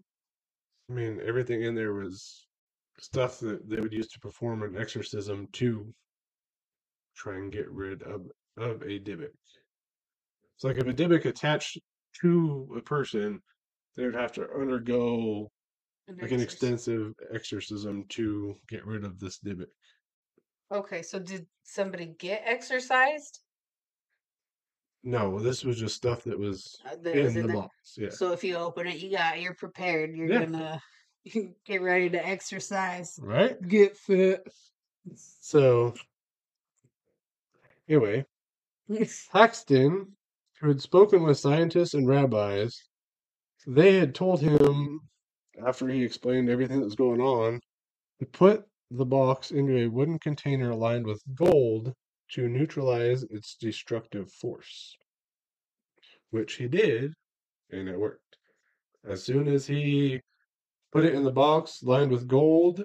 I 0.90 0.94
mean, 0.94 1.22
everything 1.24 1.62
in 1.62 1.76
there 1.76 1.94
was 1.94 2.48
stuff 3.00 3.40
that 3.42 3.70
they 3.70 3.80
would 3.80 3.94
use 3.94 4.08
to 4.08 4.20
perform 4.20 4.64
an 4.64 4.76
exorcism 4.82 5.48
to 5.54 5.94
try 7.16 7.36
and 7.36 7.52
get 7.52 7.70
rid 7.70 8.02
of 8.02 8.24
of 8.58 8.82
a 8.82 9.00
Dybbuk. 9.00 9.30
It's 10.56 10.64
like 10.64 10.78
if 10.78 10.88
a 10.88 10.94
Dybbuk 10.94 11.26
attached 11.26 11.78
to 12.22 12.76
a 12.78 12.82
person, 12.82 13.40
they 13.96 14.06
would 14.06 14.16
have 14.16 14.32
to 14.34 14.50
undergo 14.60 15.52
An 16.08 16.18
like 16.20 16.32
an 16.32 16.42
extensive 16.42 17.14
exorcism 17.32 18.06
to 18.10 18.56
get 18.70 18.88
rid 18.88 19.04
of 19.04 19.20
this 19.20 19.38
Dybbuk. 19.38 19.70
Okay, 20.72 21.04
so 21.04 21.20
did 21.20 21.46
somebody 21.64 22.16
get 22.18 22.42
exercised? 22.44 23.42
No, 25.08 25.40
this 25.40 25.64
was 25.64 25.78
just 25.80 25.96
stuff 25.96 26.24
that 26.24 26.38
was 26.38 26.82
Uh, 26.84 26.96
that 27.04 27.16
in 27.16 27.24
was 27.26 27.34
the 27.36 27.40
in 27.42 27.54
box. 27.54 27.96
Yeah. 27.96 28.10
So 28.10 28.32
if 28.32 28.44
you 28.44 28.56
open 28.56 28.88
it, 28.88 28.98
you 28.98 29.12
got 29.12 29.40
you're 29.40 29.54
prepared. 29.54 30.16
You're 30.16 30.28
Yeah. 30.28 30.46
gonna 30.46 30.82
get 31.66 31.82
ready 31.84 32.10
to 32.10 32.26
exercise. 32.26 33.20
Right? 33.22 33.62
Get 33.68 33.96
fit. 33.96 34.42
So, 35.16 35.94
anyway, 37.88 38.26
Haxton, 39.32 40.18
who 40.60 40.68
had 40.68 40.82
spoken 40.82 41.22
with 41.22 41.38
scientists 41.38 41.94
and 41.94 42.08
rabbis, 42.08 42.76
they 43.68 43.98
had 43.98 44.16
told 44.16 44.42
him, 44.42 45.02
after 45.66 45.88
he 45.88 46.04
explained 46.04 46.50
everything 46.50 46.80
that 46.80 46.86
was 46.86 46.96
going 46.96 47.22
on, 47.22 47.62
to 48.20 48.26
put 48.26 48.66
the 48.90 49.06
box 49.06 49.52
into 49.52 49.78
a 49.78 49.88
wooden 49.88 50.18
container 50.18 50.74
lined 50.74 51.06
with 51.06 51.22
gold 51.36 51.94
to 52.34 52.48
neutralize 52.50 53.24
its 53.24 53.56
destructive 53.56 54.32
force. 54.32 54.96
Which 56.32 56.56
he 56.56 56.68
did, 56.68 57.14
and 57.72 57.88
it 57.88 58.00
worked. 58.00 58.38
As 59.08 59.24
soon 59.24 59.48
as 59.48 59.66
he 59.68 60.20
put 60.92 61.06
it 61.06 61.14
in 61.14 61.24
the 61.24 61.32
box 61.32 61.84
lined 61.84 62.12
with 62.12 62.28
gold, 62.28 62.84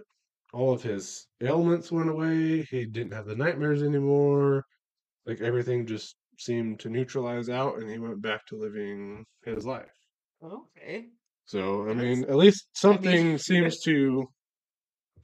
all 0.52 0.72
of 0.72 0.82
his 0.82 1.26
ailments 1.42 1.90
went 1.90 2.10
away. 2.10 2.62
He 2.70 2.84
didn't 2.86 3.12
have 3.12 3.26
the 3.26 3.34
nightmares 3.36 3.82
anymore. 3.82 4.64
Like 5.26 5.40
everything 5.40 5.86
just 5.86 6.16
seemed 6.38 6.80
to 6.80 6.88
neutralize 6.90 7.48
out, 7.48 7.78
and 7.78 7.90
he 7.90 7.98
went 7.98 8.20
back 8.22 8.46
to 8.46 8.56
living 8.56 9.24
his 9.44 9.64
life. 9.64 9.90
okay. 10.42 11.06
So, 11.46 11.88
I 11.88 11.94
mean, 11.94 12.24
at 12.24 12.36
least 12.36 12.66
I 12.84 12.88
mean- 12.88 12.94
something 13.02 13.38
seems 13.48 13.80
to 13.82 14.28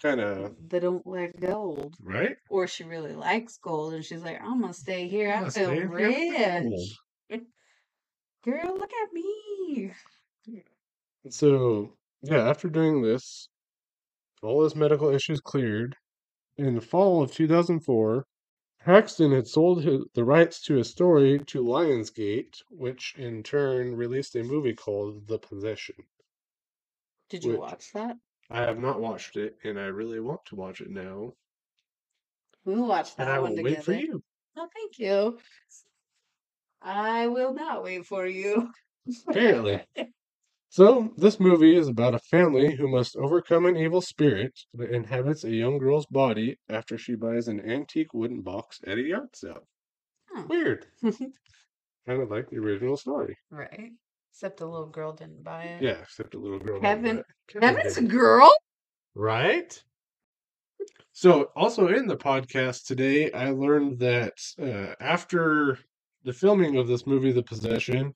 kind 0.00 0.20
of, 0.20 0.54
They 0.68 0.80
don't 0.80 1.06
like 1.06 1.38
gold. 1.40 1.94
right? 2.02 2.36
Or 2.48 2.66
she 2.66 2.84
really 2.84 3.14
likes 3.14 3.56
gold 3.58 3.94
and 3.94 4.04
she's 4.04 4.22
like, 4.22 4.40
I'm 4.42 4.60
gonna 4.60 4.72
stay 4.74 5.08
here. 5.08 5.32
I'm 5.32 5.46
I 5.46 5.50
feel 5.50 5.70
rich. 5.70 6.98
Girl, 8.44 8.76
look 8.78 8.92
at 9.02 9.12
me. 9.12 9.92
So, 11.30 11.92
yeah, 12.22 12.48
after 12.48 12.68
doing 12.68 13.02
this, 13.02 13.48
all 14.42 14.62
his 14.62 14.76
medical 14.76 15.08
issues 15.08 15.40
cleared. 15.40 15.96
In 16.56 16.74
the 16.76 16.80
fall 16.80 17.22
of 17.22 17.32
2004, 17.32 18.24
Haxton 18.78 19.32
had 19.32 19.48
sold 19.48 19.82
his, 19.82 20.04
the 20.14 20.24
rights 20.24 20.62
to 20.62 20.74
his 20.76 20.88
story 20.88 21.40
to 21.48 21.62
Lionsgate, 21.62 22.62
which 22.70 23.14
in 23.18 23.42
turn 23.42 23.96
released 23.96 24.36
a 24.36 24.44
movie 24.44 24.74
called 24.74 25.26
The 25.26 25.38
Possession. 25.40 25.96
Did 27.28 27.42
you 27.42 27.50
Which- 27.52 27.60
watch 27.60 27.92
that? 27.94 28.16
I 28.50 28.62
have 28.62 28.78
not 28.78 29.00
watched 29.00 29.36
it, 29.36 29.56
and 29.64 29.78
I 29.78 29.86
really 29.86 30.20
want 30.20 30.40
to 30.46 30.56
watch 30.56 30.80
it 30.80 30.90
now. 30.90 31.32
We'll 32.64 32.86
watch 32.86 33.14
that 33.16 33.22
And 33.24 33.30
I 33.32 33.38
one 33.40 33.50
will 33.50 33.56
together. 33.58 33.74
wait 33.76 33.84
for 33.84 33.92
you. 33.92 34.22
Oh, 34.56 34.68
thank 34.74 34.98
you. 34.98 35.38
I 36.82 37.26
will 37.28 37.54
not 37.54 37.82
wait 37.84 38.06
for 38.06 38.26
you. 38.26 38.70
Apparently. 39.28 39.82
So, 40.68 41.14
this 41.16 41.40
movie 41.40 41.74
is 41.74 41.88
about 41.88 42.14
a 42.14 42.18
family 42.18 42.74
who 42.74 42.86
must 42.88 43.16
overcome 43.16 43.64
an 43.64 43.76
evil 43.78 44.02
spirit 44.02 44.52
that 44.74 44.90
inhabits 44.90 45.42
a 45.44 45.50
young 45.54 45.78
girl's 45.78 46.04
body 46.06 46.58
after 46.68 46.98
she 46.98 47.14
buys 47.14 47.48
an 47.48 47.60
antique 47.60 48.12
wooden 48.12 48.42
box 48.42 48.80
at 48.86 48.98
a 48.98 49.02
yard 49.02 49.28
sale. 49.34 49.66
Oh. 50.34 50.44
Weird. 50.50 50.84
Kind 51.02 52.20
of 52.20 52.30
like 52.30 52.50
the 52.50 52.58
original 52.58 52.98
story. 52.98 53.38
right. 53.50 53.92
Except 54.36 54.58
the 54.58 54.66
little 54.66 54.88
girl 54.88 55.14
didn't 55.14 55.42
buy 55.42 55.62
it. 55.62 55.82
Yeah, 55.82 55.92
except 56.02 56.34
a 56.34 56.38
little 56.38 56.58
girl. 56.58 56.78
didn't 56.78 56.82
buy 56.82 56.88
Kevin- 56.88 57.18
it. 57.20 57.26
Kevin 57.48 57.74
Kevin's 57.76 57.96
a 57.96 58.02
girl? 58.02 58.54
Right? 59.14 59.82
So, 61.12 61.44
also 61.56 61.88
in 61.88 62.06
the 62.06 62.18
podcast 62.18 62.84
today, 62.84 63.32
I 63.32 63.48
learned 63.48 63.98
that 64.00 64.34
uh, 64.60 64.94
after 65.00 65.78
the 66.24 66.34
filming 66.34 66.76
of 66.76 66.86
this 66.86 67.06
movie, 67.06 67.32
The 67.32 67.42
Possession, 67.42 68.14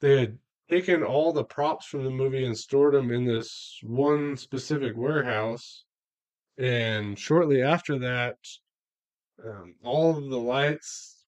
they 0.00 0.18
had 0.20 0.38
taken 0.70 1.02
all 1.02 1.30
the 1.30 1.44
props 1.44 1.84
from 1.84 2.04
the 2.04 2.10
movie 2.10 2.46
and 2.46 2.56
stored 2.56 2.94
them 2.94 3.10
in 3.10 3.26
this 3.26 3.78
one 3.82 4.38
specific 4.38 4.96
warehouse. 4.96 5.84
And 6.56 7.18
shortly 7.18 7.60
after 7.60 7.98
that, 7.98 8.36
um, 9.44 9.74
all 9.84 10.16
of 10.16 10.30
the 10.30 10.38
lights 10.38 11.26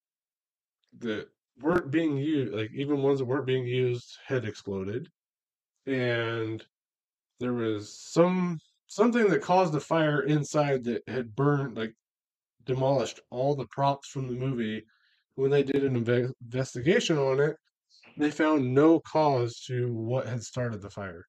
that 1.01 1.29
weren't 1.63 1.91
being 1.91 2.17
used, 2.17 2.53
like 2.53 2.71
even 2.75 3.03
ones 3.03 3.19
that 3.19 3.25
weren't 3.25 3.47
being 3.47 3.67
used, 3.67 4.19
had 4.27 4.45
exploded. 4.45 5.09
And 5.87 6.65
there 7.41 7.53
was 7.53 7.99
some 7.99 8.59
something 8.87 9.27
that 9.29 9.43
caused 9.43 9.75
a 9.75 9.81
fire 9.81 10.23
inside 10.23 10.85
that 10.85 11.03
had 11.09 11.35
burned 11.35 11.77
like 11.77 11.95
demolished 12.65 13.21
all 13.31 13.55
the 13.57 13.67
props 13.67 14.09
from 14.09 14.29
the 14.29 14.35
movie 14.35 14.85
when 15.35 15.51
they 15.51 15.63
did 15.63 15.83
an 15.83 16.05
inve- 16.05 16.33
investigation 16.45 17.19
on 17.19 17.41
it 17.41 17.57
they 18.17 18.31
found 18.31 18.75
no 18.75 19.01
cause 19.01 19.65
to 19.67 19.93
what 19.93 20.27
had 20.27 20.43
started 20.43 20.83
the 20.83 20.91
fire 20.91 21.27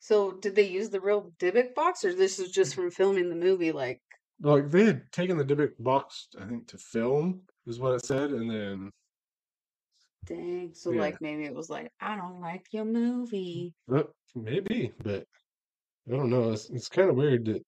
So 0.00 0.32
did 0.32 0.54
they 0.54 0.68
use 0.68 0.90
the 0.90 1.00
real 1.00 1.32
Dybbuk 1.40 1.74
box 1.74 2.04
or 2.04 2.14
this 2.14 2.38
is 2.38 2.50
just 2.50 2.74
from 2.74 2.90
filming 2.90 3.30
the 3.30 3.34
movie 3.34 3.72
like 3.72 4.00
like 4.40 4.70
they 4.70 4.84
had 4.84 5.10
taken 5.10 5.36
the 5.36 5.44
Dybbuk 5.44 5.72
box 5.80 6.28
i 6.40 6.44
think 6.44 6.68
to 6.68 6.78
film 6.78 7.40
is 7.66 7.80
what 7.80 7.94
it 7.94 8.04
said 8.04 8.30
and 8.30 8.48
then 8.50 8.92
dang. 10.28 10.74
So 10.74 10.90
Yeah. 10.92 11.00
like 11.00 11.20
maybe 11.20 11.44
it 11.44 11.54
was 11.54 11.70
like, 11.70 11.90
I 12.00 12.16
don't 12.16 12.40
like 12.40 12.66
your 12.72 12.84
movie. 12.84 13.74
uh, 13.92 14.04
maybe 14.34 14.92
but 15.02 15.24
I 16.08 16.12
don't 16.16 16.30
know. 16.30 16.52
It's 16.52 16.68
it's 16.70 16.88
kind 16.88 17.10
of 17.10 17.16
weird 17.16 17.44
that 17.46 17.64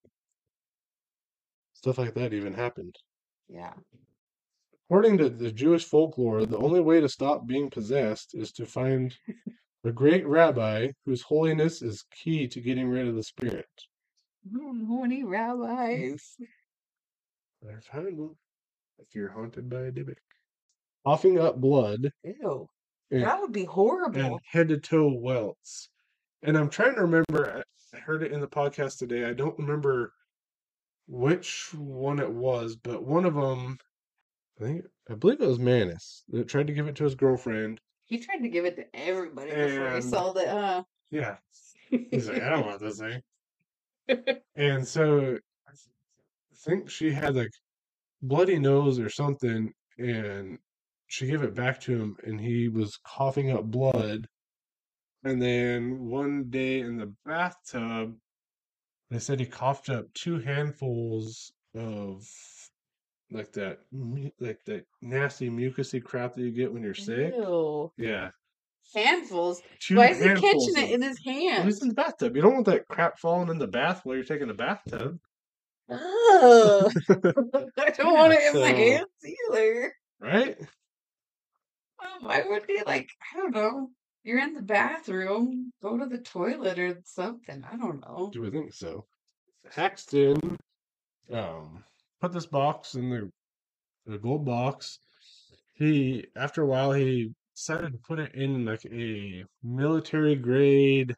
stuff 1.75 1.99
like 1.99 2.15
that 2.15 2.33
even 2.33 2.55
happened. 2.55 2.95
Yeah. 3.49 3.75
According 4.89 5.19
to 5.19 5.31
the 5.31 5.53
Jewish 5.53 5.85
folklore, 5.85 6.45
the 6.47 6.59
only 6.59 6.81
way 6.81 7.01
to 7.01 7.09
stop 7.09 7.47
being 7.47 7.71
possessed 7.71 8.35
is 8.35 8.51
to 8.53 8.67
find 8.67 9.17
a 9.85 9.93
great 9.93 10.27
rabbi 10.27 10.89
whose 11.07 11.23
holiness 11.23 11.81
is 11.81 12.05
key 12.13 12.49
to 12.49 12.61
getting 12.61 12.89
rid 12.89 13.07
of 13.07 13.15
the 13.15 13.23
spirit. 13.23 13.69
Mm, 14.53 14.87
Horny 14.87 15.23
rabbis. 15.23 16.37
I 17.63 17.81
found 17.93 18.19
one. 18.19 18.37
If 18.99 19.15
you're 19.15 19.31
haunted 19.31 19.69
by 19.71 19.83
a 19.83 19.93
Dybbuk. 19.93 20.17
Coughing 21.07 21.39
up 21.39 21.61
blood 21.61 22.13
Ew. 22.25 22.69
and, 23.11 23.23
That 23.23 23.41
would 23.41 23.53
be 23.53 23.61
and 23.61 23.69
horrible. 23.71 24.41
head 24.45 24.69
to 24.69 24.79
toe 24.79 25.09
welts. 25.13 25.89
And 26.43 26.57
I'm 26.57 26.69
trying 26.71 26.95
to 26.95 27.03
remember, 27.03 27.59
I- 27.93 27.99
heard 27.99 28.23
it 28.23 28.31
in 28.33 28.41
the 28.41 28.47
podcast 28.47 28.99
today. 28.99 29.25
I 29.25 29.33
don't 29.33 29.59
remember 29.59 30.13
which 31.09 31.75
one 31.75 32.21
it 32.21 32.31
was, 32.31 32.77
but 32.77 33.03
one 33.05 33.25
of 33.25 33.35
them, 33.35 33.79
I 34.61 34.65
think, 34.65 34.85
I 35.11 35.15
believe 35.15 35.41
it 35.41 35.47
was 35.49 35.59
Mannis 35.59 36.23
that 36.29 36.47
tried 36.49 36.69
to 36.69 36.73
give 36.73 36.87
it 36.87 36.95
to 36.97 37.05
his 37.05 37.17
girlfriend. 37.17 37.81
He 38.07 38.19
tried 38.19 38.39
to 38.43 38.49
give 38.49 38.65
it 38.65 38.77
to 38.77 38.85
everybody 38.95 39.51
before 39.51 39.89
he 39.91 39.95
And- 39.97 40.05
sold 40.05 40.39
it, 40.39 40.49
huh? 40.49 40.85
Yeah. 41.11 41.39
He's 41.89 42.29
like, 42.29 42.43
I 42.43 42.51
don't 42.51 42.67
want 42.67 42.81
this 42.81 43.01
thing. 43.01 43.23
And 44.57 44.87
so 44.87 45.39
I 45.69 45.73
think 46.55 46.89
she 46.91 47.11
had 47.11 47.35
like 47.35 47.51
bloody 48.23 48.59
nose 48.59 48.99
or 49.01 49.09
something, 49.09 49.73
and 49.99 50.59
she 51.11 51.27
gave 51.27 51.43
it 51.43 51.57
back 51.57 51.81
to 51.81 51.93
him, 51.93 52.17
and 52.23 52.41
he 52.41 52.69
was 52.69 52.97
coughing 53.05 53.51
up 53.51 53.65
blood. 53.65 54.29
And 55.25 55.43
then 55.43 56.07
one 56.09 56.45
day 56.51 56.79
in 56.81 56.97
the 56.99 57.13
bathtub, 57.27 58.15
they 59.11 59.19
said 59.19 59.41
he 59.41 59.45
coughed 59.47 59.91
up 59.91 60.07
two 60.15 60.39
handfuls 60.39 61.51
of 61.77 62.23
like 63.33 63.51
that, 63.55 63.81
like 64.39 64.61
that 64.67 64.87
nasty 65.03 65.51
mucusy 65.51 66.03
crap 66.03 66.35
that 66.37 66.43
you 66.43 66.53
get 66.53 66.73
when 66.73 66.85
you're 66.85 66.95
sick. 66.95 67.35
Ew. 67.37 67.91
Yeah, 67.99 68.31
Handfuls. 68.95 69.63
two 69.81 69.97
Why 69.97 70.11
is 70.11 70.19
he 70.23 70.29
catching 70.29 70.77
it 70.77 70.91
in 70.93 71.03
his 71.03 71.19
hand? 71.25 71.65
He's 71.65 71.83
in 71.83 71.89
the 71.89 71.95
bathtub. 71.95 72.37
You 72.37 72.43
don't 72.43 72.55
want 72.55 72.67
that 72.67 72.87
crap 72.87 73.19
falling 73.19 73.49
in 73.49 73.59
the 73.59 73.67
bath 73.67 74.03
while 74.05 74.15
you're 74.15 74.25
taking 74.25 74.49
a 74.51 74.55
bathtub. 74.55 75.19
Ugh. 75.91 75.99
I 77.11 77.91
don't 77.97 78.15
want 78.15 78.33
it 78.33 78.55
in 78.55 78.61
my 78.61 78.71
so- 78.71 78.77
hands 78.77 79.07
either. 79.53 79.93
right? 80.21 80.57
Well, 82.01 82.19
why 82.21 82.43
would 82.49 82.67
be 82.67 82.83
like? 82.87 83.11
I 83.35 83.37
don't 83.39 83.55
know. 83.55 83.91
You're 84.23 84.41
in 84.41 84.55
the 84.55 84.63
bathroom. 84.63 85.73
Go 85.83 85.97
to 85.99 86.07
the 86.07 86.19
toilet 86.19 86.79
or 86.79 87.01
something. 87.05 87.65
I 87.71 87.77
don't 87.77 88.01
know. 88.01 88.31
Do 88.33 88.43
we 88.43 88.51
think 88.51 88.73
so? 88.75 89.07
Haxton 89.71 90.57
um, 91.33 91.85
put 92.21 92.33
this 92.33 92.47
box 92.47 92.95
in 92.95 93.11
the 93.11 93.31
the 94.07 94.19
gold 94.19 94.45
box. 94.45 94.99
He 95.75 96.27
after 96.37 96.63
a 96.63 96.67
while 96.67 96.93
he 96.93 97.33
decided 97.55 97.93
to 97.93 97.99
put 97.99 98.19
it 98.19 98.35
in 98.35 98.65
like 98.65 98.85
a 98.87 99.45
military 99.63 100.35
grade 100.35 101.15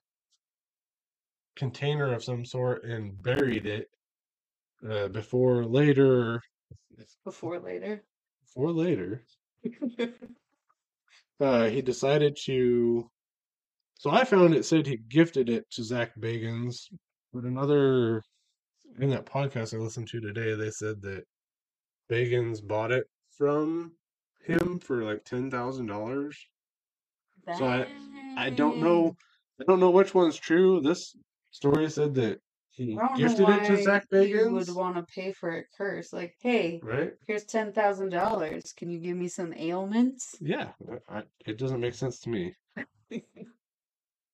container 1.57 2.13
of 2.13 2.25
some 2.25 2.45
sort 2.45 2.85
and 2.85 3.21
buried 3.23 3.67
it 3.67 3.89
uh, 4.89 5.09
before 5.09 5.65
later 5.65 6.41
Before 7.25 7.59
later. 7.61 8.03
before 8.45 8.71
later 8.73 9.23
uh, 11.43 11.69
he 11.69 11.83
decided 11.83 12.37
to. 12.45 13.09
So 13.99 14.11
I 14.11 14.25
found 14.25 14.55
it 14.55 14.65
said 14.65 14.87
he 14.87 14.97
gifted 14.97 15.49
it 15.49 15.65
to 15.73 15.85
Zach 15.85 16.13
Bagans, 16.19 16.87
but 17.33 17.45
another 17.45 18.23
in 19.01 19.11
that 19.11 19.27
podcast 19.27 19.75
I 19.75 19.79
listened 19.79 20.09
to 20.09 20.21
today, 20.21 20.55
they 20.55 20.71
said 20.71 21.03
that 21.03 21.25
Bagans 22.11 22.67
bought 22.67 22.93
it 22.93 23.05
from 23.37 23.93
him 24.45 24.79
for 24.81 25.05
like 25.05 25.25
ten 25.25 25.51
thousand 25.51 25.87
dollars. 25.87 26.37
So 27.57 27.67
I- 27.67 27.87
I 28.37 28.51
don't 28.51 28.79
know. 28.79 29.15
I 29.61 29.65
don't 29.65 29.81
know 29.81 29.91
which 29.91 30.15
one's 30.15 30.37
true. 30.37 30.81
This 30.81 31.15
story 31.51 31.91
said 31.91 32.15
that 32.15 32.41
he 32.73 32.99
I 32.99 33.09
don't 33.09 33.21
know 33.21 33.29
gifted 33.29 33.49
it 33.49 33.65
to 33.67 33.83
Zach 33.83 34.07
you 34.11 34.19
Bagans, 34.19 34.53
would 34.53 34.75
want 34.75 34.97
to 34.97 35.03
pay 35.15 35.33
for 35.33 35.51
it 35.51 35.67
curse. 35.77 36.13
Like, 36.13 36.35
hey, 36.41 36.81
right? 36.83 37.13
here's 37.27 37.45
ten 37.45 37.73
thousand 37.73 38.11
dollars. 38.11 38.73
Can 38.77 38.91
you 38.91 38.99
give 38.99 39.17
me 39.17 39.29
some 39.29 39.53
ailments? 39.55 40.35
Yeah, 40.41 40.69
I, 41.09 41.23
it 41.47 41.59
doesn't 41.59 41.81
make 41.81 41.95
sense 41.95 42.21
to 42.21 42.31
me. 42.31 42.55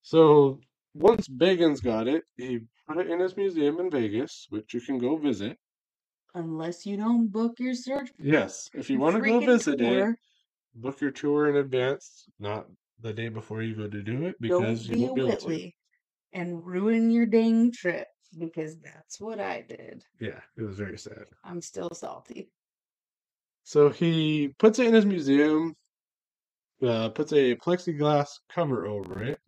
So 0.03 0.61
once 0.95 1.29
Bagans 1.29 1.83
got 1.83 2.09
it, 2.09 2.25
he 2.39 2.61
put 2.87 2.97
it 2.97 3.11
in 3.11 3.21
his 3.21 3.37
museum 3.37 3.79
in 3.79 3.91
Vegas, 3.91 4.47
which 4.49 4.73
you 4.73 4.81
can 4.81 4.97
go 4.97 5.19
visit. 5.19 5.59
Unless 6.35 6.87
you 6.87 6.97
don't 6.97 7.31
book 7.31 7.57
your 7.59 7.75
search. 7.75 8.11
Yes, 8.19 8.71
if 8.73 8.89
you 8.89 8.99
want 9.01 9.17
to 9.17 9.21
go 9.21 9.41
visit 9.41 9.83
it, 9.83 10.17
book 10.75 11.03
your 11.03 11.11
tour 11.11 11.51
in 11.51 11.57
advance, 11.57 12.25
not 12.39 12.69
the 13.03 13.13
day 13.13 13.29
before 13.29 13.61
you 13.63 13.75
go 13.75 13.87
to 13.87 14.03
do 14.03 14.25
it, 14.25 14.37
because 14.41 14.87
don't 14.87 14.89
you 14.89 14.95
be 14.97 15.03
won't 15.03 15.17
be 15.17 15.23
able 15.31 15.37
to. 15.37 15.71
And 16.33 16.65
ruin 16.65 17.11
your 17.11 17.27
dang 17.27 17.71
trip 17.71 18.07
because 18.37 18.77
that's 18.79 19.21
what 19.21 19.41
I 19.41 19.63
did. 19.63 20.05
Yeah, 20.21 20.41
it 20.57 20.63
was 20.63 20.77
very 20.77 20.99
sad. 20.99 21.25
I'm 21.45 21.61
still 21.61 21.91
salty. 21.91 22.51
So 23.65 23.91
he 23.91 24.49
puts 24.59 24.79
it 24.79 24.87
in 24.87 24.95
his 24.95 25.05
museum, 25.05 25.77
uh, 26.83 27.11
puts 27.11 27.33
a 27.33 27.55
plexiglass 27.57 28.29
cover 28.51 28.87
over 28.87 29.23
it, 29.23 29.41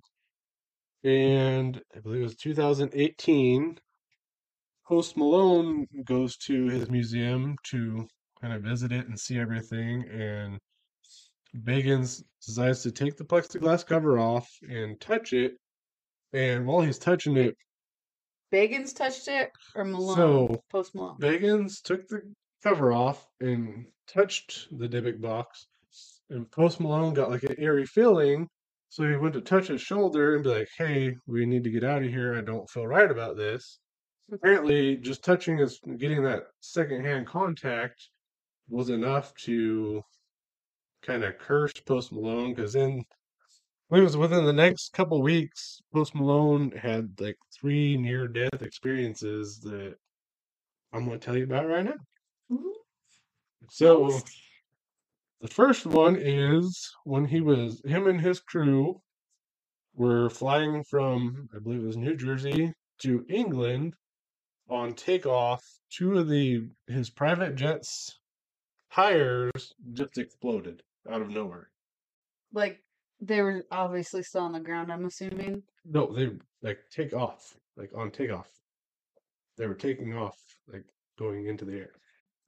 and 1.04 1.80
I 1.96 2.00
believe 2.00 2.20
it 2.20 2.24
was 2.24 2.36
2018. 2.36 3.78
Post 4.86 5.16
Malone 5.16 5.86
goes 6.04 6.36
to 6.38 6.66
his 6.66 6.90
museum 6.90 7.56
to 7.64 8.06
kind 8.40 8.52
of 8.52 8.62
visit 8.62 8.92
it 8.92 9.06
and 9.06 9.18
see 9.18 9.38
everything, 9.38 10.04
and 10.10 10.58
Bagans 11.56 12.22
decides 12.44 12.82
to 12.82 12.92
take 12.92 13.16
the 13.16 13.24
plexiglass 13.24 13.86
cover 13.86 14.18
off 14.18 14.48
and 14.68 15.00
touch 15.00 15.32
it. 15.32 15.54
And 16.32 16.66
while 16.66 16.80
he's 16.80 16.98
touching 16.98 17.36
it, 17.36 17.56
Bagans 18.52 18.94
touched 18.94 19.28
it 19.28 19.50
or 19.74 19.84
Malone? 19.84 20.16
So- 20.16 20.64
Post 20.70 20.94
Malone. 20.94 21.18
Bagans 21.18 21.82
took 21.82 22.08
the 22.08 22.22
cover 22.62 22.92
off 22.92 23.26
and 23.40 23.86
touched 24.06 24.68
the 24.76 24.88
Dybbuk 24.88 25.20
box, 25.20 25.66
and 26.30 26.50
Post 26.50 26.80
Malone 26.80 27.14
got 27.14 27.30
like 27.30 27.42
an 27.44 27.56
eerie 27.58 27.86
feeling. 27.86 28.48
So 28.88 29.08
he 29.08 29.16
went 29.16 29.34
to 29.34 29.40
touch 29.40 29.68
his 29.68 29.80
shoulder 29.80 30.34
and 30.34 30.42
be 30.42 30.50
like, 30.50 30.68
"Hey, 30.76 31.16
we 31.26 31.46
need 31.46 31.62
to 31.64 31.70
get 31.70 31.84
out 31.84 32.02
of 32.02 32.08
here. 32.10 32.34
I 32.34 32.40
don't 32.40 32.68
feel 32.68 32.86
right 32.88 33.10
about 33.10 33.36
this." 33.36 33.78
Hmm. 34.28 34.34
Apparently, 34.34 34.96
just 34.96 35.22
touching 35.24 35.58
his, 35.58 35.78
getting 35.98 36.24
that 36.24 36.44
secondhand 36.60 37.26
contact 37.28 38.08
was 38.68 38.90
enough 38.90 39.32
to 39.34 40.02
kind 41.02 41.22
of 41.24 41.38
curse 41.38 41.72
Post 41.86 42.12
Malone. 42.12 42.52
Because 42.52 42.72
then, 42.72 43.04
I 43.90 43.94
think 43.96 44.02
it 44.02 44.04
was 44.04 44.16
within 44.16 44.44
the 44.44 44.52
next 44.52 44.92
couple 44.92 45.20
weeks, 45.20 45.80
Post 45.92 46.14
Malone 46.14 46.70
had 46.70 47.20
like 47.20 47.36
three 47.52 47.96
near-death 47.96 48.62
experiences 48.62 49.58
that 49.60 49.96
I'm 50.92 51.06
going 51.06 51.18
to 51.18 51.24
tell 51.24 51.36
you 51.36 51.42
about 51.44 51.66
right 51.66 51.84
now. 51.84 51.96
Ooh, 52.52 52.74
So 53.68 54.20
the 55.40 55.48
first 55.48 55.86
one 55.86 56.14
is 56.16 56.94
when 57.04 57.24
he 57.24 57.40
was 57.40 57.82
him 57.84 58.06
and 58.06 58.20
his 58.20 58.38
crew 58.38 59.00
were 59.94 60.30
flying 60.30 60.84
from 60.84 61.48
I 61.54 61.58
believe 61.58 61.80
it 61.82 61.86
was 61.86 61.96
New 61.96 62.16
Jersey 62.16 62.72
to 63.02 63.24
England 63.28 63.94
on 64.68 64.94
takeoff. 64.94 65.64
Two 65.90 66.18
of 66.18 66.28
the 66.28 66.68
his 66.86 67.10
private 67.10 67.56
jets 67.56 68.20
tires 68.92 69.74
just 69.92 70.16
exploded 70.16 70.82
out 71.10 71.22
of 71.22 71.30
nowhere. 71.30 71.70
like 72.52 72.80
they 73.20 73.42
were 73.42 73.64
obviously 73.70 74.22
still 74.22 74.42
on 74.42 74.52
the 74.52 74.60
ground. 74.60 74.92
I'm 74.92 75.04
assuming. 75.04 75.62
No, 75.84 76.12
they 76.12 76.30
like 76.62 76.78
take 76.90 77.12
off, 77.12 77.56
like 77.76 77.90
on 77.94 78.10
takeoff. 78.10 78.48
They 79.56 79.66
were 79.66 79.74
taking 79.74 80.16
off, 80.16 80.38
like 80.72 80.84
going 81.18 81.46
into 81.46 81.64
the 81.64 81.78
air. 81.78 81.92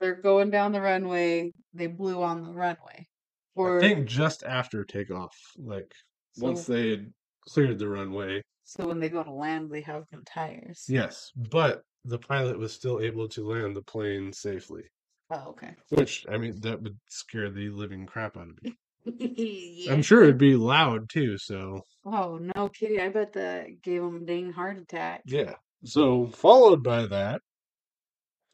They're 0.01 0.21
going 0.21 0.51
down 0.51 0.73
the 0.73 0.81
runway. 0.81 1.53
They 1.75 1.87
blew 1.87 2.23
on 2.23 2.43
the 2.43 2.53
runway. 2.53 3.07
Or 3.55 3.79
I 3.79 3.81
think 3.81 4.07
just 4.07 4.43
after 4.45 4.85
takeoff, 4.85 5.37
like 5.59 5.93
so, 6.33 6.47
once 6.47 6.65
they 6.65 6.91
had 6.91 7.13
cleared 7.49 7.79
the 7.79 7.89
runway. 7.89 8.43
so 8.65 8.87
when 8.87 8.99
they 8.99 9.11
go 9.11 9.23
to 9.23 9.31
land, 9.31 9.71
they 9.71 9.83
have 9.83 10.05
no 10.13 10.21
tires. 10.27 10.85
Yes, 10.89 11.31
but 11.37 11.83
the 12.05 12.19
pilot 12.19 12.59
was 12.59 12.73
still 12.73 13.01
able 13.01 13.29
to 13.29 13.47
land 13.47 13.77
the 13.77 13.83
plane 13.83 14.33
safely. 14.33 14.85
Oh, 15.31 15.51
okay. 15.51 15.75
Which, 15.91 16.27
I 16.31 16.37
mean, 16.37 16.61
that 16.61 16.83
would 16.83 16.99
scare 17.09 17.51
the 17.51 17.71
living 17.71 18.07
crap 18.07 18.37
out 18.37 18.49
of 18.49 18.63
me. 18.63 18.75
yeah. 19.19 19.93
I'm 19.93 20.03
sure 20.03 20.23
it'd 20.23 20.39
be 20.39 20.57
loud 20.57 21.09
too, 21.11 21.39
so 21.39 21.83
Oh 22.05 22.39
no, 22.39 22.69
kitty! 22.69 23.01
I 23.01 23.09
bet 23.09 23.33
that 23.35 23.83
gave 23.83 24.03
him 24.03 24.17
a 24.17 24.21
dang 24.21 24.53
heart 24.53 24.79
attack. 24.79 25.23
yeah. 25.27 25.55
So, 25.85 26.27
followed 26.29 26.83
by 26.83 27.07
that, 27.07 27.41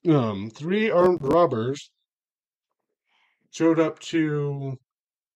um, 0.08 0.50
three 0.50 0.90
armed 0.90 1.20
robbers 1.22 1.90
showed 3.50 3.78
up 3.78 3.98
to 4.00 4.78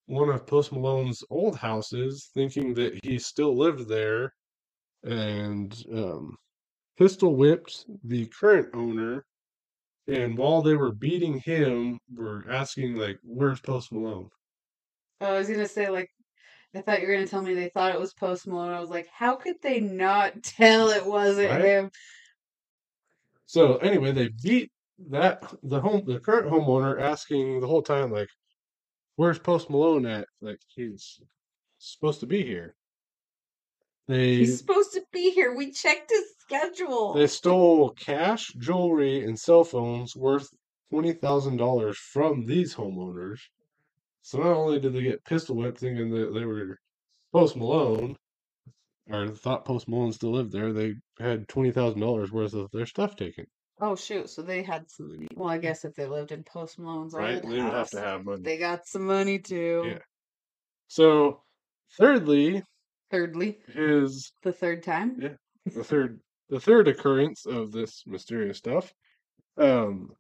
one 0.07 0.29
of 0.31 0.47
Post 0.47 0.73
Malone's 0.73 1.23
old 1.31 1.57
houses, 1.57 2.31
thinking 2.35 2.75
that 2.75 2.99
he 3.05 3.19
still 3.19 3.57
lived 3.57 3.89
there, 3.89 4.33
and 5.05 5.75
um, 5.93 6.37
pistol 6.99 7.37
whipped 7.37 7.87
the 8.05 8.27
current 8.27 8.69
owner, 8.75 9.25
and 10.07 10.37
while 10.39 10.63
they 10.63 10.75
were 10.75 10.93
beating 10.93 11.41
him, 11.41 11.99
were 12.15 12.45
asking 12.51 12.97
like, 12.97 13.19
"Where's 13.23 13.61
Post 13.61 13.93
Malone?" 13.93 14.31
I 15.23 15.39
was 15.39 15.49
gonna 15.49 15.69
say 15.69 15.89
like 15.89 16.11
I 16.75 16.81
thought 16.81 17.01
you 17.01 17.07
were 17.09 17.15
gonna 17.15 17.27
tell 17.27 17.43
me 17.43 17.55
they 17.55 17.69
thought 17.69 17.95
it 17.95 18.01
was 18.01 18.15
Post 18.15 18.47
Malone. 18.47 18.71
I 18.73 18.81
was 18.81 18.91
like, 18.91 19.09
how 19.13 19.37
could 19.37 19.57
they 19.63 19.81
not 19.81 20.43
tell 20.43 20.89
it 20.89 21.07
wasn't 21.07 21.51
Right? 21.51 21.65
him? 21.65 21.91
So 23.47 23.77
anyway, 23.77 24.13
they 24.13 24.31
beat 24.43 24.71
that 25.11 25.43
the 25.63 25.81
home 25.81 26.05
the 26.07 26.21
current 26.21 26.51
homeowner 26.51 27.01
asking 27.01 27.61
the 27.61 27.67
whole 27.67 27.83
time 27.83 28.11
like, 28.11 28.29
"Where's 29.17 29.39
Post 29.39 29.69
Malone 29.69 30.07
at?" 30.07 30.27
Like 30.41 30.61
he's 30.69 31.21
supposed 31.79 32.21
to 32.21 32.27
be 32.27 32.43
here. 32.45 32.75
They 34.09 34.37
He's 34.37 34.59
supposed 34.59 34.93
to 34.95 35.03
be 35.13 35.31
here. 35.31 35.55
We 35.55 35.71
checked 35.71 36.11
his 36.11 36.25
schedule. 36.39 37.13
they 37.15 37.27
stole 37.27 37.91
cash, 37.91 38.49
jewelry, 38.59 39.25
and 39.25 39.39
cell 39.39 39.65
phones 39.65 40.17
worth 40.17 40.49
twenty 40.91 41.13
thousand 41.13 41.59
dollars 41.59 41.99
from 41.99 42.47
these 42.47 42.75
homeowners. 42.75 43.41
So 44.23 44.39
not 44.39 44.57
only 44.57 44.79
did 44.81 44.93
they 44.95 45.03
get 45.03 45.25
pistol 45.25 45.57
whipped 45.57 45.79
thinking 45.79 46.11
that 46.11 46.33
they 46.33 46.45
were 46.45 46.79
Post 47.33 47.57
Malone, 47.57 48.17
or 49.11 49.29
thought 49.29 49.65
Post 49.65 49.89
Malone 49.89 50.13
still 50.13 50.33
lived 50.33 50.53
there, 50.53 50.73
they 50.73 50.95
had 51.19 51.49
twenty 51.49 51.73
thousand 51.73 52.01
dollars 52.01 52.31
worth 52.31 52.55
of 52.55 52.71
their 52.73 52.87
stuff 52.87 53.17
taken. 53.17 53.47
Oh 53.81 53.97
shoot! 53.97 54.31
So 54.31 54.43
they 54.43 54.63
had 54.63 54.89
some 54.91 55.09
money. 55.09 55.29
Well, 55.35 55.49
I 55.49 55.59
guess 55.59 55.85
if 55.85 55.95
they 55.95 56.07
lived 56.07 56.31
in 56.31 56.45
Post 56.45 56.79
Malone's 56.79 57.15
Right? 57.15 57.43
They 57.43 57.49
would 57.49 57.59
have 57.73 57.91
to 57.91 58.01
have 58.01 58.25
money. 58.25 58.43
they 58.43 58.59
got 58.59 58.87
some 58.87 59.07
money 59.07 59.39
too. 59.41 59.83
Yeah. 59.87 59.99
So, 60.89 61.43
thirdly, 61.99 62.63
Thirdly, 63.11 63.59
is 63.75 64.33
the 64.43 64.53
third 64.53 64.83
time. 64.83 65.17
Yeah. 65.21 65.35
the 65.67 65.83
third 65.85 66.21
the 66.49 66.61
third 66.61 66.87
occurrence 66.87 67.45
of 67.47 67.73
this 67.73 68.05
mysterious 68.07 68.59
stuff. 68.59 68.93
Um, 69.57 70.11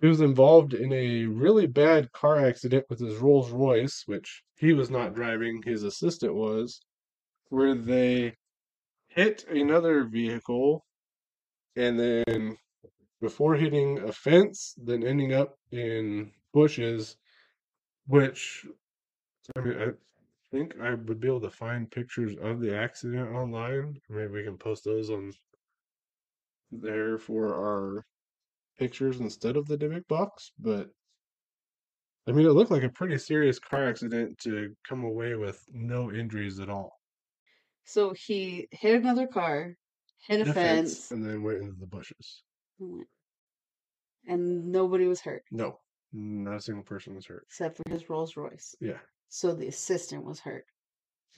he 0.00 0.06
was 0.06 0.20
involved 0.20 0.74
in 0.74 0.92
a 0.92 1.26
really 1.26 1.66
bad 1.66 2.12
car 2.12 2.44
accident 2.44 2.86
with 2.90 3.00
his 3.00 3.16
Rolls 3.16 3.50
Royce, 3.50 4.02
which 4.06 4.42
he 4.56 4.72
was 4.72 4.90
not 4.90 5.14
driving; 5.14 5.62
his 5.62 5.82
assistant 5.82 6.34
was, 6.34 6.80
where 7.48 7.74
they 7.74 8.36
hit 9.08 9.44
another 9.48 10.04
vehicle, 10.04 10.84
and 11.76 11.98
then 11.98 12.56
before 13.20 13.54
hitting 13.54 13.98
a 14.00 14.12
fence, 14.12 14.74
then 14.76 15.06
ending 15.06 15.32
up 15.32 15.58
in 15.72 16.32
bushes, 16.52 17.16
which 18.06 18.66
I 19.56 19.60
mean, 19.60 19.78
I 19.78 19.86
think 20.50 20.78
I 20.80 20.94
would 20.94 21.20
be 21.20 21.28
able 21.28 21.40
to 21.40 21.50
find 21.50 21.90
pictures 21.90 22.36
of 22.40 22.60
the 22.60 22.76
accident 22.76 23.30
online. 23.30 24.00
Maybe 24.08 24.32
we 24.32 24.44
can 24.44 24.58
post 24.58 24.84
those 24.84 25.10
on 25.10 25.32
there 26.70 27.18
for 27.18 27.54
our 27.54 28.04
pictures 28.78 29.20
instead 29.20 29.56
of 29.56 29.66
the 29.66 29.76
Dybbuk 29.76 30.06
box. 30.08 30.52
But 30.58 30.88
I 32.28 32.32
mean, 32.32 32.46
it 32.46 32.50
looked 32.52 32.70
like 32.70 32.82
a 32.82 32.88
pretty 32.88 33.18
serious 33.18 33.58
car 33.58 33.88
accident 33.88 34.38
to 34.40 34.74
come 34.88 35.04
away 35.04 35.34
with 35.34 35.62
no 35.72 36.10
injuries 36.12 36.58
at 36.60 36.68
all. 36.68 36.92
So 37.84 38.12
he 38.14 38.66
hit 38.72 39.00
another 39.00 39.26
car, 39.28 39.76
hit 40.26 40.40
a 40.40 40.44
The 40.44 40.52
fence, 40.54 41.10
and 41.12 41.24
then 41.24 41.42
went 41.42 41.62
into 41.62 41.74
the 41.78 41.86
bushes. 41.86 42.42
and 44.26 44.72
nobody 44.72 45.06
was 45.06 45.20
hurt 45.20 45.44
No, 45.52 45.78
not 46.12 46.56
a 46.56 46.60
single 46.60 46.84
person 46.84 47.14
was 47.14 47.26
hurt. 47.26 47.44
except 47.48 47.76
for 47.76 47.84
his 47.88 48.08
Rolls 48.10 48.36
Royce. 48.36 48.74
Yeah, 48.80 48.98
So 49.28 49.54
the 49.54 49.68
assistant 49.68 50.24
was 50.24 50.40
hurt 50.40 50.64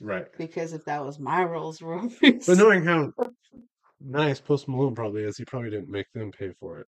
right. 0.01 0.25
because 0.37 0.73
if 0.73 0.85
that 0.85 1.05
was 1.05 1.19
my 1.19 1.43
Rolls 1.43 1.81
Royce, 1.81 2.17
But 2.47 2.57
knowing 2.57 2.83
how 2.83 3.13
nice 4.01 4.39
Post 4.41 4.67
Malone 4.67 4.95
probably 4.95 5.23
is, 5.23 5.37
he 5.37 5.45
probably 5.45 5.69
didn't 5.69 5.89
make 5.89 6.11
them 6.13 6.31
pay 6.31 6.51
for 6.59 6.79
it. 6.79 6.87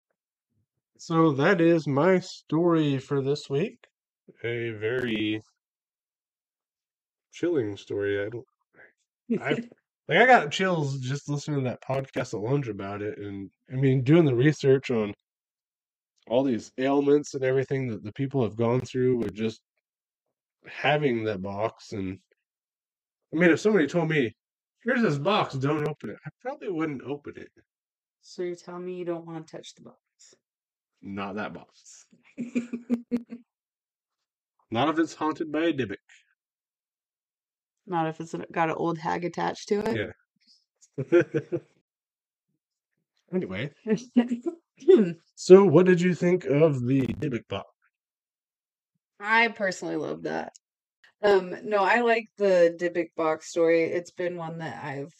So 1.01 1.31
that 1.31 1.61
is 1.61 1.87
my 1.87 2.19
story 2.19 2.99
for 2.99 3.21
this 3.21 3.49
week. 3.49 3.87
A 4.43 4.71
very 4.71 5.41
chilling 7.31 7.77
story. 7.77 8.21
I 8.21 8.27
don't. 8.27 8.45
I 9.41 9.51
like. 10.09 10.17
I 10.17 10.25
got 10.25 10.51
chills 10.51 10.99
just 10.99 11.29
listening 11.29 11.63
to 11.63 11.69
that 11.69 11.81
podcast 11.81 12.33
alone 12.33 12.67
about 12.69 13.01
it, 13.01 13.17
and 13.17 13.49
I 13.71 13.75
mean, 13.77 14.03
doing 14.03 14.25
the 14.25 14.35
research 14.35 14.91
on 14.91 15.13
all 16.27 16.43
these 16.43 16.73
ailments 16.77 17.33
and 17.33 17.45
everything 17.45 17.87
that 17.87 18.03
the 18.03 18.11
people 18.11 18.43
have 18.43 18.57
gone 18.57 18.81
through 18.81 19.19
with 19.19 19.33
just 19.33 19.61
having 20.67 21.23
that 21.23 21.41
box. 21.41 21.93
And 21.93 22.19
I 23.33 23.37
mean, 23.37 23.51
if 23.51 23.61
somebody 23.61 23.87
told 23.87 24.09
me, 24.09 24.35
"Here's 24.83 25.01
this 25.01 25.17
box, 25.17 25.53
don't 25.55 25.87
open 25.87 26.09
it," 26.09 26.17
I 26.25 26.29
probably 26.41 26.69
wouldn't 26.69 27.03
open 27.03 27.37
it. 27.37 27.51
so 28.19 28.43
you're 28.43 28.55
telling 28.57 28.83
me 28.83 28.95
you 28.95 29.05
don't 29.05 29.25
want 29.25 29.47
to 29.47 29.55
touch 29.55 29.75
the 29.75 29.83
box? 29.83 30.08
Not 31.01 31.35
that 31.35 31.53
box. 31.53 32.05
Not 34.71 34.89
if 34.89 34.99
it's 34.99 35.15
haunted 35.15 35.51
by 35.51 35.65
a 35.65 35.73
Dybbuk. 35.73 35.97
Not 37.87 38.07
if 38.07 38.21
it's 38.21 38.35
got 38.51 38.69
an 38.69 38.75
old 38.75 38.99
hag 38.99 39.25
attached 39.25 39.67
to 39.69 39.79
it. 39.79 39.97
Yeah. 39.97 40.11
anyway, 43.33 43.71
so 45.35 45.63
what 45.65 45.85
did 45.85 46.01
you 46.01 46.13
think 46.13 46.45
of 46.45 46.85
the 46.85 47.01
Dybbuk 47.01 47.47
box? 47.47 47.67
I 49.19 49.47
personally 49.49 49.95
love 49.95 50.23
that. 50.23 50.53
Um, 51.21 51.55
no, 51.63 51.83
I 51.83 52.01
like 52.01 52.25
the 52.37 52.75
Dybbuk 52.79 53.15
box 53.15 53.49
story. 53.49 53.83
It's 53.83 54.11
been 54.11 54.37
one 54.37 54.59
that 54.59 54.83
I've 54.83 55.13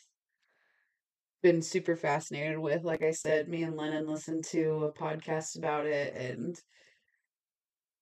been 1.41 1.61
super 1.61 1.95
fascinated 1.95 2.59
with. 2.59 2.83
Like 2.83 3.03
I 3.03 3.11
said, 3.11 3.47
me 3.47 3.63
and 3.63 3.75
Lennon 3.75 4.07
listened 4.07 4.45
to 4.45 4.85
a 4.85 4.91
podcast 4.91 5.57
about 5.57 5.85
it 5.85 6.15
and 6.15 6.59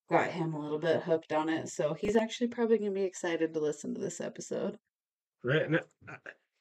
got 0.09 0.31
him 0.31 0.53
a 0.53 0.59
little 0.59 0.79
bit 0.79 1.03
hooked 1.03 1.33
on 1.33 1.49
it. 1.49 1.69
So 1.69 1.93
he's 1.93 2.15
actually 2.15 2.47
probably 2.47 2.77
going 2.77 2.91
to 2.93 2.99
be 2.99 3.05
excited 3.05 3.53
to 3.53 3.59
listen 3.59 3.93
to 3.93 4.01
this 4.01 4.21
episode. 4.21 4.77
Right. 5.43 5.63
And 5.63 5.79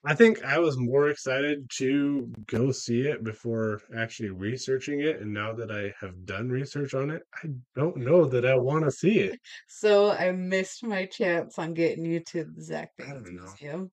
I- 0.04 0.14
think 0.14 0.44
I 0.44 0.60
was 0.60 0.76
more 0.78 1.08
excited 1.08 1.68
to 1.78 2.32
go 2.46 2.70
see 2.70 3.00
it 3.00 3.24
before 3.24 3.80
actually 3.96 4.30
researching 4.30 5.00
it. 5.00 5.20
And 5.20 5.32
now 5.32 5.52
that 5.54 5.72
I 5.72 5.92
have 6.00 6.24
done 6.24 6.48
research 6.48 6.94
on 6.94 7.10
it, 7.10 7.22
I 7.42 7.48
don't 7.74 7.96
know 7.96 8.24
that 8.26 8.44
I 8.46 8.54
want 8.56 8.84
to 8.84 8.90
see 8.92 9.18
it. 9.18 9.40
So 9.68 10.12
I 10.12 10.30
missed 10.30 10.84
my 10.84 11.06
chance 11.06 11.58
on 11.58 11.74
getting 11.74 12.04
you 12.04 12.20
to 12.20 12.44
the 12.44 12.62
Zach 12.62 12.90
Bagans. 13.00 13.32
Museum. 13.32 13.90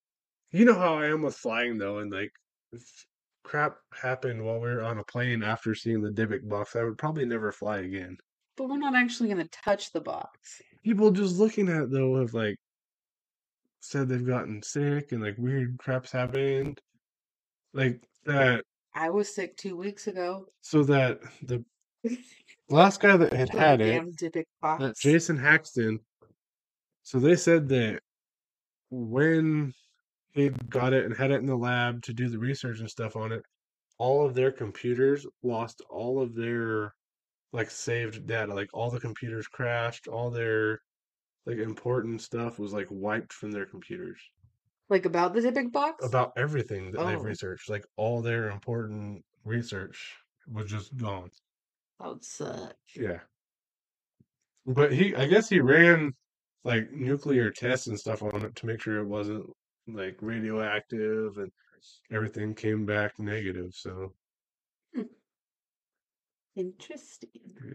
You 0.51 0.65
know 0.65 0.75
how 0.75 0.95
I 0.95 1.07
am 1.07 1.23
with 1.23 1.35
flying 1.35 1.79
though, 1.79 1.97
and 1.97 2.11
like 2.11 2.31
crap 3.43 3.77
happened 4.01 4.43
while 4.43 4.59
we 4.59 4.69
were 4.69 4.83
on 4.83 4.99
a 4.99 5.03
plane 5.03 5.43
after 5.43 5.75
seeing 5.75 6.01
the 6.01 6.09
Dybbuk 6.09 6.47
box, 6.47 6.75
I 6.75 6.83
would 6.83 6.97
probably 6.97 7.25
never 7.25 7.51
fly 7.51 7.79
again. 7.79 8.17
But 8.55 8.69
we're 8.69 8.77
not 8.77 8.95
actually 8.95 9.29
going 9.29 9.45
to 9.45 9.49
touch 9.63 9.91
the 9.91 10.01
box. 10.01 10.61
People 10.83 11.11
just 11.11 11.37
looking 11.37 11.69
at 11.69 11.83
it 11.83 11.91
though 11.91 12.19
have 12.19 12.33
like 12.33 12.57
said 13.79 14.07
they've 14.07 14.25
gotten 14.25 14.61
sick 14.63 15.11
and 15.11 15.21
like 15.21 15.35
weird 15.37 15.77
crap's 15.77 16.11
happened. 16.11 16.79
Like 17.73 18.01
that 18.25 18.63
I 18.93 19.09
was 19.09 19.33
sick 19.33 19.57
two 19.57 19.75
weeks 19.75 20.07
ago. 20.07 20.47
so 20.61 20.83
that 20.83 21.19
the 21.41 21.63
last 22.69 22.99
guy 23.01 23.17
that 23.17 23.33
had 23.33 23.49
had 23.49 23.81
it 23.81 24.47
box. 24.61 24.83
that 24.83 24.97
Jason 24.97 25.37
Haxton. 25.37 25.99
So 27.03 27.19
they 27.19 27.35
said 27.35 27.67
that 27.69 27.99
when 28.89 29.73
he 30.33 30.49
got 30.69 30.93
it 30.93 31.05
and 31.05 31.15
had 31.15 31.31
it 31.31 31.39
in 31.39 31.45
the 31.45 31.55
lab 31.55 32.01
to 32.03 32.13
do 32.13 32.27
the 32.29 32.39
research 32.39 32.79
and 32.79 32.89
stuff 32.89 33.15
on 33.15 33.31
it, 33.31 33.43
all 33.97 34.25
of 34.25 34.33
their 34.33 34.51
computers 34.51 35.25
lost 35.43 35.81
all 35.89 36.21
of 36.21 36.35
their 36.35 36.93
like 37.51 37.69
saved 37.69 38.25
data. 38.25 38.53
Like 38.53 38.69
all 38.73 38.89
the 38.89 38.99
computers 38.99 39.47
crashed, 39.47 40.07
all 40.07 40.31
their 40.31 40.81
like 41.45 41.57
important 41.57 42.21
stuff 42.21 42.57
was 42.57 42.73
like 42.73 42.87
wiped 42.89 43.31
from 43.33 43.51
their 43.51 43.65
computers. 43.65 44.19
Like 44.89 45.05
about 45.05 45.33
the 45.33 45.41
Dybbuk 45.41 45.71
box? 45.71 46.05
About 46.05 46.33
everything 46.35 46.91
that 46.91 47.05
they've 47.05 47.19
Oh. 47.19 47.23
researched, 47.23 47.69
like 47.69 47.85
all 47.95 48.21
their 48.21 48.49
important 48.49 49.23
research 49.45 50.15
was 50.51 50.65
just 50.69 50.95
gone. 50.97 51.29
That 51.99 52.09
would 52.09 52.23
suck. 52.25 52.75
Yeah. 52.95 53.19
But 54.65 54.93
he, 54.93 55.15
I 55.15 55.25
guess 55.27 55.49
he 55.49 55.59
ran 55.59 56.13
like 56.63 56.91
nuclear 56.91 57.51
tests 57.51 57.87
and 57.87 57.99
stuff 57.99 58.23
on 58.23 58.43
it 58.45 58.55
to 58.55 58.65
make 58.65 58.81
sure 58.81 58.99
it 58.99 59.05
wasn't 59.07 59.45
like 59.87 60.17
radioactive 60.21 61.37
and 61.37 61.51
everything 62.11 62.53
came 62.53 62.85
back 62.85 63.19
negative. 63.19 63.73
So, 63.73 64.13
Interesting. 66.55 67.29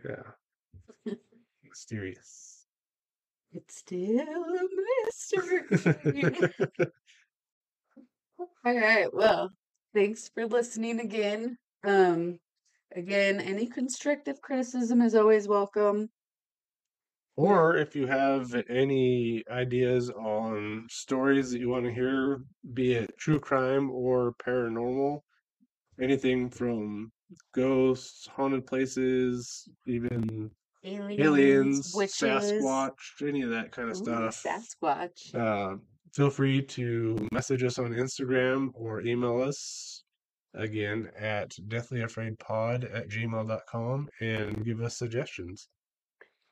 yeah. 0.05 1.15
Mysterious. 1.65 2.67
It's 3.53 3.79
still 3.79 4.21
a 4.21 4.69
mystery. 5.07 5.63
All 8.65 8.77
right. 8.77 9.13
Well, 9.13 9.51
thanks 9.95 10.31
for 10.33 10.47
listening 10.47 11.01
again. 11.01 11.57
Um, 11.85 12.39
again, 12.95 13.41
any 13.41 13.67
constructive 13.67 14.41
criticism 14.41 15.03
is 15.03 15.15
always 15.15 15.49
welcome. 15.49 16.09
Or 17.39 17.77
if 17.77 17.95
you 17.95 18.09
have 18.09 18.53
any 18.69 19.45
ideas 19.49 20.11
on 20.11 20.89
stories 20.91 21.53
that 21.53 21.61
you 21.61 21.69
want 21.69 21.85
to 21.85 21.93
hear, 21.93 22.41
be 22.75 22.95
it 22.95 23.17
true 23.17 23.39
crime 23.39 23.93
or 23.93 24.35
paranormal, 24.45 25.21
anything 26.03 26.51
from 26.51 27.13
ghosts, 27.55 28.27
haunted 28.27 28.67
places, 28.67 29.69
even 29.87 30.51
Aliens, 30.83 31.21
aliens, 31.21 31.93
witches. 31.95 32.21
Sasquatch, 32.21 33.23
any 33.23 33.43
of 33.43 33.51
that 33.51 33.71
kind 33.71 33.89
of 33.89 33.97
Ooh, 33.99 34.03
stuff. 34.03 34.45
Sasquatch. 34.45 35.33
Uh, 35.33 35.77
feel 36.13 36.31
free 36.31 36.61
to 36.61 37.29
message 37.31 37.63
us 37.63 37.79
on 37.79 37.93
Instagram 37.93 38.71
or 38.75 39.01
email 39.03 39.41
us 39.41 40.03
again 40.55 41.09
at 41.17 41.51
deathlyafraidpod 41.69 42.93
at 42.93 43.09
gmail.com 43.09 44.09
and 44.21 44.65
give 44.65 44.81
us 44.81 44.99
suggestions. 44.99 45.69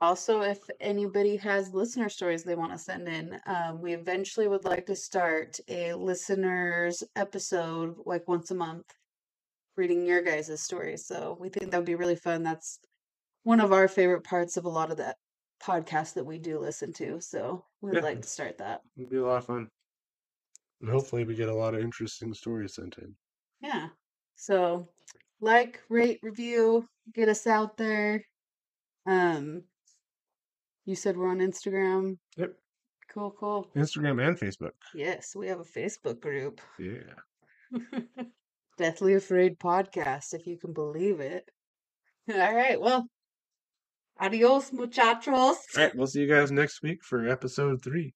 Also, 0.01 0.42
if 0.42 0.59
anybody 0.78 1.36
has 1.36 1.72
listener 1.72 2.09
stories 2.11 2.44
they 2.44 2.55
want 2.55 2.72
to 2.72 2.78
send 2.78 3.09
in, 3.09 3.40
um, 3.47 3.80
we 3.80 3.94
eventually 3.94 4.47
would 4.47 4.64
like 4.64 4.84
to 4.86 4.94
start 4.97 5.59
a 5.68 5.94
listeners 5.94 7.03
episode 7.16 7.97
like 8.05 8.28
once 8.28 8.51
a 8.51 8.55
month, 8.55 8.84
reading 9.76 10.05
your 10.05 10.20
guys' 10.20 10.62
stories. 10.62 11.07
So 11.07 11.36
we 11.40 11.49
think 11.49 11.70
that 11.70 11.78
would 11.78 11.86
be 11.86 11.94
really 11.94 12.16
fun. 12.16 12.42
That's 12.42 12.78
one 13.44 13.61
of 13.61 13.72
our 13.72 13.88
favorite 13.88 14.24
parts 14.24 14.59
of 14.59 14.66
a 14.66 14.68
lot 14.68 14.90
of 14.90 14.99
the 14.99 15.16
podcasts 15.62 16.12
that 16.14 16.26
we 16.26 16.38
do 16.38 16.59
listen 16.59 16.92
to. 16.94 17.20
So 17.20 17.64
we'd 17.80 17.94
Yeah. 17.94 18.01
like 18.03 18.20
to 18.20 18.28
start 18.28 18.59
that. 18.59 18.82
It'll 18.99 19.09
be 19.09 19.16
a 19.16 19.24
lot 19.24 19.38
of 19.38 19.47
fun. 19.47 19.70
And 20.80 20.90
hopefully, 20.90 21.24
we 21.24 21.34
get 21.34 21.49
a 21.49 21.55
lot 21.55 21.74
of 21.74 21.80
interesting 21.80 22.34
stories 22.34 22.74
sent 22.74 22.99
in. 22.99 23.16
Yeah. 23.61 23.88
So 24.34 24.88
like, 25.40 25.82
rate, 25.88 26.18
review, 26.22 26.86
get 27.14 27.28
us 27.30 27.47
out 27.47 27.78
there. 27.78 28.22
Um, 29.07 29.64
you 30.87 30.95
said 30.95 31.16
we're 31.16 31.28
on 31.28 31.39
Instagram. 31.39 32.16
Yep. 32.37 32.53
Cool, 33.12 33.34
cool. 33.39 33.70
Instagram 33.76 34.26
and 34.26 34.39
Facebook. 34.39 34.72
Yes, 34.95 35.34
we 35.37 35.49
have 35.49 35.61
a 35.61 35.64
Facebook 35.64 36.20
group. 36.20 36.61
Yeah. 36.78 37.78
Deathly 38.78 39.14
Afraid 39.14 39.59
podcast, 39.59 40.32
if 40.32 40.47
you 40.47 40.59
can 40.59 40.72
believe 40.72 41.20
it. 41.20 41.51
All 42.32 42.55
right, 42.55 42.80
well, 42.80 43.07
adios, 44.18 44.72
muchachos. 44.72 45.57
All 45.76 45.82
right. 45.82 45.97
We'll 45.97 46.07
see 46.07 46.20
you 46.20 46.28
guys 46.28 46.51
next 46.51 46.82
week 46.82 47.03
for 47.03 47.28
episode 47.28 47.82
three. 47.82 48.14